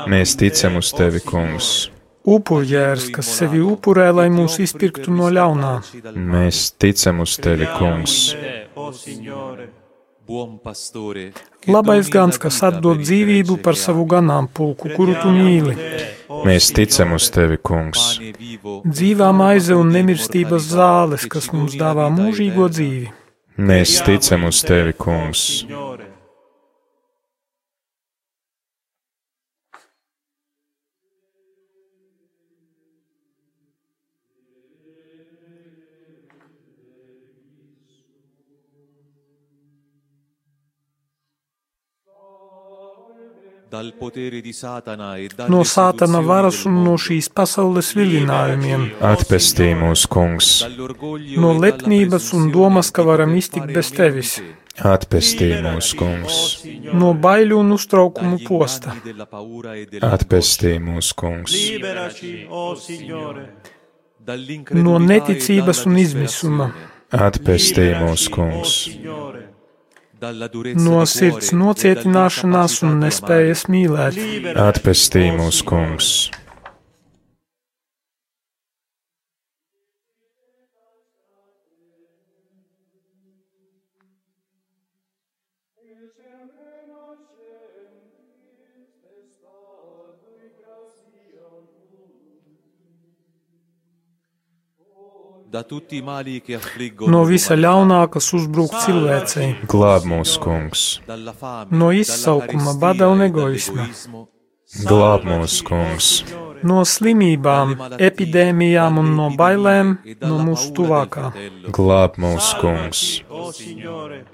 Mēs 0.08 0.36
ticam 0.40 0.78
uz 0.80 0.92
tevi, 0.96 1.20
Kungs. 1.24 1.90
Upurjērs, 2.22 3.08
kas 3.14 3.28
sevi 3.40 3.58
upurē, 3.66 4.12
lai 4.14 4.28
mūs 4.30 4.60
izpirktu 4.62 5.10
no 5.10 5.28
ļaunā. 5.34 5.74
Mēs 6.14 6.68
ticam 6.78 7.24
uz 7.24 7.34
tevi, 7.42 7.66
Kungs. 7.78 8.18
Labais 11.66 12.08
gans, 12.14 12.38
kas 12.38 12.62
atdod 12.62 13.02
dzīvību 13.02 13.58
par 13.64 13.76
savu 13.76 14.06
ganāmpulku, 14.08 14.94
kuru 14.94 15.16
tu 15.18 15.32
mīli. 15.34 15.74
Mēs 16.46 16.70
ticam 16.74 17.14
uz 17.16 17.28
tevi, 17.34 17.58
Kungs. 17.62 18.16
Dzīvā 18.86 19.28
maize 19.36 19.76
un 19.78 19.92
nemirstības 19.94 20.70
zāles, 20.72 21.26
kas 21.30 21.50
mums 21.54 21.76
dāvā 21.78 22.08
mūžīgo 22.12 22.68
dzīvi. 22.72 23.12
Mēs 23.62 23.98
ticam 24.06 24.48
uz 24.48 24.62
tevi, 24.66 24.94
Kungs. 24.98 25.62
No 45.48 45.62
sātana 45.64 46.20
varas 46.20 46.58
un 46.68 46.74
no 46.84 46.98
šīs 47.00 47.30
pasaules 47.32 47.94
vilinājumiem, 47.96 48.82
Atpestī 49.00 49.70
mūs, 49.78 50.02
Kungs. 50.12 50.50
no 51.40 51.52
lepnības 51.56 52.32
un 52.36 52.50
domas, 52.52 52.90
ka 52.92 53.02
varam 53.08 53.32
iztikt 53.38 53.72
bez 53.72 53.90
tevis, 53.96 54.34
Atpestī 54.76 55.48
mūs, 55.64 55.94
Kungs. 55.96 56.36
no 56.92 57.14
baiļu 57.14 57.60
un 57.64 57.72
uztraukumu 57.78 58.42
posta, 58.44 58.92
Atpestī 60.12 60.76
mūs, 60.76 61.14
Kungs. 61.16 61.56
liberaci, 61.56 62.34
o 62.50 62.74
Signore, 62.76 63.46
no 64.76 64.98
neticības 64.98 65.86
un 65.86 65.96
izmisuma, 65.96 66.72
Atpestī 67.10 67.88
mūs, 68.04 68.28
Kungs. 68.28 68.76
No 70.22 71.00
sirds 71.10 71.50
nocietināšanās 71.50 72.76
un 72.86 73.00
nespējas 73.02 73.66
mīlēt. 73.72 74.20
Atpestī 74.68 75.26
mūs, 75.34 75.64
Kungs. 75.66 76.12
No 97.12 97.22
visa 97.28 97.56
ļaunā, 97.58 98.00
kas 98.12 98.30
uzbruk 98.32 98.72
cilvēcei, 98.84 99.48
Glāb 99.68 100.06
mūs, 100.08 100.38
Kungs. 100.40 100.84
no 101.70 101.90
izsaukuma, 101.92 102.72
bada 102.80 103.08
un 103.12 103.20
egoisma, 103.26 103.84
Glāb 104.88 105.26
mūs, 105.28 105.58
Kungs. 105.68 106.08
no 106.64 106.84
slimībām, 106.88 107.74
epidēmijām 108.08 109.02
un 109.02 109.12
no 109.18 109.28
bailēm 109.36 109.98
no 110.22 110.38
mūsu 110.46 110.72
tuvākā, 110.78 111.26
Glāb 111.68 112.16
mūs, 112.16 112.54
Kungs. 112.62 113.02
o 113.28 113.52
Signore, 113.52 114.24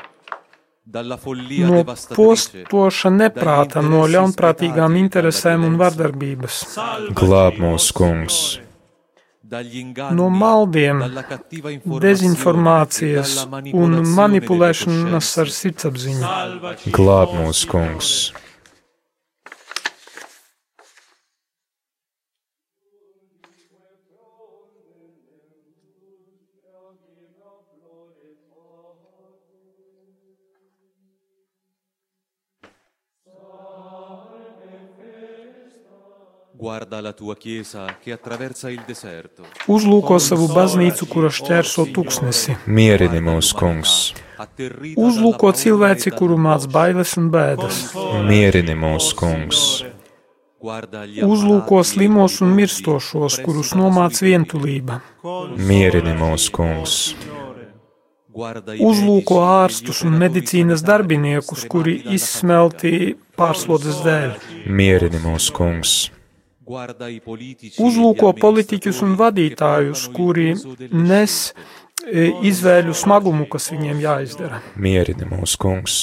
no 0.86 1.82
postoša 2.14 3.10
neprāta, 3.10 3.82
no 3.82 4.06
ļaunprātīgām 4.06 4.94
interesēm 5.02 5.66
un 5.66 5.76
vardarbības, 5.82 6.62
Glāb 7.10 7.58
mūs, 7.58 7.90
Kungs. 7.90 8.67
No 10.14 10.28
maldiem, 10.32 11.00
dezinformācijas 12.02 13.36
un 13.72 14.00
manipulēšanas 14.16 15.30
ar 15.44 15.54
sirdsapziņu. 15.60 16.34
Glāb 16.98 17.34
mūs, 17.38 17.64
Kungs. 17.70 18.12
Uzlūko 39.68 40.16
savu 40.18 40.48
baznīcu, 40.50 41.06
kura 41.06 41.30
šķērso 41.30 41.84
tūkstnesi. 41.94 42.56
Mierini 42.66 43.20
mūs, 43.22 43.52
kungs, 43.54 43.92
Uzlūko 44.98 45.52
cilvēci, 45.54 46.12
kuru 46.18 46.38
māc 46.38 46.66
bailes 46.74 47.14
un 47.20 47.30
bēdas. 47.30 47.78
mierini 48.26 48.74
mūs, 48.74 49.12
kungs, 49.18 49.62
Uzlūko 51.28 51.84
slimos 51.86 52.40
un 52.42 52.54
mirstošos, 52.58 53.38
kurus 53.46 53.74
nomāc 53.78 54.18
vientulība. 54.18 55.00
mierini 55.56 56.14
mūs, 56.18 56.50
kungs, 56.50 57.14
Uzlūko 58.34 59.38
e 59.38 59.48
ārstus 59.62 60.04
un 60.06 60.18
medicīnas 60.18 60.82
darbiniekus, 60.82 61.66
kuri 61.70 62.02
izsmelti 62.18 63.16
pārslodzes 63.38 64.02
dēļ. 64.02 64.38
mierini 64.66 65.18
mūs, 65.22 65.50
kungs, 65.54 66.10
Uzlūko 67.82 68.32
e 68.34 68.40
politiķus 68.40 69.02
un 69.06 69.16
vadītājus, 69.18 70.04
kuri 70.14 70.52
nes 70.92 71.38
e, 71.48 72.28
izvēļu 72.50 72.96
smagumu, 72.96 73.48
kas 73.50 73.70
viņiem 73.72 74.04
jāizdara. 74.04 74.62
mierini 74.76 75.28
mūs, 75.28 75.56
kungs, 75.60 76.00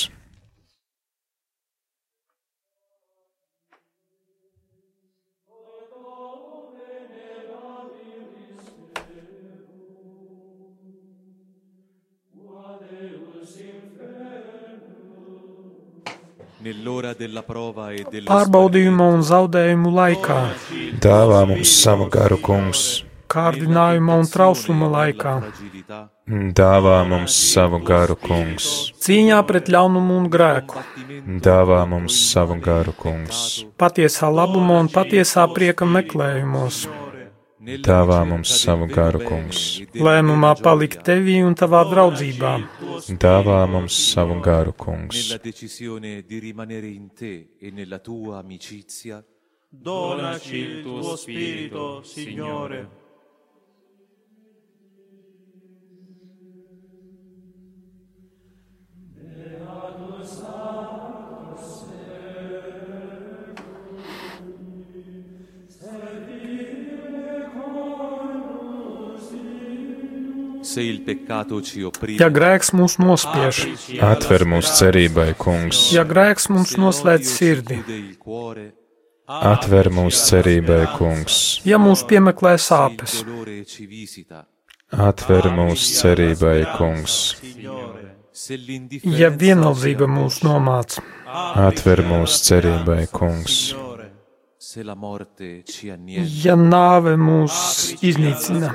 Pārbaudījuma 18.25 19.05
un 19.13 19.21
zaudējumu 19.21 19.91
laikā, 19.93 20.37
dāvā 21.03 21.41
mums 21.45 21.69
savu 21.83 22.07
garu, 22.09 22.39
kungs, 22.41 22.81
kārdinājuma 23.29 24.15
un 24.23 24.25
trausuma 24.31 24.89
laikā, 24.89 25.33
dāvā 26.57 26.95
mums 27.11 27.35
savu 27.51 27.77
garu, 27.85 28.17
kungs, 28.17 28.69
cīņā 29.05 29.43
pret 29.45 29.69
ļaunumu 29.75 30.17
un 30.23 30.25
grēku, 30.33 30.81
dāvā 31.45 31.83
mums 31.91 32.17
savu 32.31 32.57
garu, 32.65 32.95
kungs, 32.97 33.61
patiesā 33.77 34.31
labuma 34.33 34.79
un 34.81 34.89
patiesā 34.89 35.45
prieka 35.53 35.85
meklējumos, 35.85 36.87
dāvā 37.85 38.19
mums 38.27 38.51
savu 38.61 38.87
garu, 38.87 39.21
kungs, 39.25 39.61
lēmumā 39.93 40.53
palikt 40.61 41.01
tevī 41.07 41.39
un 41.45 41.55
tavā 41.57 41.83
draudzībā, 41.89 42.55
dāvā 43.21 43.61
mums 43.69 43.97
savu 44.13 44.39
garu, 44.45 44.73
kungs, 44.73 45.15
nella 45.17 45.41
decisione 45.41 46.23
di 46.25 46.39
rimanere 46.39 46.87
in 46.87 47.13
te 47.13 47.55
e 47.59 47.71
nella 47.71 47.99
tua 47.99 48.39
amicizia, 48.39 49.23
Donaci 49.69 50.55
il 50.55 50.83
tuo 50.83 51.15
spirito, 51.17 52.01
Signore. 52.01 53.03
se 60.25 61.14
ja 72.19 72.29
grēks 72.37 72.71
mūs 72.75 72.97
nospiež, 73.01 73.61
atver 74.03 74.45
mūs 74.49 74.71
cerībai, 74.79 75.29
kungs, 75.39 75.87
ja 75.95 76.03
grēks 76.07 76.49
mums 76.51 76.75
noslēdz 76.81 77.31
sirdi, 77.31 77.79
atver 79.27 79.89
mūs 79.93 80.21
cerībai, 80.29 80.81
kungs, 80.97 81.39
ja 81.67 81.79
mūs 81.81 82.05
piemeklē 82.09 82.55
sāpes, 82.61 83.21
atver 84.91 85.49
mūs 85.55 85.87
cerībai, 86.01 86.57
kungs, 86.75 87.17
ja 89.23 89.31
vienaldzība 89.31 90.11
mūs 90.11 90.43
nomāc, 90.45 90.99
atver 91.65 92.03
mūs 92.05 92.41
cerībai, 92.49 93.05
kungs, 93.15 93.73
ja 96.45 96.55
nāve 96.55 97.13
mūs 97.19 97.57
iznīcina, 98.01 98.71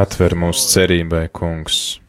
atver 0.00 0.34
mūs 0.38 0.66
cerībai, 0.72 1.28
kungs. 1.32 2.00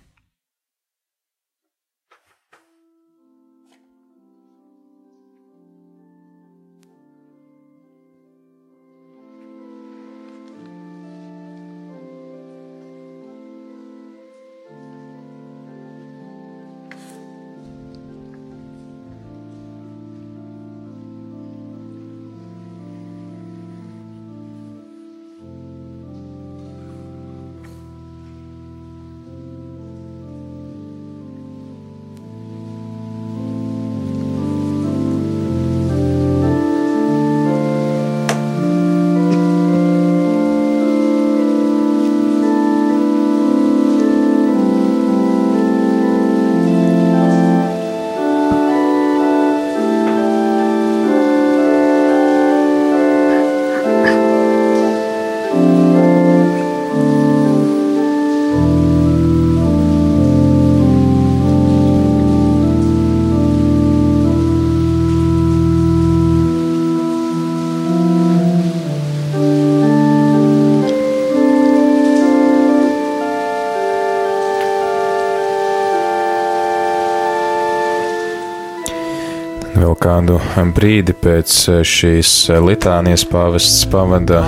Kādu 80.27 80.71
brīdi 80.75 81.13
pēc 81.15 81.53
šīs 81.87 82.29
litānijas 82.59 83.23
pāvests 83.29 83.85
pavada 83.87 84.41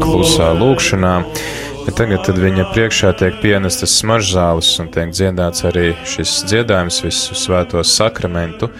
klusā 0.00 0.46
lūkšanā, 0.56 1.10
bet 1.84 1.96
tagad 1.98 2.30
viņa 2.32 2.64
priekšā 2.72 3.10
tiek 3.20 3.36
pienestas 3.42 3.98
smaržzāles 4.00 4.70
un 4.80 4.88
tiek 4.88 5.12
dziedāts 5.12 5.66
arī 5.68 5.90
šis 6.08 6.46
dziedājums 6.48 7.02
visu 7.04 7.36
svēto 7.36 7.82
sakramentu, 7.84 8.70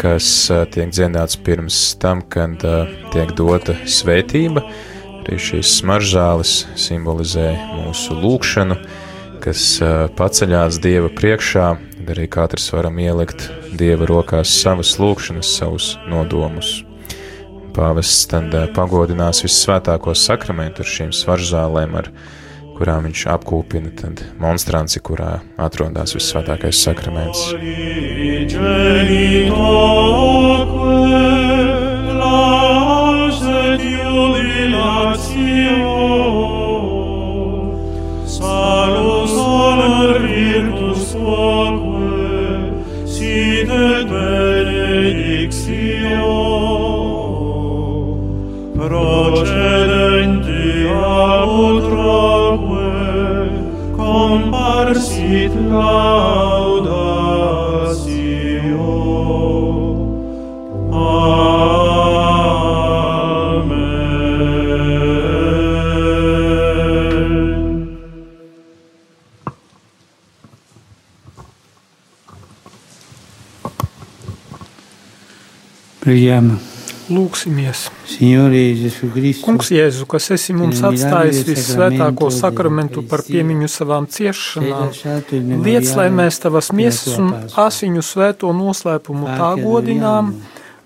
kas 0.00 0.28
eh, 0.50 0.64
tiek 0.72 0.88
dziedāts 0.88 1.36
pirms 1.44 1.82
tam, 2.00 2.22
kad 2.22 2.64
eh, 2.64 2.94
tiek 3.12 3.34
dota 3.36 3.76
svētība. 3.84 4.64
Arī 5.24 5.36
šīs 5.36 5.82
smaržzāles 5.82 6.54
simbolizē 6.80 7.50
mūsu 7.74 8.16
lūkšanu, 8.24 8.80
kas 9.44 9.68
eh, 9.84 10.06
paceļās 10.16 10.80
Dieva 10.80 11.12
priekšā, 11.12 11.68
arī 12.08 12.30
katrs 12.32 12.72
varam 12.72 13.04
ielikt 13.04 13.50
Dieva 13.74 14.06
rokās 14.06 14.52
savas 14.60 14.92
lūkšanas, 15.02 15.48
savus 15.58 15.86
nodomus. 16.06 16.84
Pāvests 17.74 18.28
tad 18.30 18.52
eh, 18.54 18.68
pagodinās 18.70 19.42
visvētāko 19.42 20.14
sakramentu 20.14 20.84
ar 20.84 20.90
šīm 20.92 21.10
svarzālēm, 21.10 21.96
ar 21.98 22.10
kurām 22.76 23.08
viņš 23.08 23.24
apkūpina 23.34 23.90
tad 23.98 24.22
monstranci, 24.38 25.02
kurā 25.02 25.40
atrodas 25.58 26.14
visvētākais 26.14 26.84
sakraments. 26.86 27.48
Salus 38.38 39.34
honor 39.40 40.22
virtus 40.22 41.10
tuaque, 41.14 41.83
procedenti 48.86 50.86
a 50.88 51.44
utroque 51.44 52.92
comparsit 53.96 55.52
laudatio 55.70 56.92
Amen 60.92 61.48
Preghiamo 76.00 76.73
Lūksimies! 77.12 77.88
Kungs, 79.44 79.68
Jēzu, 79.74 80.06
kas 80.08 80.30
esi 80.36 80.54
mums 80.56 80.80
atstājis 80.86 81.42
visvētāko 81.48 82.30
sakramentu 82.32 83.04
par 83.10 83.24
piemiņu 83.26 83.68
savām 83.68 84.06
ciešanām, 84.08 84.88
liec, 85.66 85.90
lai 85.98 86.08
mēs 86.14 86.40
tavas 86.40 86.70
miesas 86.72 87.18
un 87.20 87.34
asiņu 87.66 88.04
svēto 88.04 88.54
noslēpumu 88.56 89.28
tā 89.36 89.52
godinām, 89.60 90.32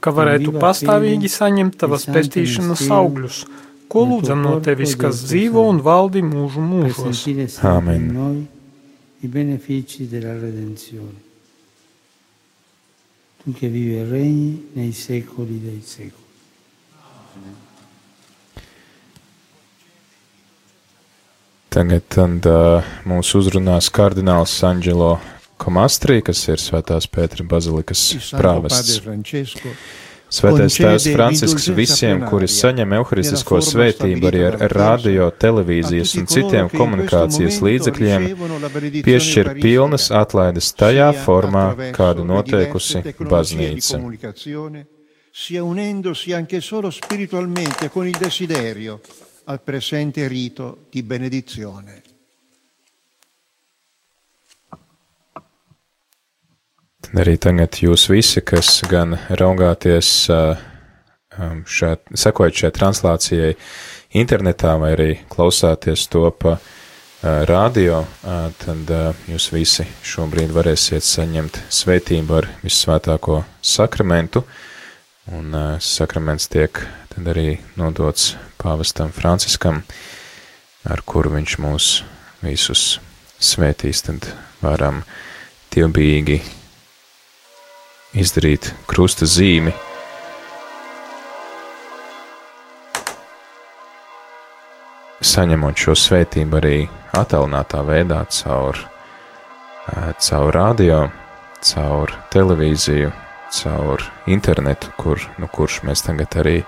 ka 0.03 0.15
varētu 0.15 0.57
pastāvīgi 0.59 1.31
saņemt 1.31 1.79
tavas 1.85 2.09
pestīšanas 2.11 2.85
augļus, 2.99 3.41
ko 3.89 4.05
lūdzam 4.11 4.43
no 4.43 4.59
tevis, 4.65 4.99
kas 4.99 5.23
dzīvo 5.31 5.69
un 5.71 5.83
valdi 5.87 6.27
mūžu 6.27 6.67
mūžos. 6.73 7.27
noi 8.11 8.47
i 9.21 9.27
benefici 9.27 10.07
della 10.09 10.39
redenzione. 10.39 11.28
Che 13.55 13.69
vivi 13.69 13.97
e 13.97 14.05
regni 14.05 14.69
nei 14.75 14.93
secoli 14.93 15.61
dei 15.61 15.81
secoli. 15.83 16.27
Tagad 21.69 22.05
tad, 22.09 22.47
uh, 22.49 22.85
mūs 23.09 23.31
uzrunās 23.39 23.89
kardināls 23.95 24.53
Anģelo 24.65 25.15
Komastrī, 25.61 26.21
kas 26.25 26.41
ir 26.49 26.61
Svētās 26.61 27.09
Pētera 27.13 27.45
bazilikas 27.49 28.03
prāvests. 28.33 29.01
Svētais 30.29 30.75
Tēvs 30.77 31.07
Francisks 31.15 31.69
visiem, 31.73 32.21
kuri 32.29 32.49
saņem 32.53 32.93
forma 32.99 33.63
svētību 33.65 34.29
arī 34.29 34.43
ar 34.51 34.59
radio, 34.75 35.31
televīzijas 35.45 36.13
un 36.21 36.29
citiem 36.29 36.69
komunikācijas 36.73 37.63
līdzekļiem, 37.65 38.29
piešķir 39.07 39.55
pilnas 39.63 40.11
atlaides 40.13 40.71
tajā 40.77 41.09
formā, 41.25 41.67
kādu 41.97 42.29
noteikusi 42.29 43.03
baznīca. 43.25 44.05
sia 45.39 45.63
unendosi 45.63 46.33
anche 46.33 46.61
solo 46.61 46.91
spiritualmente 46.91 47.91
con 47.91 48.09
il 48.09 48.17
desiderio 48.19 49.01
al 49.45 49.63
presente 49.63 50.27
rito 50.27 50.87
di 50.91 51.05
benedizione. 51.05 52.08
Arī 57.17 57.37
tagad 57.41 57.79
jūs 57.81 58.09
visi, 58.11 58.43
kas 58.45 58.83
gan 58.89 59.17
raugāties, 59.31 60.29
šā, 60.29 61.93
sekojat 62.13 62.61
šai 62.61 62.71
translācijai 62.75 63.55
internetā 64.19 64.75
vai 64.81 64.93
arī 64.97 65.09
klausāties 65.33 66.09
to 66.13 66.27
pa 66.37 66.59
radio, 67.23 68.05
tad 68.61 68.93
jūs 69.31 69.49
visi 69.55 69.87
šobrīd 70.07 70.53
varēsiet 70.55 71.07
saņemt 71.07 71.63
svētību 71.75 72.37
ar 72.39 72.51
vissvētāko 72.63 73.43
sakramentu, 73.63 74.45
un 75.33 75.57
sakraments 75.83 76.49
tiek 76.53 76.83
tad 77.15 77.33
arī 77.33 77.59
nodots 77.81 78.37
pāvestam 78.61 79.11
Franciskam, 79.15 79.83
ar 80.87 81.03
kuru 81.07 81.35
viņš 81.35 81.59
mūs 81.63 81.91
visus 82.45 82.85
svētīs, 83.41 84.05
tad 84.07 84.31
varam 84.63 85.03
dievbijīgi 85.75 86.41
izdarīt 88.17 88.73
krusta 88.89 89.27
zīmi. 89.29 89.73
Saņemot 95.19 95.81
šo 95.83 95.97
svētību 95.99 96.59
arī 96.61 96.77
attālinātā 97.19 97.83
veidā 97.87 98.21
caur, 98.33 98.79
caur 100.23 100.53
radio, 100.55 101.01
caur 101.65 102.15
televīziju, 102.33 103.11
caur 103.63 104.05
internetu, 104.31 104.93
kur, 105.01 105.25
nu, 105.39 105.51
kurš 105.51 105.83
mēs 105.89 106.07
tagad 106.07 106.39
arī 106.45 106.61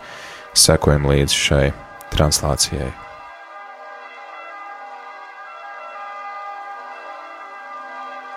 sekojam 0.56 1.06
līdzi 1.12 1.44
šai 1.46 1.68
translācijai. 2.10 2.90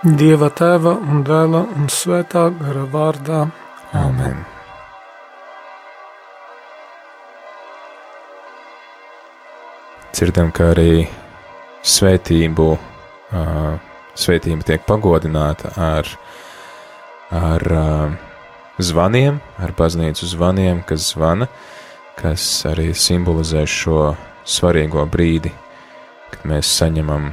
Dieva 0.03 0.49
tēva 0.51 0.97
un 0.99 1.21
dēla 1.23 1.61
un 1.79 1.85
svētā 1.87 2.49
gara 2.57 2.81
vārdā. 2.91 3.45
Amen. 3.95 4.41
Dzirdam, 10.11 10.49
ka 10.51 10.73
arī 10.73 11.05
svētību, 11.87 12.65
svētība 14.19 14.67
tiek 14.67 14.83
pagodināta 14.83 15.71
ar, 15.79 16.11
ar 17.31 17.65
zvaniem, 18.83 19.39
ar 19.55 19.71
baznīcu 19.77 20.27
zvaniem, 20.33 20.83
kas 20.83 21.13
zvana, 21.13 21.47
kas 22.19 22.49
arī 22.67 22.89
simbolizē 22.91 23.63
šo 23.63 24.11
svarīgo 24.43 25.07
brīdi, 25.07 25.55
kad 26.35 26.43
mēs 26.51 26.75
saņemam 26.81 27.31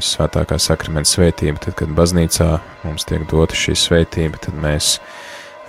visvētākā 0.00 0.58
sakramenta 0.60 1.10
svētību, 1.10 1.60
tad, 1.64 1.76
kad 1.78 1.92
baznīcā 1.96 2.50
mums 2.84 3.06
tiek 3.08 3.26
dota 3.30 3.56
šī 3.56 3.76
svētība, 3.78 4.40
tad 4.42 4.56
mēs 4.60 4.96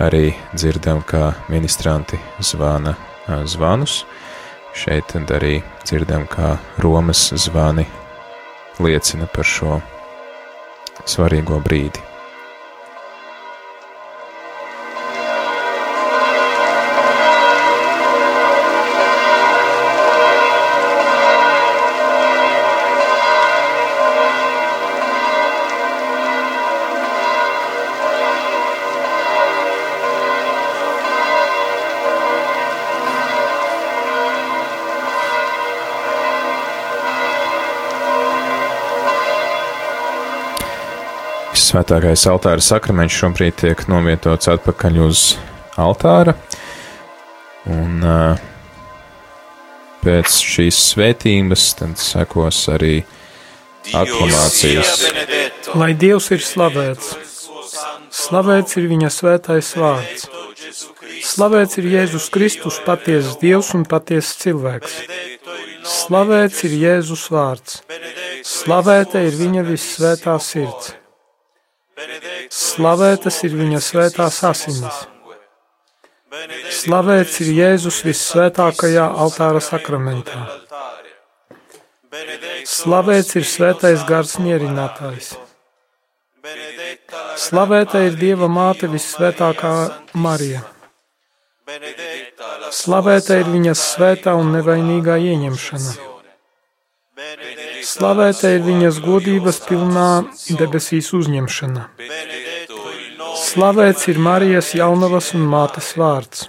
arī 0.02 0.32
dzirdam, 0.56 1.04
kā 1.06 1.34
ministranti 1.52 2.20
zvana 2.40 2.96
zvanus. 3.46 4.02
Šeit 4.78 5.12
tad 5.12 5.32
arī 5.36 5.60
dzirdam, 5.84 6.28
kā 6.32 6.56
Romas 6.82 7.28
zvani 7.36 7.86
liecina 8.80 9.28
par 9.34 9.48
šo 9.48 9.82
svarīgo 11.06 11.60
brīdi. 11.64 12.11
Svētākais 41.72 42.26
altāra 42.28 42.60
sakraments 42.60 43.16
šobrīd 43.16 43.56
tiek 43.62 43.82
novietots 43.88 44.50
atpakaļ 44.52 44.98
uz 45.06 45.22
altāra, 45.80 46.34
un 47.72 48.04
pēc 50.02 50.36
šīs 50.52 50.82
svētības 50.90 51.70
tad 51.80 51.96
sekos 52.04 52.60
arī 52.76 52.98
aklamācijas. 53.88 55.06
Lai 55.80 55.94
Dievs 55.96 56.28
ir 56.36 56.44
slavēts, 56.44 57.16
slavēts 58.20 58.76
ir 58.82 58.92
viņa 58.92 59.16
svētais 59.22 59.72
vārds. 59.80 60.28
Slavēts 61.32 61.80
ir 61.80 61.88
Jēzus 61.96 62.28
Kristus, 62.36 62.84
patiesas 62.84 63.40
Dievs 63.40 63.72
un 63.80 63.88
patiesas 63.88 64.36
cilvēks. 64.44 65.04
Slavēts 65.88 66.66
ir 66.68 66.80
Jēzus 66.84 67.30
vārds. 67.32 67.80
Slavēta 68.44 69.24
ir 69.24 69.40
viņa 69.40 69.70
vissvētā 69.72 70.36
sirds. 70.44 70.91
Slavētas 72.82 73.36
ir 73.46 73.54
viņa 73.54 73.80
svētās 73.86 74.40
asinis. 74.48 75.02
Slavēts 76.74 77.36
ir 77.44 77.52
Jēzus 77.54 78.00
vissvētākajā 78.08 79.04
altāra 79.22 79.62
sakramentā. 79.62 80.40
Slavēts 82.66 83.38
ir 83.38 83.46
svētais 83.46 84.02
gars 84.10 84.34
mierinātājs. 84.42 85.36
Slavēta 87.46 88.02
ir 88.08 88.18
Dieva 88.18 88.50
māte 88.50 88.90
vissvētākā 88.90 89.76
Marija. 90.26 90.66
Slavēta 92.82 93.38
ir 93.44 93.54
viņas 93.60 93.86
svētā 93.92 94.34
un 94.42 94.56
nevainīgā 94.58 95.22
ieņemšana. 95.22 96.00
Slavēta 97.86 98.56
ir 98.58 98.66
viņas 98.66 99.04
godības 99.06 99.62
pilnā 99.70 100.10
debesīs 100.58 101.14
uzņemšana. 101.14 101.90
Slavēts 103.52 104.06
ir 104.08 104.20
Marijas 104.24 104.70
jaunavas 104.78 105.34
un 105.36 105.42
mātes 105.52 105.90
vārds. 106.00 106.46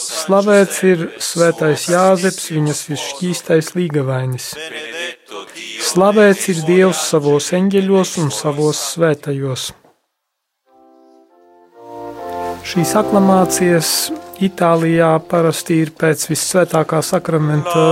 Slavēts 0.00 0.78
ir 0.88 1.02
svētais 1.20 1.84
Jāzeps, 1.92 2.46
viņas 2.54 2.80
visšķīstais 2.88 3.74
līgavainis. 3.76 4.46
Slavēts 5.90 6.48
ir 6.52 6.62
Dievs 6.68 7.02
savos 7.10 7.50
eņģeļos 7.58 8.14
un 8.22 8.32
savos 8.32 8.80
svētajos. 8.94 9.66
Šīs 12.66 12.94
aklamācijas 13.02 13.90
Itālijā 14.42 15.12
parasti 15.30 15.82
ir 15.84 15.92
pēc 16.00 16.26
visvētākā 16.32 16.98
sakramenta 17.04 17.84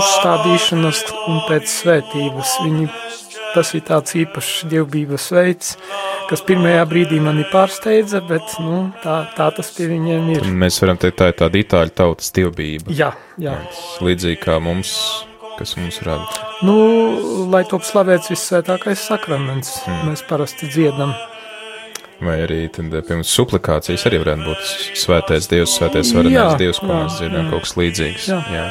uzstādīšanas 0.00 1.00
un 1.30 1.40
pēc 1.46 1.70
svētības. 1.78 2.58
Viņi, 2.66 2.90
tas 3.54 3.72
ir 3.76 3.84
tāds 3.88 4.14
īpašs 4.18 4.66
dievbijības 4.70 5.26
veids, 5.36 5.72
kas 6.30 6.44
pirmajā 6.46 6.84
brīdī 6.90 7.18
mani 7.22 7.44
pārsteidza, 7.52 8.22
bet 8.28 8.56
nu, 8.62 8.84
tā, 9.02 9.22
tā 9.36 9.48
tas 9.56 9.72
pie 9.76 9.88
viņiem 9.90 10.30
ir. 10.36 10.46
Mēs 10.64 10.80
varam 10.82 11.00
teikt, 11.00 11.18
tā 11.20 11.32
ir 11.32 11.38
tāda 11.42 11.60
itāļu 11.62 11.96
tautas 12.02 12.32
dievbijība. 12.36 12.94
Jā, 12.96 13.12
jā. 13.40 13.58
Līdzīgi 14.04 14.40
kā 14.44 14.58
mums, 14.62 14.94
kas 15.58 15.76
mums 15.80 16.00
rada. 16.06 16.28
Nu, 16.64 16.76
lai 17.52 17.64
top 17.68 17.84
slavēts 17.86 18.32
vissvētākais 18.32 19.04
sakraments, 19.10 19.80
mm. 19.86 20.08
mēs 20.10 20.24
parasti 20.28 20.70
dziedam. 20.70 21.14
Vai 22.22 22.36
arī, 22.44 22.60
tad, 22.70 22.86
piemēram, 22.92 23.24
suplikācijas 23.26 24.06
arī 24.06 24.20
varētu 24.22 24.46
būt 24.46 24.98
svētais 25.02 25.48
Dievs, 25.50 25.74
svētais 25.74 26.14
varenais 26.14 26.54
Dievs, 26.60 26.78
ko 26.78 26.86
jā, 26.86 26.98
mēs 27.00 27.18
dzirdam, 27.18 27.50
kaut 27.50 27.66
kas 27.66 27.76
līdzīgs. 27.80 28.28
Jā. 28.30 28.40
jā. 28.54 28.66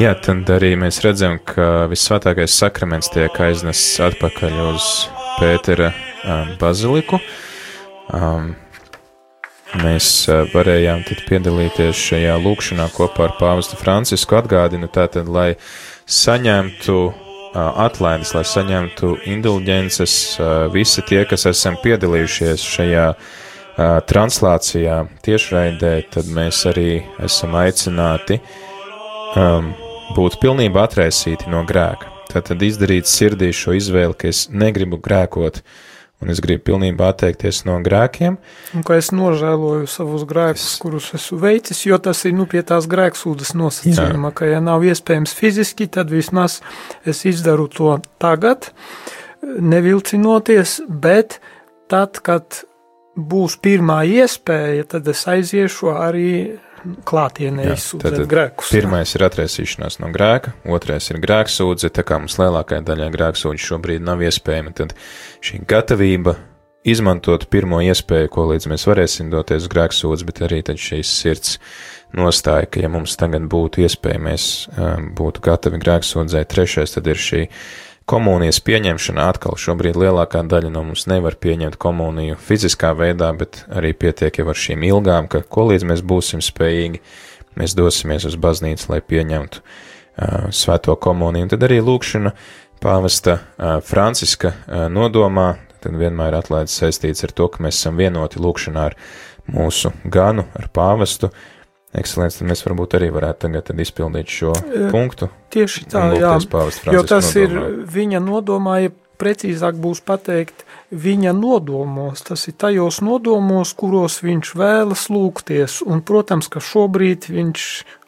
Jā, 0.00 0.14
tad 0.16 0.48
arī 0.50 0.72
mēs 0.80 1.02
redzam, 1.04 1.36
ka 1.44 1.84
visvētākais 1.90 2.54
sakraments 2.56 3.10
tiek 3.12 3.36
aiznests 3.44 4.00
atpakaļ 4.00 4.54
uz 4.70 4.86
Pētera 5.36 5.90
baziliku. 6.60 7.20
Um, 8.12 8.54
mēs 9.82 10.08
varējām 10.52 11.04
piedalīties 11.28 12.00
šajā 12.08 12.38
lūkšanā 12.40 12.88
kopā 12.96 13.28
ar 13.28 13.36
pāvestu 13.38 13.78
Francisku 13.80 14.36
atgādinu 14.40 14.88
tātad, 14.92 15.28
lai 15.28 15.54
saņemtu 16.08 16.98
atlaides, 17.54 18.32
lai 18.36 18.44
saņemtu 18.48 19.14
indulģences 19.28 20.16
visi 20.72 21.04
tie, 21.08 21.22
kas 21.28 21.46
esam 21.52 21.76
piedalījušies 21.84 22.64
šajā 22.74 23.06
translācijā 24.08 24.98
tiešraidē, 25.24 25.94
tad 26.12 26.28
mēs 26.32 26.64
arī 26.68 27.02
esam 27.24 27.56
aicināti 27.60 28.40
um, 29.36 29.72
būt 30.12 30.38
pilnībā 30.42 30.84
atraisīti 30.86 31.50
no 31.52 31.62
grēka. 31.68 32.10
Tātad 32.32 32.62
izdarīt 32.64 33.08
sirdī 33.08 33.50
šo 33.56 33.74
izvēli, 33.76 34.16
ka 34.18 34.30
es 34.30 34.46
negribu 34.52 34.98
grēkot, 35.02 35.60
un 36.22 36.32
es 36.32 36.40
gribu 36.44 36.64
pilnībā 36.70 37.10
atteikties 37.12 37.62
no 37.68 37.78
grēkiem. 37.84 38.38
Un 38.76 38.86
ka 38.86 38.96
es 39.00 39.10
nožēloju 39.12 39.88
savus 39.90 40.24
grēkus, 40.28 40.68
kurus 40.82 41.10
esmu 41.18 41.40
veicis, 41.42 41.84
jo 41.88 41.98
tas 42.02 42.22
ir 42.28 42.36
nu, 42.36 42.46
pie 42.48 42.62
tās 42.66 42.88
grēksūdas 42.90 43.54
nosacījuma, 43.58 44.30
Jā. 44.30 44.36
ka 44.38 44.50
ja 44.50 44.60
nav 44.64 44.84
iespējams 44.88 45.34
fiziski, 45.36 45.88
tad 45.92 46.12
vismaz 46.12 46.60
es 47.08 47.24
izdaru 47.28 47.68
to 47.72 47.96
tagad, 48.22 48.70
nevilcinoties, 49.42 50.80
bet 50.88 51.40
tad, 51.92 52.22
kad 52.24 52.62
būs 53.16 53.58
pirmā 53.60 54.02
iespēja, 54.08 54.86
tad 54.94 55.08
es 55.12 55.26
aiziešu 55.28 55.92
arī 55.96 56.32
klātienē 57.08 57.66
izsūdzēt 57.74 58.24
grēkus. 58.30 58.70
Pirmais 58.74 59.14
ir 59.16 59.26
atraisīšanās 59.26 60.00
no 60.02 60.12
grēka, 60.14 60.54
otrais 60.68 61.10
ir 61.12 61.20
grēksūdze, 61.22 61.92
tā 61.94 62.04
kā 62.06 62.20
mums 62.22 62.38
lielākajai 62.40 62.86
daļai 62.88 63.10
grēksūdzi 63.16 63.68
šobrīd 63.68 64.06
nav 64.06 64.24
iespējama, 64.26 64.74
tad 64.78 64.96
šī 65.44 65.62
gatavība 65.70 66.36
izmantot 66.88 67.46
pirmo 67.52 67.78
iespēju, 67.84 68.30
ko 68.32 68.48
līdz 68.50 68.68
mēs 68.72 68.86
varēsim 68.90 69.30
doties 69.32 69.64
uz 69.64 69.70
grēksūdzi, 69.72 70.26
bet 70.28 70.42
arī 70.48 70.60
tad 70.66 70.80
šīs 70.82 71.12
sirds 71.22 71.56
nostāja, 72.16 72.66
ka 72.68 72.82
ja 72.82 72.90
mums 72.92 73.14
tagad 73.20 73.46
būtu 73.50 73.84
iespēja, 73.86 74.20
mēs 74.22 74.48
um, 74.74 75.12
būtu 75.16 75.44
gatavi 75.44 75.80
grēksūdzēt. 75.82 76.50
Trešais 76.52 76.98
tad 76.98 77.08
ir 77.08 77.20
šī 77.22 77.46
komunijas 78.12 78.60
pieņemšana 78.60 79.24
atkal 79.32 79.56
šobrīd 79.56 79.96
lielākā 79.96 80.42
daļa 80.44 80.72
no 80.74 80.82
mums 80.84 81.06
nevar 81.08 81.38
pieņemt 81.40 81.78
komuniju 81.80 82.36
fiziskā 82.36 82.90
veidā, 82.98 83.30
bet 83.38 83.62
arī 83.72 83.94
pietiek 83.96 84.42
jau 84.42 84.50
ar 84.52 84.58
šīm 84.58 84.84
ilgām, 84.90 85.30
ka 85.32 85.40
ko 85.42 85.70
līdz 85.70 85.86
mēs 85.88 86.02
būsim 86.04 86.42
spējīgi, 86.44 87.00
mēs 87.56 87.76
dosimies 87.78 88.26
uz 88.28 88.36
baznīcu, 88.36 88.90
lai 88.92 89.00
pieņemtu 89.00 89.62
uh, 89.62 90.50
svēto 90.52 90.98
komuniju. 91.00 91.48
Un 91.48 91.54
tad 91.54 91.64
arī 91.64 91.80
lūkšana 91.84 92.34
pāvesta 92.84 93.38
uh, 93.38 93.78
Franciska 93.86 94.52
uh, 94.52 94.84
nodomā, 94.92 95.54
tad 95.80 95.96
vienmēr 95.96 96.36
atlaides 96.42 96.76
saistīts 96.82 97.24
ar 97.24 97.32
to, 97.32 97.48
ka 97.48 97.64
mēs 97.64 97.80
esam 97.80 97.96
vienoti 98.00 98.42
lūkšanā 98.44 98.86
ar 98.90 98.98
mūsu 99.48 99.94
ganu, 100.04 100.44
ar 100.58 100.68
pāvestu, 100.76 101.32
uh, 101.32 101.61
Ekscelents, 101.92 102.38
tad 102.40 102.48
mēs 102.48 102.64
varbūt 102.64 102.96
arī 102.96 103.10
varētu 103.12 103.46
tagad 103.46 103.80
izpildīt 103.84 104.30
šo 104.32 104.54
punktu. 104.92 105.28
Tieši 105.52 105.84
tā, 105.92 106.06
jā, 106.16 106.32
jo 106.94 107.02
tas 107.04 107.28
nodomā. 107.36 107.42
ir 107.42 107.88
viņa 107.92 108.20
nodomā, 108.24 108.76
ja 108.86 108.92
precīzāk 109.22 109.76
būs 109.78 110.00
pateikt, 110.04 110.64
viņa 110.90 111.34
nodomos, 111.36 112.24
tas 112.26 112.46
ir 112.48 112.56
tajos 112.58 113.02
nodomos, 113.04 113.74
kuros 113.78 114.22
viņš 114.24 114.54
vēlas 114.58 115.08
lūgties, 115.12 115.82
un, 115.86 116.00
protams, 116.00 116.48
ka 116.52 116.64
šobrīd 116.64 117.28
viņš 117.32 117.66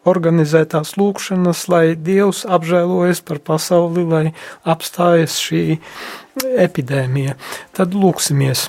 organizē 0.08 0.64
tās 0.68 0.96
lūkšanas, 1.00 1.66
lai 1.72 1.84
Dievs 1.96 2.44
apžēlojas 2.44 3.22
par 3.24 3.40
pasauli, 3.44 4.04
lai 4.08 4.24
apstājas 4.68 5.38
šī 5.40 5.78
epidēmija. 6.64 7.38
Tad 7.76 7.96
lūksimies. 7.96 8.68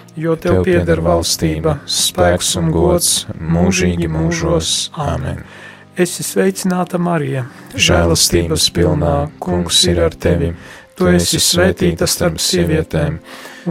jo 0.15 0.35
tev 0.39 0.61
pieder 0.65 1.01
valstība, 1.03 1.77
spēks 1.89 2.55
un 2.59 2.71
gods 2.73 3.11
mūžīgi 3.39 4.09
mūžos. 4.11 4.91
Āmen! 4.99 5.43
Es 5.91 6.15
esmu 6.21 6.27
sveicināta 6.29 6.99
Marija, 7.01 7.45
žēlastības 7.75 8.69
pilnā, 8.75 9.15
kungs 9.43 9.81
ir 9.91 9.99
ar 10.05 10.15
tevi. 10.15 10.53
Tu 10.95 11.09
esi 11.11 11.39
svētīta 11.41 12.07
starp 12.07 12.39
sievietēm, 12.41 13.19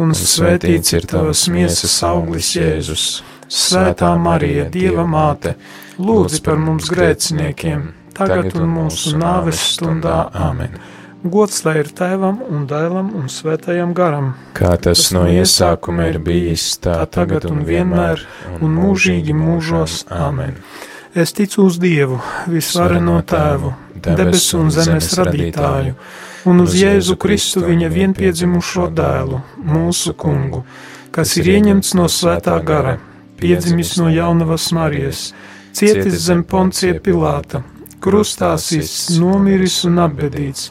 un 0.01 0.15
svētīts 0.17 0.97
ir 0.97 1.07
tavas 1.09 1.47
miesas 1.53 1.97
auglis 2.07 2.53
Jēzus. 2.57 3.09
Svētā 3.51 4.13
Marija, 4.21 4.69
Dieva 4.71 5.07
māte, 5.09 5.57
lūdz 5.99 6.39
par 6.47 6.61
mums 6.61 6.91
grēciniekiem, 6.93 7.89
tagad 8.17 8.55
un 8.59 8.69
mūsu 8.77 9.17
nāves 9.19 9.65
stundā. 9.75 10.23
Āmen! 10.37 10.77
Gods 11.21 11.59
lai 11.67 11.75
ir 11.83 11.91
tēvam 11.93 12.39
un 12.49 12.63
dēlam 12.65 13.11
un 13.19 13.27
svētajam 13.29 13.91
garam. 13.93 14.31
Kā 14.57 14.71
tas, 14.81 15.03
tas 15.03 15.11
no 15.13 15.27
iesākuma 15.29 16.07
ir 16.09 16.17
bijis, 16.25 16.79
tā 16.81 16.95
tagad 17.13 17.45
un 17.51 17.59
vienmēr 17.69 18.23
un 18.57 18.71
mūžīgi 18.73 19.35
mūžos. 19.37 20.07
Āmen. 20.09 20.55
Es 21.13 21.35
ticu 21.37 21.67
uz 21.69 21.77
Dievu, 21.83 22.17
visvareno 22.49 23.19
tēvu, 23.29 23.73
debesu 24.01 24.63
un 24.63 24.71
zemes 24.73 25.11
radītāju, 25.19 25.93
un 26.49 26.63
uz 26.65 26.77
Jēzu 26.79 27.19
Kristu 27.21 27.67
viņa 27.67 27.91
vienpiedzimušo 27.93 28.87
dēlu, 28.97 29.43
mūsu 29.61 30.15
kungu, 30.17 30.63
kas 31.13 31.35
ir 31.37 31.51
ieņemts 31.53 31.91
no 31.99 32.07
svētā 32.09 32.55
gara, 32.65 32.95
piedzimis 33.43 33.99
no 34.01 34.09
jaunavas 34.09 34.71
Marijas, 34.73 35.27
cietis 35.77 36.17
zem 36.31 36.47
poncija 36.49 36.97
Pilāta, 37.03 37.61
krustāsis, 38.01 39.19
nomiris 39.21 39.83
un 39.91 40.01
apbedīts 40.07 40.71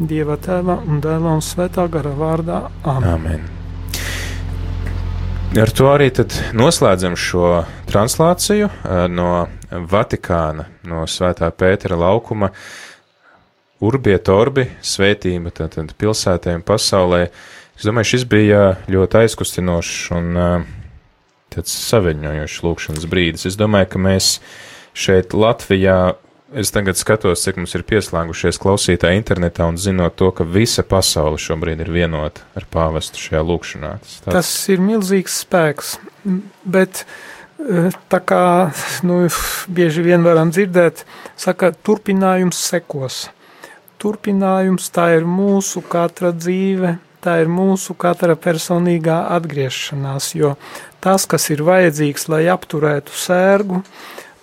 Dieva 0.00 0.38
tēva 0.40 0.78
un 0.88 1.00
dēla 1.04 1.34
un 1.36 1.42
svētā 1.44 1.84
gara 1.92 2.12
vārdā. 2.16 2.60
Amen. 2.88 3.10
Amen. 3.14 3.48
Ar 5.60 5.72
to 5.74 5.90
arī 5.90 6.06
noslēdzam 6.54 7.16
šo 7.18 7.64
translāciju 7.90 8.70
no 9.10 9.32
Vatikāna, 9.90 10.68
no 10.86 11.02
Svētā 11.10 11.50
Pētera 11.50 11.98
laukuma. 11.98 12.52
Urbiet 13.82 14.30
orbi, 14.30 14.68
svētība 14.80 15.50
tātad 15.50 15.92
pilsētēm 15.98 16.62
pasaulē. 16.62 17.26
Es 17.76 17.88
domāju, 17.88 18.12
šis 18.12 18.26
bija 18.30 18.62
ļoti 18.88 19.24
aizkustinošs 19.24 20.00
un 20.16 20.40
tāds 21.50 21.76
saviņojošs 21.90 22.58
lūkšanas 22.64 23.08
brīdis. 23.10 23.48
Es 23.50 23.58
domāju, 23.58 23.90
ka 23.90 24.04
mēs 24.06 24.32
šeit 24.94 25.34
Latvijā 25.34 26.14
Es 26.50 26.72
tagad 26.74 26.98
skatos, 26.98 27.44
cik 27.44 27.60
mums 27.60 27.76
ir 27.78 27.84
pieslēgušies 27.86 28.58
klausītāji 28.58 29.20
internetā 29.20 29.68
un 29.70 29.76
zinot 29.78 30.16
to, 30.18 30.32
ka 30.34 30.42
visa 30.42 30.82
pasaule 30.82 31.38
šobrīd 31.38 31.84
ir 31.84 31.92
vienota 31.94 32.42
ar 32.58 32.66
pāvestu 32.70 33.22
šajā 33.22 33.42
lūkšanā. 33.46 33.92
Tas, 34.02 34.16
tāds... 34.24 34.34
Tas 34.34 34.54
ir 34.74 34.82
milzīgs 34.82 35.36
spēks, 35.44 35.98
bet 36.66 37.04
Tā 38.08 38.20
kā 38.24 38.70
nu, 39.04 39.26
bieži 39.68 40.02
vien 40.04 40.24
varam 40.24 40.48
dzirdēt, 40.52 41.04
saka, 41.36 41.74
turpinājums 41.84 42.56
sekos. 42.70 43.26
Turpinājums 44.00 44.88
tā 44.94 45.10
ir 45.18 45.26
mūsu 45.28 45.82
katra 45.84 46.32
dzīve, 46.32 46.94
tā 47.20 47.36
ir 47.42 47.52
mūsu 47.52 47.94
katra 48.00 48.36
personīgā 48.40 49.18
atgriešanās, 49.36 50.32
jo 50.40 50.54
tas, 51.04 51.28
kas 51.28 51.50
ir 51.52 51.60
vajadzīgs, 51.68 52.30
lai 52.32 52.46
apturētu 52.48 53.12
sērgu, 53.12 53.82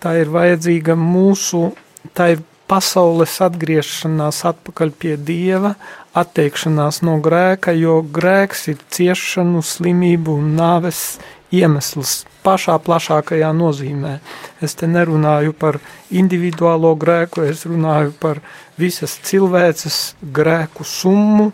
tā 0.04 0.14
ir 0.22 0.30
vajadzīga 0.30 0.94
mūsu, 0.94 1.72
tā 2.18 2.34
ir 2.36 2.45
pasaules 2.68 3.38
atgriešanās 3.44 4.44
atpakaļ 4.49 4.91
pie 4.99 5.15
Dieva, 5.18 5.76
atteikšanās 6.18 7.02
no 7.07 7.18
grēka, 7.24 7.72
jo 7.78 8.02
grēks 8.03 8.68
ir 8.74 8.82
ciešanu, 8.91 9.64
slimību 9.64 10.36
un 10.41 10.56
nāves 10.57 11.19
iemesls 11.56 12.26
pašā 12.44 12.78
plašākajā 12.84 13.49
nozīmē. 13.56 14.18
Es 14.64 14.76
te 14.80 14.88
nerunāju 14.88 15.56
par 15.56 15.80
individuālo 16.11 16.94
grēku, 16.99 17.45
es 17.48 17.65
runāju 17.68 18.14
par 18.19 18.41
visas 18.80 19.18
cilvēces 19.28 20.18
grēku 20.36 20.88
summu, 20.88 21.52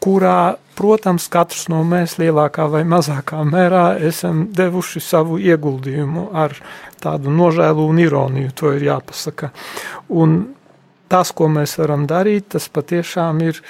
kurā, 0.00 0.56
protams, 0.76 1.28
katrs 1.32 1.66
no 1.72 1.82
mēs 1.86 2.18
lielākā 2.20 2.66
vai 2.72 2.82
mazākā 2.88 3.40
mērā 3.48 3.86
esam 4.08 4.46
devuši 4.56 5.02
savu 5.04 5.40
ieguldījumu 5.42 6.28
ar 6.36 6.56
tādu 7.02 7.32
nožēlu 7.32 7.88
un 7.90 8.02
ironiju, 8.02 8.52
to 8.56 8.74
ir 8.76 8.86
jāpasaka. 8.90 9.52
Un 10.08 10.38
tas, 11.12 11.32
ko 11.32 11.48
mēs 11.52 11.76
varam 11.80 12.06
darīt, 12.10 12.50
tas 12.56 12.68
patiešām 12.72 13.42
ir, 13.46 13.60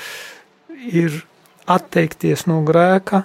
ir 0.90 1.22
atteikties 1.66 2.46
no 2.50 2.62
grēka 2.66 3.24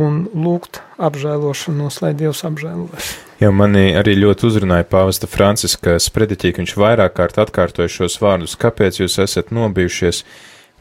un 0.00 0.24
lūgt 0.34 0.80
apžēlošanos, 0.98 2.00
lai 2.02 2.14
Dievs 2.18 2.42
apžēlojas. 2.46 3.12
Jā, 3.42 3.50
manī 3.54 3.92
arī 3.98 4.16
ļoti 4.18 4.48
uzrunāja 4.48 4.86
pāvesta 4.90 5.28
Franciska 5.30 5.96
sprediķī, 6.02 6.54
ka 6.54 6.62
viņš 6.62 6.74
vairāk 6.80 7.14
kārt 7.18 7.38
atkārtoja 7.42 7.92
šos 7.92 8.18
vārdus, 8.22 8.56
kāpēc 8.58 8.98
jūs 9.02 9.20
esat 9.22 9.54
nobijušies, 9.54 10.24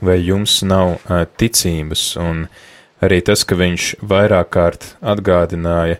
vai 0.03 0.19
jums 0.21 0.59
nav 0.67 0.97
uh, 0.97 1.23
ticības, 1.39 2.05
un 2.21 2.45
arī 3.03 3.21
tas, 3.25 3.45
ka 3.47 3.57
viņš 3.59 3.89
vairāk 4.03 4.51
kārt 4.55 4.89
atgādināja, 4.99 5.99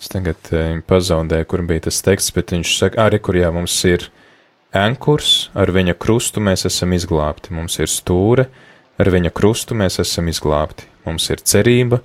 es 0.00 0.12
tagad 0.12 0.52
uh, 0.52 0.78
pazaudēju, 0.88 1.48
kur 1.50 1.64
bija 1.68 1.88
tas 1.88 2.00
teksts, 2.06 2.34
bet 2.36 2.54
viņš 2.54 2.76
saka, 2.78 3.06
arī 3.08 3.20
kur 3.24 3.38
jā, 3.40 3.52
mums 3.54 3.76
ir 3.88 4.10
Enkurs, 4.70 5.50
ar 5.58 5.72
viņa 5.74 5.96
krustu 5.98 6.38
mēs 6.46 6.62
esam 6.68 6.92
izglābti, 6.94 7.50
mums 7.56 7.80
ir 7.82 7.90
stūre, 7.90 8.46
ar 9.00 9.08
viņa 9.10 9.32
krustu 9.34 9.74
mēs 9.74 9.98
esam 9.98 10.28
izglābti, 10.30 10.86
mums 11.08 11.26
ir 11.32 11.42
cerība, 11.42 11.98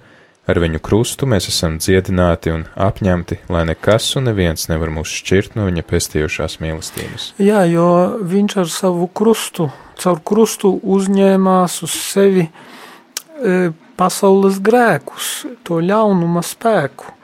ar 0.49 0.59
viņu 0.61 0.81
krustu 0.83 1.27
mēs 1.29 1.49
esam 1.51 1.79
dziedināti 1.81 2.53
un 2.53 2.65
apņemti, 2.75 3.41
lai 3.51 3.65
nekas 3.69 4.11
un 4.19 4.29
neviens 4.29 4.69
nevar 4.71 4.93
mūs 4.93 5.13
šķirt 5.21 5.57
no 5.57 5.67
viņa 5.69 5.85
pestījušās 5.89 6.59
mīlestības. 6.63 7.31
Jā, 7.41 7.65
jo 7.69 7.87
viņš 8.21 8.57
ar 8.63 8.71
savu 8.71 9.09
krustu, 9.09 9.69
caur 10.01 10.21
krustu 10.25 10.75
uzņēmās 10.83 11.81
uz 11.87 11.97
sevi 11.97 12.45
e, 12.45 13.59
pasaules 13.97 14.61
grēkus, 14.63 15.35
to 15.65 15.81
ļaunuma 15.83 16.45
spēku 16.45 17.15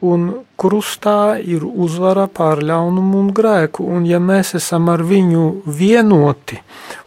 un 0.00 0.30
krustā 0.60 1.36
ir 1.40 1.64
uzvara 1.64 2.26
pār 2.32 2.62
ļaunumu 2.64 3.20
un 3.20 3.28
grēku, 3.36 3.84
un 3.84 4.06
ja 4.08 4.20
mēs 4.20 4.54
esam 4.56 4.88
ar 4.92 5.04
viņu 5.04 5.62
vienoti, 5.66 6.60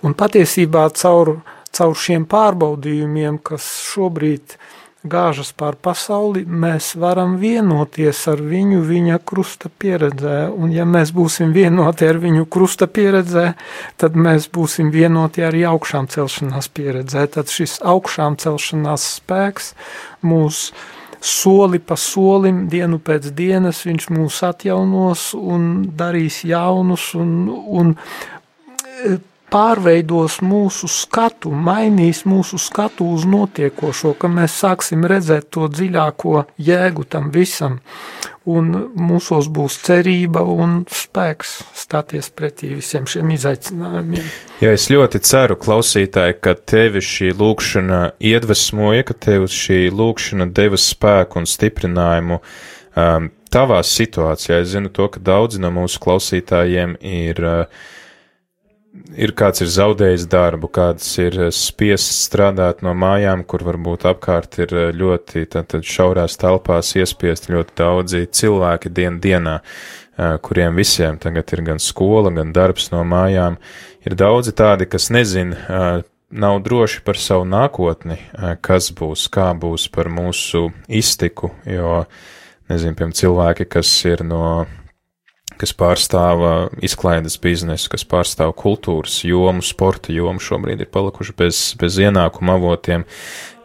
un 0.06 0.14
patiesībā 0.18 0.86
caur, 0.98 1.40
caur 1.74 1.98
šiem 1.98 2.28
pārbaudījumiem, 2.30 3.40
kas 3.42 3.66
šobrīd 3.90 4.58
gāžas 5.04 5.52
pār 5.56 5.76
pasauli, 5.76 6.46
mēs 6.48 6.94
varam 7.00 7.36
vienoties 7.42 8.22
ar 8.32 8.42
viņu 8.42 8.80
viņa 8.88 9.20
krusta 9.28 9.70
pieredzē, 9.70 10.48
un 10.52 10.72
ja 10.72 10.86
mēs 10.88 11.12
būsim 11.16 11.52
vienoti 11.56 12.08
ar 12.08 12.20
viņu 12.24 12.48
krusta 12.52 12.88
pieredzē, 12.88 13.46
tad 14.00 14.16
mēs 14.16 14.48
būsim 14.54 14.92
vienoti 14.94 15.44
arī 15.44 15.66
augšām 15.68 16.08
celšanās 16.12 16.72
pieredzē, 16.72 17.28
tad 17.36 17.52
šis 17.52 17.82
augšām 17.84 18.40
celšanās 18.40 19.08
spēks 19.20 19.74
mūs 20.24 20.70
soli 21.24 21.80
pa 21.80 21.96
solim, 22.00 22.66
dienu 22.72 23.00
pēc 23.00 23.30
dienas 23.36 23.84
viņš 23.88 24.10
mūs 24.12 24.42
atjaunos 24.44 25.32
un 25.40 25.70
darīs 26.00 26.42
jaunus 26.48 27.14
un, 27.16 27.38
un 27.52 27.94
e, 27.96 29.20
pārveidos 29.54 30.40
mūsu 30.42 30.90
skatu, 30.90 31.52
mainīs 31.54 32.24
mūsu 32.26 32.58
skatu 32.62 33.12
uz 33.14 33.28
notiekošo, 33.30 34.16
ka 34.18 34.30
mēs 34.32 34.56
sāksim 34.64 35.06
redzēt 35.10 35.52
to 35.54 35.68
dziļāko 35.70 36.46
jēgu 36.58 37.06
tam 37.06 37.30
visam 37.34 37.80
un 38.50 38.72
mūsos 39.00 39.48
būs 39.54 39.78
cerība 39.86 40.42
un 40.44 40.82
spēks 40.92 41.54
stāties 41.80 42.28
pretī 42.36 42.74
visiem 42.74 43.06
šiem 43.08 43.32
izaicinājumiem. 43.38 44.26
Jā, 44.64 44.74
es 44.74 44.90
ļoti 44.92 45.22
ceru, 45.24 45.56
klausītāji, 45.60 46.40
ka 46.44 46.56
tevi 46.58 47.04
šī 47.04 47.32
lūkšana 47.40 48.02
iedvesmoja, 48.20 49.08
ka 49.08 49.16
tev 49.30 49.48
šī 49.52 49.86
lūkšana 49.94 50.50
deva 50.52 50.80
spēku 50.82 51.40
un 51.40 51.48
stiprinājumu 51.48 52.42
um, 52.42 53.32
tavā 53.54 53.80
situācijā. 53.86 54.64
Es 54.64 54.74
zinu 54.74 54.92
to, 54.92 55.08
ka 55.14 55.24
daudzi 55.24 55.62
no 55.64 55.72
mūsu 55.78 56.02
klausītājiem 56.04 56.98
ir 57.00 57.44
uh, 57.48 57.84
ir 58.94 59.34
kāds 59.38 59.64
ir 59.64 59.70
zaudējis 59.74 60.28
darbu, 60.32 60.70
kāds 60.74 61.08
ir 61.22 61.38
eh, 61.48 61.52
spiests 61.54 62.26
strādāt 62.28 62.84
no 62.86 62.94
mājām, 62.98 63.44
kur 63.48 63.66
varbūt 63.66 64.06
apkārt 64.10 64.60
ir 64.64 64.74
eh, 64.74 64.92
ļoti 64.96 65.46
tātad 65.54 65.86
šaurās 65.88 66.38
telpās 66.42 66.94
iespiest 67.00 67.50
ļoti 67.54 67.78
daudzi 67.80 68.26
cilvēki 68.40 68.94
dien 68.94 69.20
dienā, 69.24 69.60
eh, 69.60 70.36
kuriem 70.46 70.78
visiem 70.80 71.20
tagad 71.22 71.56
ir 71.56 71.64
gan 71.72 71.82
skola, 71.82 72.34
gan 72.36 72.54
darbs 72.56 72.92
no 72.94 73.04
mājām. 73.08 73.58
Ir 74.04 74.18
daudzi 74.20 74.52
tādi, 74.52 74.90
kas 74.92 75.08
nezin, 75.16 75.54
nav 76.28 76.58
droši 76.66 77.06
par 77.08 77.16
savu 77.16 77.46
nākotni, 77.48 78.18
kas 78.60 78.90
būs, 78.92 79.30
kā 79.32 79.46
būs 79.56 79.86
par 79.96 80.10
mūsu 80.12 80.66
iztiku, 80.92 81.54
jo, 81.64 82.02
nezinu, 82.68 82.98
piemēram, 83.00 83.16
cilvēki, 83.16 83.70
kas 83.78 83.94
ir 84.12 84.26
no 84.28 84.66
kas 85.62 85.74
pārstāv 85.78 86.44
izklaides 86.84 87.38
biznesu, 87.42 87.90
kas 87.94 88.06
pārstāv 88.08 88.54
kultūras 88.60 89.22
jomu, 89.28 89.64
sporta 89.66 90.14
jomu, 90.14 90.42
šobrīd 90.44 90.84
ir 90.84 90.92
palikuši 90.94 91.36
bez, 91.40 91.64
bez 91.80 92.00
ienākuma 92.02 92.58
avotiem. 92.60 93.08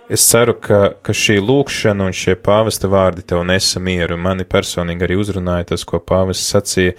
Es 0.08 0.24
ceru, 0.24 0.54
ka, 0.56 0.94
ka 1.04 1.12
šī 1.12 1.36
lūkšana 1.44 2.06
un 2.08 2.14
šie 2.16 2.32
pāvesta 2.40 2.88
vārdi 2.88 3.26
tev 3.28 3.42
nesa 3.44 3.80
mieru. 3.80 4.16
Mani 4.16 4.46
personīgi 4.48 5.04
arī 5.04 5.18
uzrunāja 5.20 5.74
tas, 5.74 5.84
ko 5.84 6.00
pāvests 6.00 6.48
sacīja, 6.54 6.94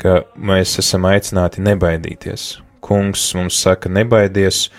ka 0.00 0.22
mēs 0.40 0.78
esam 0.80 1.04
aicināti 1.08 1.64
nebaidīties. 1.64 2.48
Kungs 2.84 3.26
mums 3.36 3.58
saka, 3.60 3.90
nebaidies, 3.92 4.70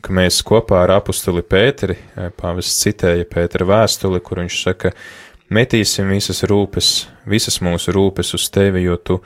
ka 0.00 0.16
mēs 0.16 0.40
kopā 0.46 0.84
ar 0.86 0.94
apustuli 0.96 1.44
Pēteri, 1.44 1.98
pāvests 2.40 2.80
citēja 2.86 3.28
Pētera 3.28 3.68
vēstuli, 3.68 4.22
kur 4.24 4.40
viņš 4.40 4.58
saka, 4.62 4.94
metīsim 5.52 6.08
visas 6.10 6.42
rūpes, 6.48 7.06
visas 7.28 7.60
mūsu 7.64 7.94
rūpes 7.94 8.34
uz 8.36 8.48
tevi, 8.52 8.84
jo 8.86 8.96
tu 8.96 9.20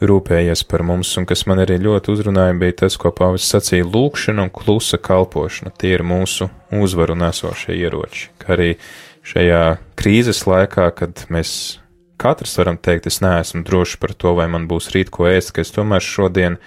rūpējies 0.00 0.64
par 0.68 0.82
mums, 0.86 1.12
un 1.20 1.26
kas 1.28 1.44
man 1.48 1.60
arī 1.60 1.76
ļoti 1.82 2.14
uzrunāja, 2.14 2.56
bija 2.58 2.78
tas, 2.84 2.96
ko 2.96 3.12
Pāvils 3.12 3.44
sacīja- 3.44 3.84
lūkšana 3.94 4.46
un 4.46 4.50
klusa 4.50 4.98
kalpošana. 4.98 5.76
Tie 5.76 5.92
ir 5.94 6.02
mūsu 6.02 6.50
uzvaru 6.72 7.14
nesošie 7.14 7.76
ieroči, 7.76 8.28
kā 8.38 8.56
arī 8.56 8.76
šajā 9.22 9.78
krīzes 9.96 10.46
laikā, 10.46 10.94
kad 10.96 11.26
mēs 11.28 11.78
katrs 12.20 12.56
varam 12.58 12.78
teikt, 12.78 13.06
es 13.06 13.20
neesmu 13.20 13.64
drošs 13.64 13.98
par 14.00 14.14
to, 14.14 14.34
vai 14.34 14.48
man 14.48 14.68
būs 14.68 14.92
rīt 14.92 15.10
ko 15.10 15.24
ēst, 15.24 15.52
ka 15.52 15.60
es 15.60 15.70
tomēr 15.70 16.00
šodien 16.00 16.58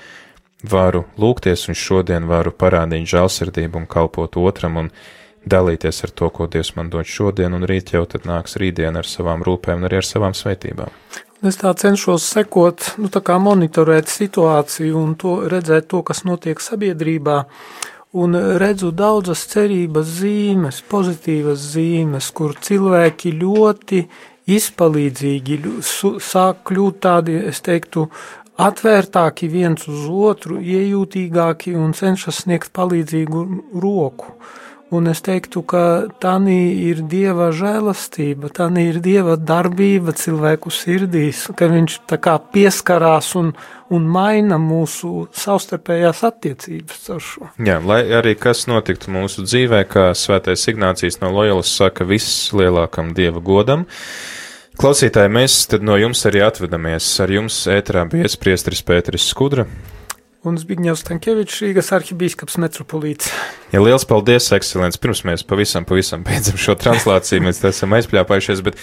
varu 0.63 1.05
lūgties 1.19 1.67
un 1.69 1.75
šodien 1.75 2.27
varu 2.29 2.51
parādīt 2.51 3.09
žēlsirdību 3.11 3.83
un 3.83 3.87
kalpot 3.87 4.37
otram. 4.37 4.77
Un 4.77 4.91
dalīties 5.45 6.03
ar 6.07 6.13
to, 6.15 6.29
ko 6.29 6.47
Dievs 6.47 6.73
man 6.77 6.89
dod 6.93 7.07
šodien, 7.09 7.53
un 7.53 7.67
rīt 7.69 7.93
jau 7.95 8.05
tad 8.09 8.27
nāks 8.29 8.57
rītdien 8.59 8.97
ar 8.99 9.07
savām 9.07 9.43
rūpēm 9.45 9.81
un 9.81 9.89
arī 9.89 10.01
ar 10.01 10.07
savām 10.07 10.35
svētībām. 10.37 10.91
Es 11.43 11.57
tā 11.59 11.73
cenšos 11.75 12.23
sekot, 12.23 12.93
nu 13.03 13.09
tā 13.11 13.19
kā 13.19 13.35
monitorēt 13.35 14.07
situāciju 14.07 14.95
un 14.95 15.15
to 15.19 15.41
redzēt 15.51 15.89
to, 15.91 15.99
kas 16.07 16.23
notiek 16.23 16.61
sabiedrībā, 16.63 17.41
un 18.15 18.37
redzu 18.61 18.93
daudzas 18.95 19.43
cerības 19.51 20.07
zīmes, 20.21 20.79
pozitīvas 20.87 21.65
zīmes, 21.73 22.29
kur 22.31 22.55
cilvēki 22.55 23.33
ļoti 23.41 24.05
izpalīdzīgi 24.53 25.59
sāk 25.83 26.63
kļūt 26.69 27.03
tādi, 27.03 27.37
es 27.51 27.59
teiktu, 27.65 28.07
atvērtāki 28.63 29.49
viens 29.49 29.87
uz 29.89 30.07
otru, 30.07 30.59
iejūtīgāki 30.61 31.73
un 31.75 31.95
cenšas 31.97 32.43
sniegt 32.45 32.71
palīdzīgu 32.75 33.45
roku. 33.81 34.37
Un 34.93 35.09
es 35.09 35.23
teiktu, 35.25 35.63
ka 35.65 35.83
tā 36.21 36.35
ir 36.53 36.99
Dieva 37.09 37.47
žēlastība, 37.55 38.51
tā 38.53 38.67
ir 38.77 38.99
Dieva 39.01 39.37
darbība 39.41 40.13
cilvēku 40.13 40.69
sirdīs, 40.69 41.47
ka 41.57 41.69
Viņš 41.71 41.95
pieskarās 42.53 43.31
un, 43.39 43.53
un 43.89 44.05
maina 44.05 44.59
mūsu 44.61 45.27
savstarpējās 45.33 46.21
attiecības 46.29 47.09
ar 47.09 47.23
šo. 47.25 47.49
Jā, 47.57 47.79
lai 47.81 48.03
arī 48.13 48.35
kas 48.37 48.67
notiktu 48.69 49.09
mūsu 49.09 49.47
dzīvē, 49.47 49.81
kā 49.89 50.05
svētais 50.13 50.67
Ignācijas 50.69 51.17
no 51.23 51.33
Lojalas 51.33 51.73
saka, 51.73 52.05
viss 52.05 52.53
lielākam 52.53 53.15
Dieva 53.17 53.41
godam. 53.41 53.87
Klausītāji, 54.77 55.33
mēs 55.33 55.57
no 55.81 55.97
jums 55.97 56.21
arī 56.29 56.45
atvedamies. 56.45 57.09
Ar 57.21 57.33
jums 57.33 57.63
ēterā 57.69 58.05
bija 58.09 58.29
iespriestris 58.29 58.85
Pēteris 58.85 59.25
Skudra. 59.33 59.65
Un 60.43 60.57
Zbigņevs 60.59 61.05
Tankievičs, 61.07 61.61
Rīgas 61.63 61.93
arhibīskaps 61.95 62.57
metropolīts. 62.59 63.29
Ja 63.71 63.79
liels 63.79 64.03
paldies, 64.07 64.49
ekscelents, 64.55 64.99
pirms 64.99 65.23
mēs 65.27 65.45
pavisam, 65.47 65.85
pavisam 65.87 66.25
beidzam 66.27 66.59
šo 66.59 66.75
translāciju, 66.79 67.45
mēs 67.45 67.63
esam 67.69 67.95
aizpļāpājušies, 67.95 68.63
bet 68.65 68.79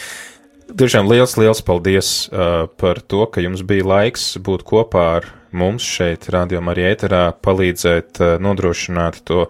tiešām 0.80 1.10
liels, 1.10 1.36
liels 1.36 1.60
paldies 1.66 2.14
uh, 2.32 2.64
par 2.80 3.02
to, 3.04 3.26
ka 3.28 3.44
jums 3.44 3.60
bija 3.68 3.84
laiks 3.90 4.32
būt 4.40 4.64
kopā 4.72 5.04
ar 5.18 5.28
mums 5.52 5.84
šeit, 5.84 6.30
Radio 6.32 6.64
Marija 6.64 6.94
ēterā, 6.94 7.22
palīdzēt 7.44 8.24
uh, 8.24 8.34
nodrošināt 8.40 9.20
to 9.28 9.44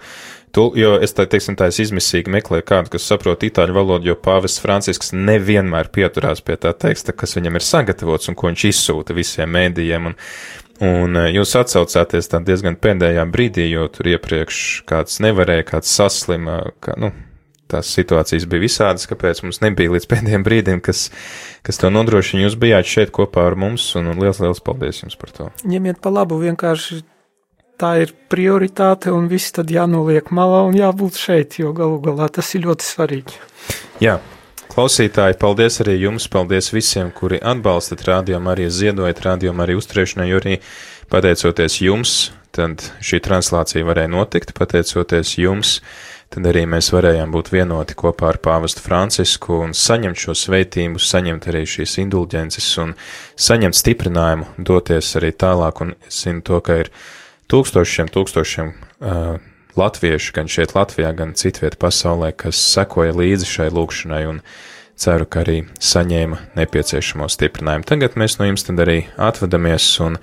Tu, 0.50 0.64
jo 0.82 0.96
es 0.98 1.12
tā, 1.14 1.28
teiksim, 1.30 1.54
tā 1.54 1.68
es 1.70 1.78
izmisīgi 1.84 2.32
meklēju 2.34 2.64
kādu, 2.66 2.90
kas 2.96 3.04
saprot 3.06 3.44
itāļu 3.46 3.76
valodu, 3.76 4.08
jo 4.10 4.16
pāvests 4.18 4.58
Francisks 4.62 5.12
nevienmēr 5.14 5.92
pieturās 5.94 6.42
pie 6.42 6.56
tā 6.58 6.72
teksta, 6.74 7.14
kas 7.14 7.36
viņam 7.38 7.60
ir 7.60 7.66
sagatavots 7.66 8.32
un 8.32 8.38
ko 8.38 8.50
viņš 8.50 8.64
izsūta 8.72 9.14
visiem 9.14 9.52
mēdījiem. 9.54 10.10
Un, 10.10 10.16
un 10.84 11.16
eh, 11.20 11.30
jūs 11.36 11.56
atsaucāties 11.60 12.30
tā 12.32 12.42
diezgan 12.44 12.78
pēdējā 12.80 13.26
brīdī, 13.32 13.66
jo 13.70 13.88
tur 13.92 14.12
iepriekš 14.14 14.60
kāds 14.88 15.20
nevarēja, 15.24 15.66
kāds 15.74 15.92
saslima, 15.96 16.62
ka, 16.84 16.96
nu, 17.00 17.12
tās 17.70 17.92
situācijas 17.94 18.48
bija 18.50 18.64
visādas, 18.64 19.06
kāpēc 19.10 19.44
mums 19.44 19.62
nebija 19.64 19.94
līdz 19.94 20.08
pēdējiem 20.10 20.46
brīdim, 20.46 20.82
kas, 20.84 21.08
kas 21.66 21.80
to 21.80 21.92
nodrošina. 21.92 22.44
Jūs 22.46 22.58
bijāt 22.60 22.90
šeit 22.90 23.14
kopā 23.14 23.46
ar 23.50 23.58
mums, 23.60 23.86
un, 24.00 24.10
un 24.12 24.20
liels, 24.22 24.42
liels 24.42 24.62
paldies 24.64 25.04
jums 25.04 25.18
par 25.20 25.34
to. 25.36 25.48
Ņemiet 25.68 26.02
pa 26.02 26.12
labu 26.14 26.40
vienkārši 26.42 27.02
tā 27.80 27.94
ir 28.02 28.12
prioritāte 28.32 29.12
un 29.14 29.30
viss 29.30 29.54
tad 29.56 29.70
jānoliek 29.72 30.28
malā 30.36 30.64
un 30.68 30.76
jābūt 30.76 31.16
šeit, 31.20 31.56
jo 31.62 31.72
galu 31.76 32.00
galā 32.04 32.28
tas 32.32 32.52
ir 32.56 32.66
ļoti 32.66 32.86
svarīgi. 32.86 33.40
Jā. 34.04 34.18
Klausītāji, 34.70 35.34
paldies 35.40 35.80
arī 35.82 35.96
jums, 35.98 36.28
paldies 36.30 36.70
visiem, 36.70 37.08
kuri 37.10 37.40
atbalstat 37.42 38.04
rādījumu 38.06 38.52
arī 38.52 38.68
ziedojat 38.70 39.18
rādījumu 39.24 39.64
arī 39.64 39.74
uzturēšanai, 39.80 40.28
jo 40.30 40.38
arī 40.38 40.60
pateicoties 41.10 41.80
jums, 41.82 42.12
tad 42.54 42.84
šī 43.02 43.18
translācija 43.24 43.86
varēja 43.88 44.12
notikt, 44.12 44.54
pateicoties 44.54 45.34
jums, 45.42 45.80
tad 46.30 46.46
arī 46.46 46.62
mēs 46.70 46.92
varējām 46.94 47.34
būt 47.34 47.50
vienoti 47.50 47.98
kopā 47.98 48.30
ar 48.30 48.38
pāvestu 48.44 48.84
Francisku 48.86 49.58
un 49.64 49.74
saņemt 49.74 50.22
šo 50.22 50.36
sveitību, 50.38 51.02
saņemt 51.02 51.50
arī 51.50 51.66
šīs 51.66 51.98
indulģences 52.04 52.70
un 52.84 52.94
saņemt 53.34 53.74
stiprinājumu, 53.74 54.52
doties 54.70 55.10
arī 55.18 55.34
tālāk, 55.34 55.82
un 55.82 55.96
es 56.06 56.22
zinu 56.22 56.46
to, 56.46 56.62
ka 56.62 56.78
ir 56.84 56.94
tūkstošiem, 57.50 58.14
tūkstošiem 58.14 58.70
uh, 58.70 59.49
latviešu, 59.78 60.34
gan 60.36 60.50
šeit 60.50 60.74
Latvijā, 60.76 61.12
gan 61.16 61.34
citviet 61.38 61.78
pasaulē, 61.80 62.32
kas 62.36 62.58
sekoja 62.58 63.14
līdzi 63.16 63.48
šai 63.48 63.68
lūkšanai 63.74 64.22
un 64.30 64.42
ceru, 65.00 65.26
ka 65.26 65.44
arī 65.44 65.62
saņēma 65.80 66.40
nepieciešamo 66.58 67.28
stiprinājumu. 67.30 67.88
Tagad 67.88 68.18
mēs 68.20 68.38
no 68.40 68.48
jums 68.50 68.66
tad 68.66 68.82
arī 68.84 68.98
atvadamies 69.20 69.86
un 70.04 70.18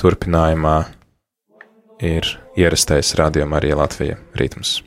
turpinājumā 0.00 0.76
ir 2.02 2.32
ierastais 2.58 3.14
rādījuma 3.18 3.60
arī 3.60 3.76
Latvija 3.78 4.18
ritms. 4.38 4.80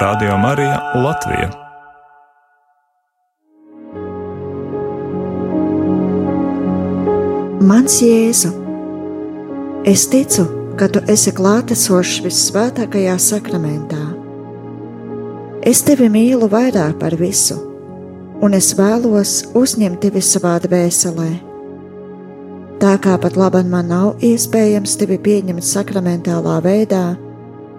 Radio 0.00 0.36
Marija 0.38 0.78
Latvija 0.94 1.69
Mans 7.70 8.00
Jēzu, 8.02 8.48
es 9.86 10.08
ticu, 10.10 10.42
ka 10.74 10.88
tu 10.90 11.04
esi 11.12 11.30
klātesošs 11.36 12.16
visvētākajā 12.24 13.12
sakramentā. 13.22 14.00
Es 15.70 15.84
tevi 15.86 16.08
mīlu 16.10 16.48
vairāk 16.50 16.96
par 16.98 17.14
visu, 17.20 17.60
un 18.42 18.58
es 18.58 18.72
vēlos 18.74 19.36
uzņemt 19.62 20.02
tevi 20.02 20.24
savā 20.32 20.56
dvēselē. 20.66 21.30
Tā 22.82 22.96
kā 23.06 23.14
pat 23.22 23.38
labi 23.38 23.62
man 23.70 23.94
nav 23.94 24.26
iespējams 24.32 24.98
tevi 24.98 25.22
pieņemt 25.30 25.70
sakramentālā 25.70 26.58
veidā, 26.66 27.06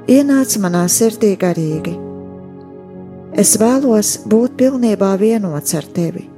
ienāc 0.08 0.56
manā 0.64 0.88
sirdī 0.88 1.36
garīgi. 1.36 2.00
Es 3.36 3.58
vēlos 3.60 4.22
būt 4.24 4.56
pilnībā 4.62 5.18
vienots 5.20 5.76
ar 5.76 5.84
tevi 6.00 6.31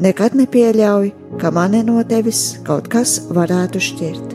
Nekad 0.00 0.32
nepieļauj, 0.32 1.10
ka 1.36 1.50
mani 1.52 1.82
no 1.84 2.00
tevis 2.08 2.54
kaut 2.64 2.86
kas 2.88 3.18
varētu 3.36 3.82
šķirt. 3.84 4.30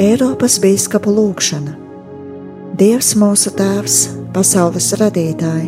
Eiropas 0.00 0.60
biskupa 0.62 1.10
lūgšana. 1.10 1.74
Dievs 2.78 3.10
mūsu 3.18 3.50
Tēvs, 3.58 3.98
pasaules 4.30 4.92
radītāji, 5.02 5.66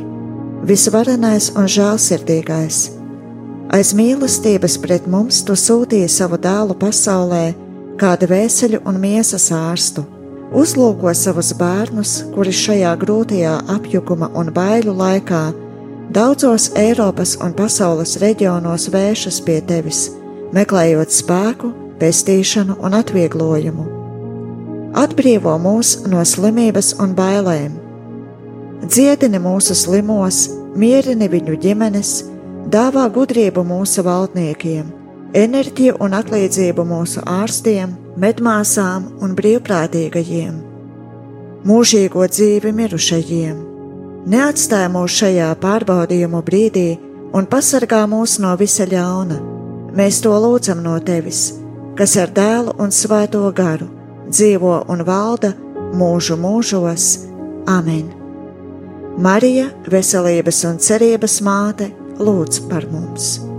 visvarenais 0.63 1.51
un 1.59 1.67
žēlsirdīgais, 1.67 2.81
aiz 3.75 3.95
mīlestības 3.99 4.79
pret 4.87 5.11
mums 5.11 5.43
tu 5.43 5.59
sūtīji 5.59 6.07
savu 6.21 6.39
dēlu 6.39 6.79
pasaulē, 6.79 7.45
kāda 7.99 8.31
vēseļu 8.31 8.85
un 8.87 9.03
miesas 9.03 9.51
ārstu 9.51 10.07
Uzlūko 10.53 11.15
savus 11.17 11.55
bērnus, 11.57 12.11
kuri 12.35 12.53
šajā 12.53 12.91
grūtajā 13.01 13.55
apjukuma 13.73 14.29
un 14.37 14.51
baiļu 14.53 14.93
laikā 14.99 15.45
daudzos 16.13 16.67
Eiropas 16.77 17.39
un 17.41 17.55
pasaules 17.57 18.19
reģionos 18.21 18.91
vēršas 18.93 19.39
pie 19.47 19.63
tevis, 19.65 20.11
meklējot 20.53 21.15
spēku, 21.17 21.71
pestīšanu 22.03 22.77
un 22.85 22.99
atvieglojumu. 22.99 23.87
Atbrīvo 25.01 25.57
mūs 25.57 25.95
no 26.13 26.21
slimības 26.21 26.93
un 27.01 27.17
bailēm, 27.17 27.81
dziedini 28.85 29.41
mūsu 29.41 29.73
slimos, 29.79 30.45
mierini 30.77 31.33
viņu 31.33 31.57
ģimenes, 31.65 32.13
dāvā 32.69 33.09
gudrību 33.17 33.65
mūsu 33.73 34.05
valdniekiem, 34.05 34.93
enerģiju 35.33 35.97
un 36.05 36.21
atlīdzību 36.21 36.85
mūsu 36.93 37.25
ārstiem, 37.41 37.97
medmāsām 38.21 39.09
un 39.23 39.37
brīvprātīgajiem, 39.39 40.59
mūžīgo 41.69 42.27
dzīvi 42.29 42.73
mirušajiem. 42.77 43.63
Neatstāj 44.33 44.87
mūs 44.93 45.17
šajā 45.19 45.49
pārbaudījumu 45.63 46.43
brīdī 46.47 46.89
un 47.35 47.49
pasargā 47.51 48.05
mūs 48.11 48.39
no 48.43 48.53
visa 48.61 48.87
ļauna. 48.87 49.41
Mēs 49.97 50.23
to 50.25 50.33
lūdzam 50.45 50.83
no 50.85 50.95
tevis, 51.05 51.51
kas 51.99 52.17
ar 52.21 52.33
dēlu 52.33 52.77
un 52.81 52.95
svēto 52.95 53.45
garu 53.57 53.91
dzīvo 54.33 54.83
un 54.93 55.05
valda 55.05 55.53
mūžu 55.99 56.39
mūžos. 56.41 57.13
Amen! 57.69 58.09
Marija, 59.23 59.69
veselības 59.93 60.65
un 60.71 60.81
cerības 60.81 61.41
māte, 61.45 61.93
lūdz 62.19 62.65
par 62.71 62.89
mums! 62.93 63.52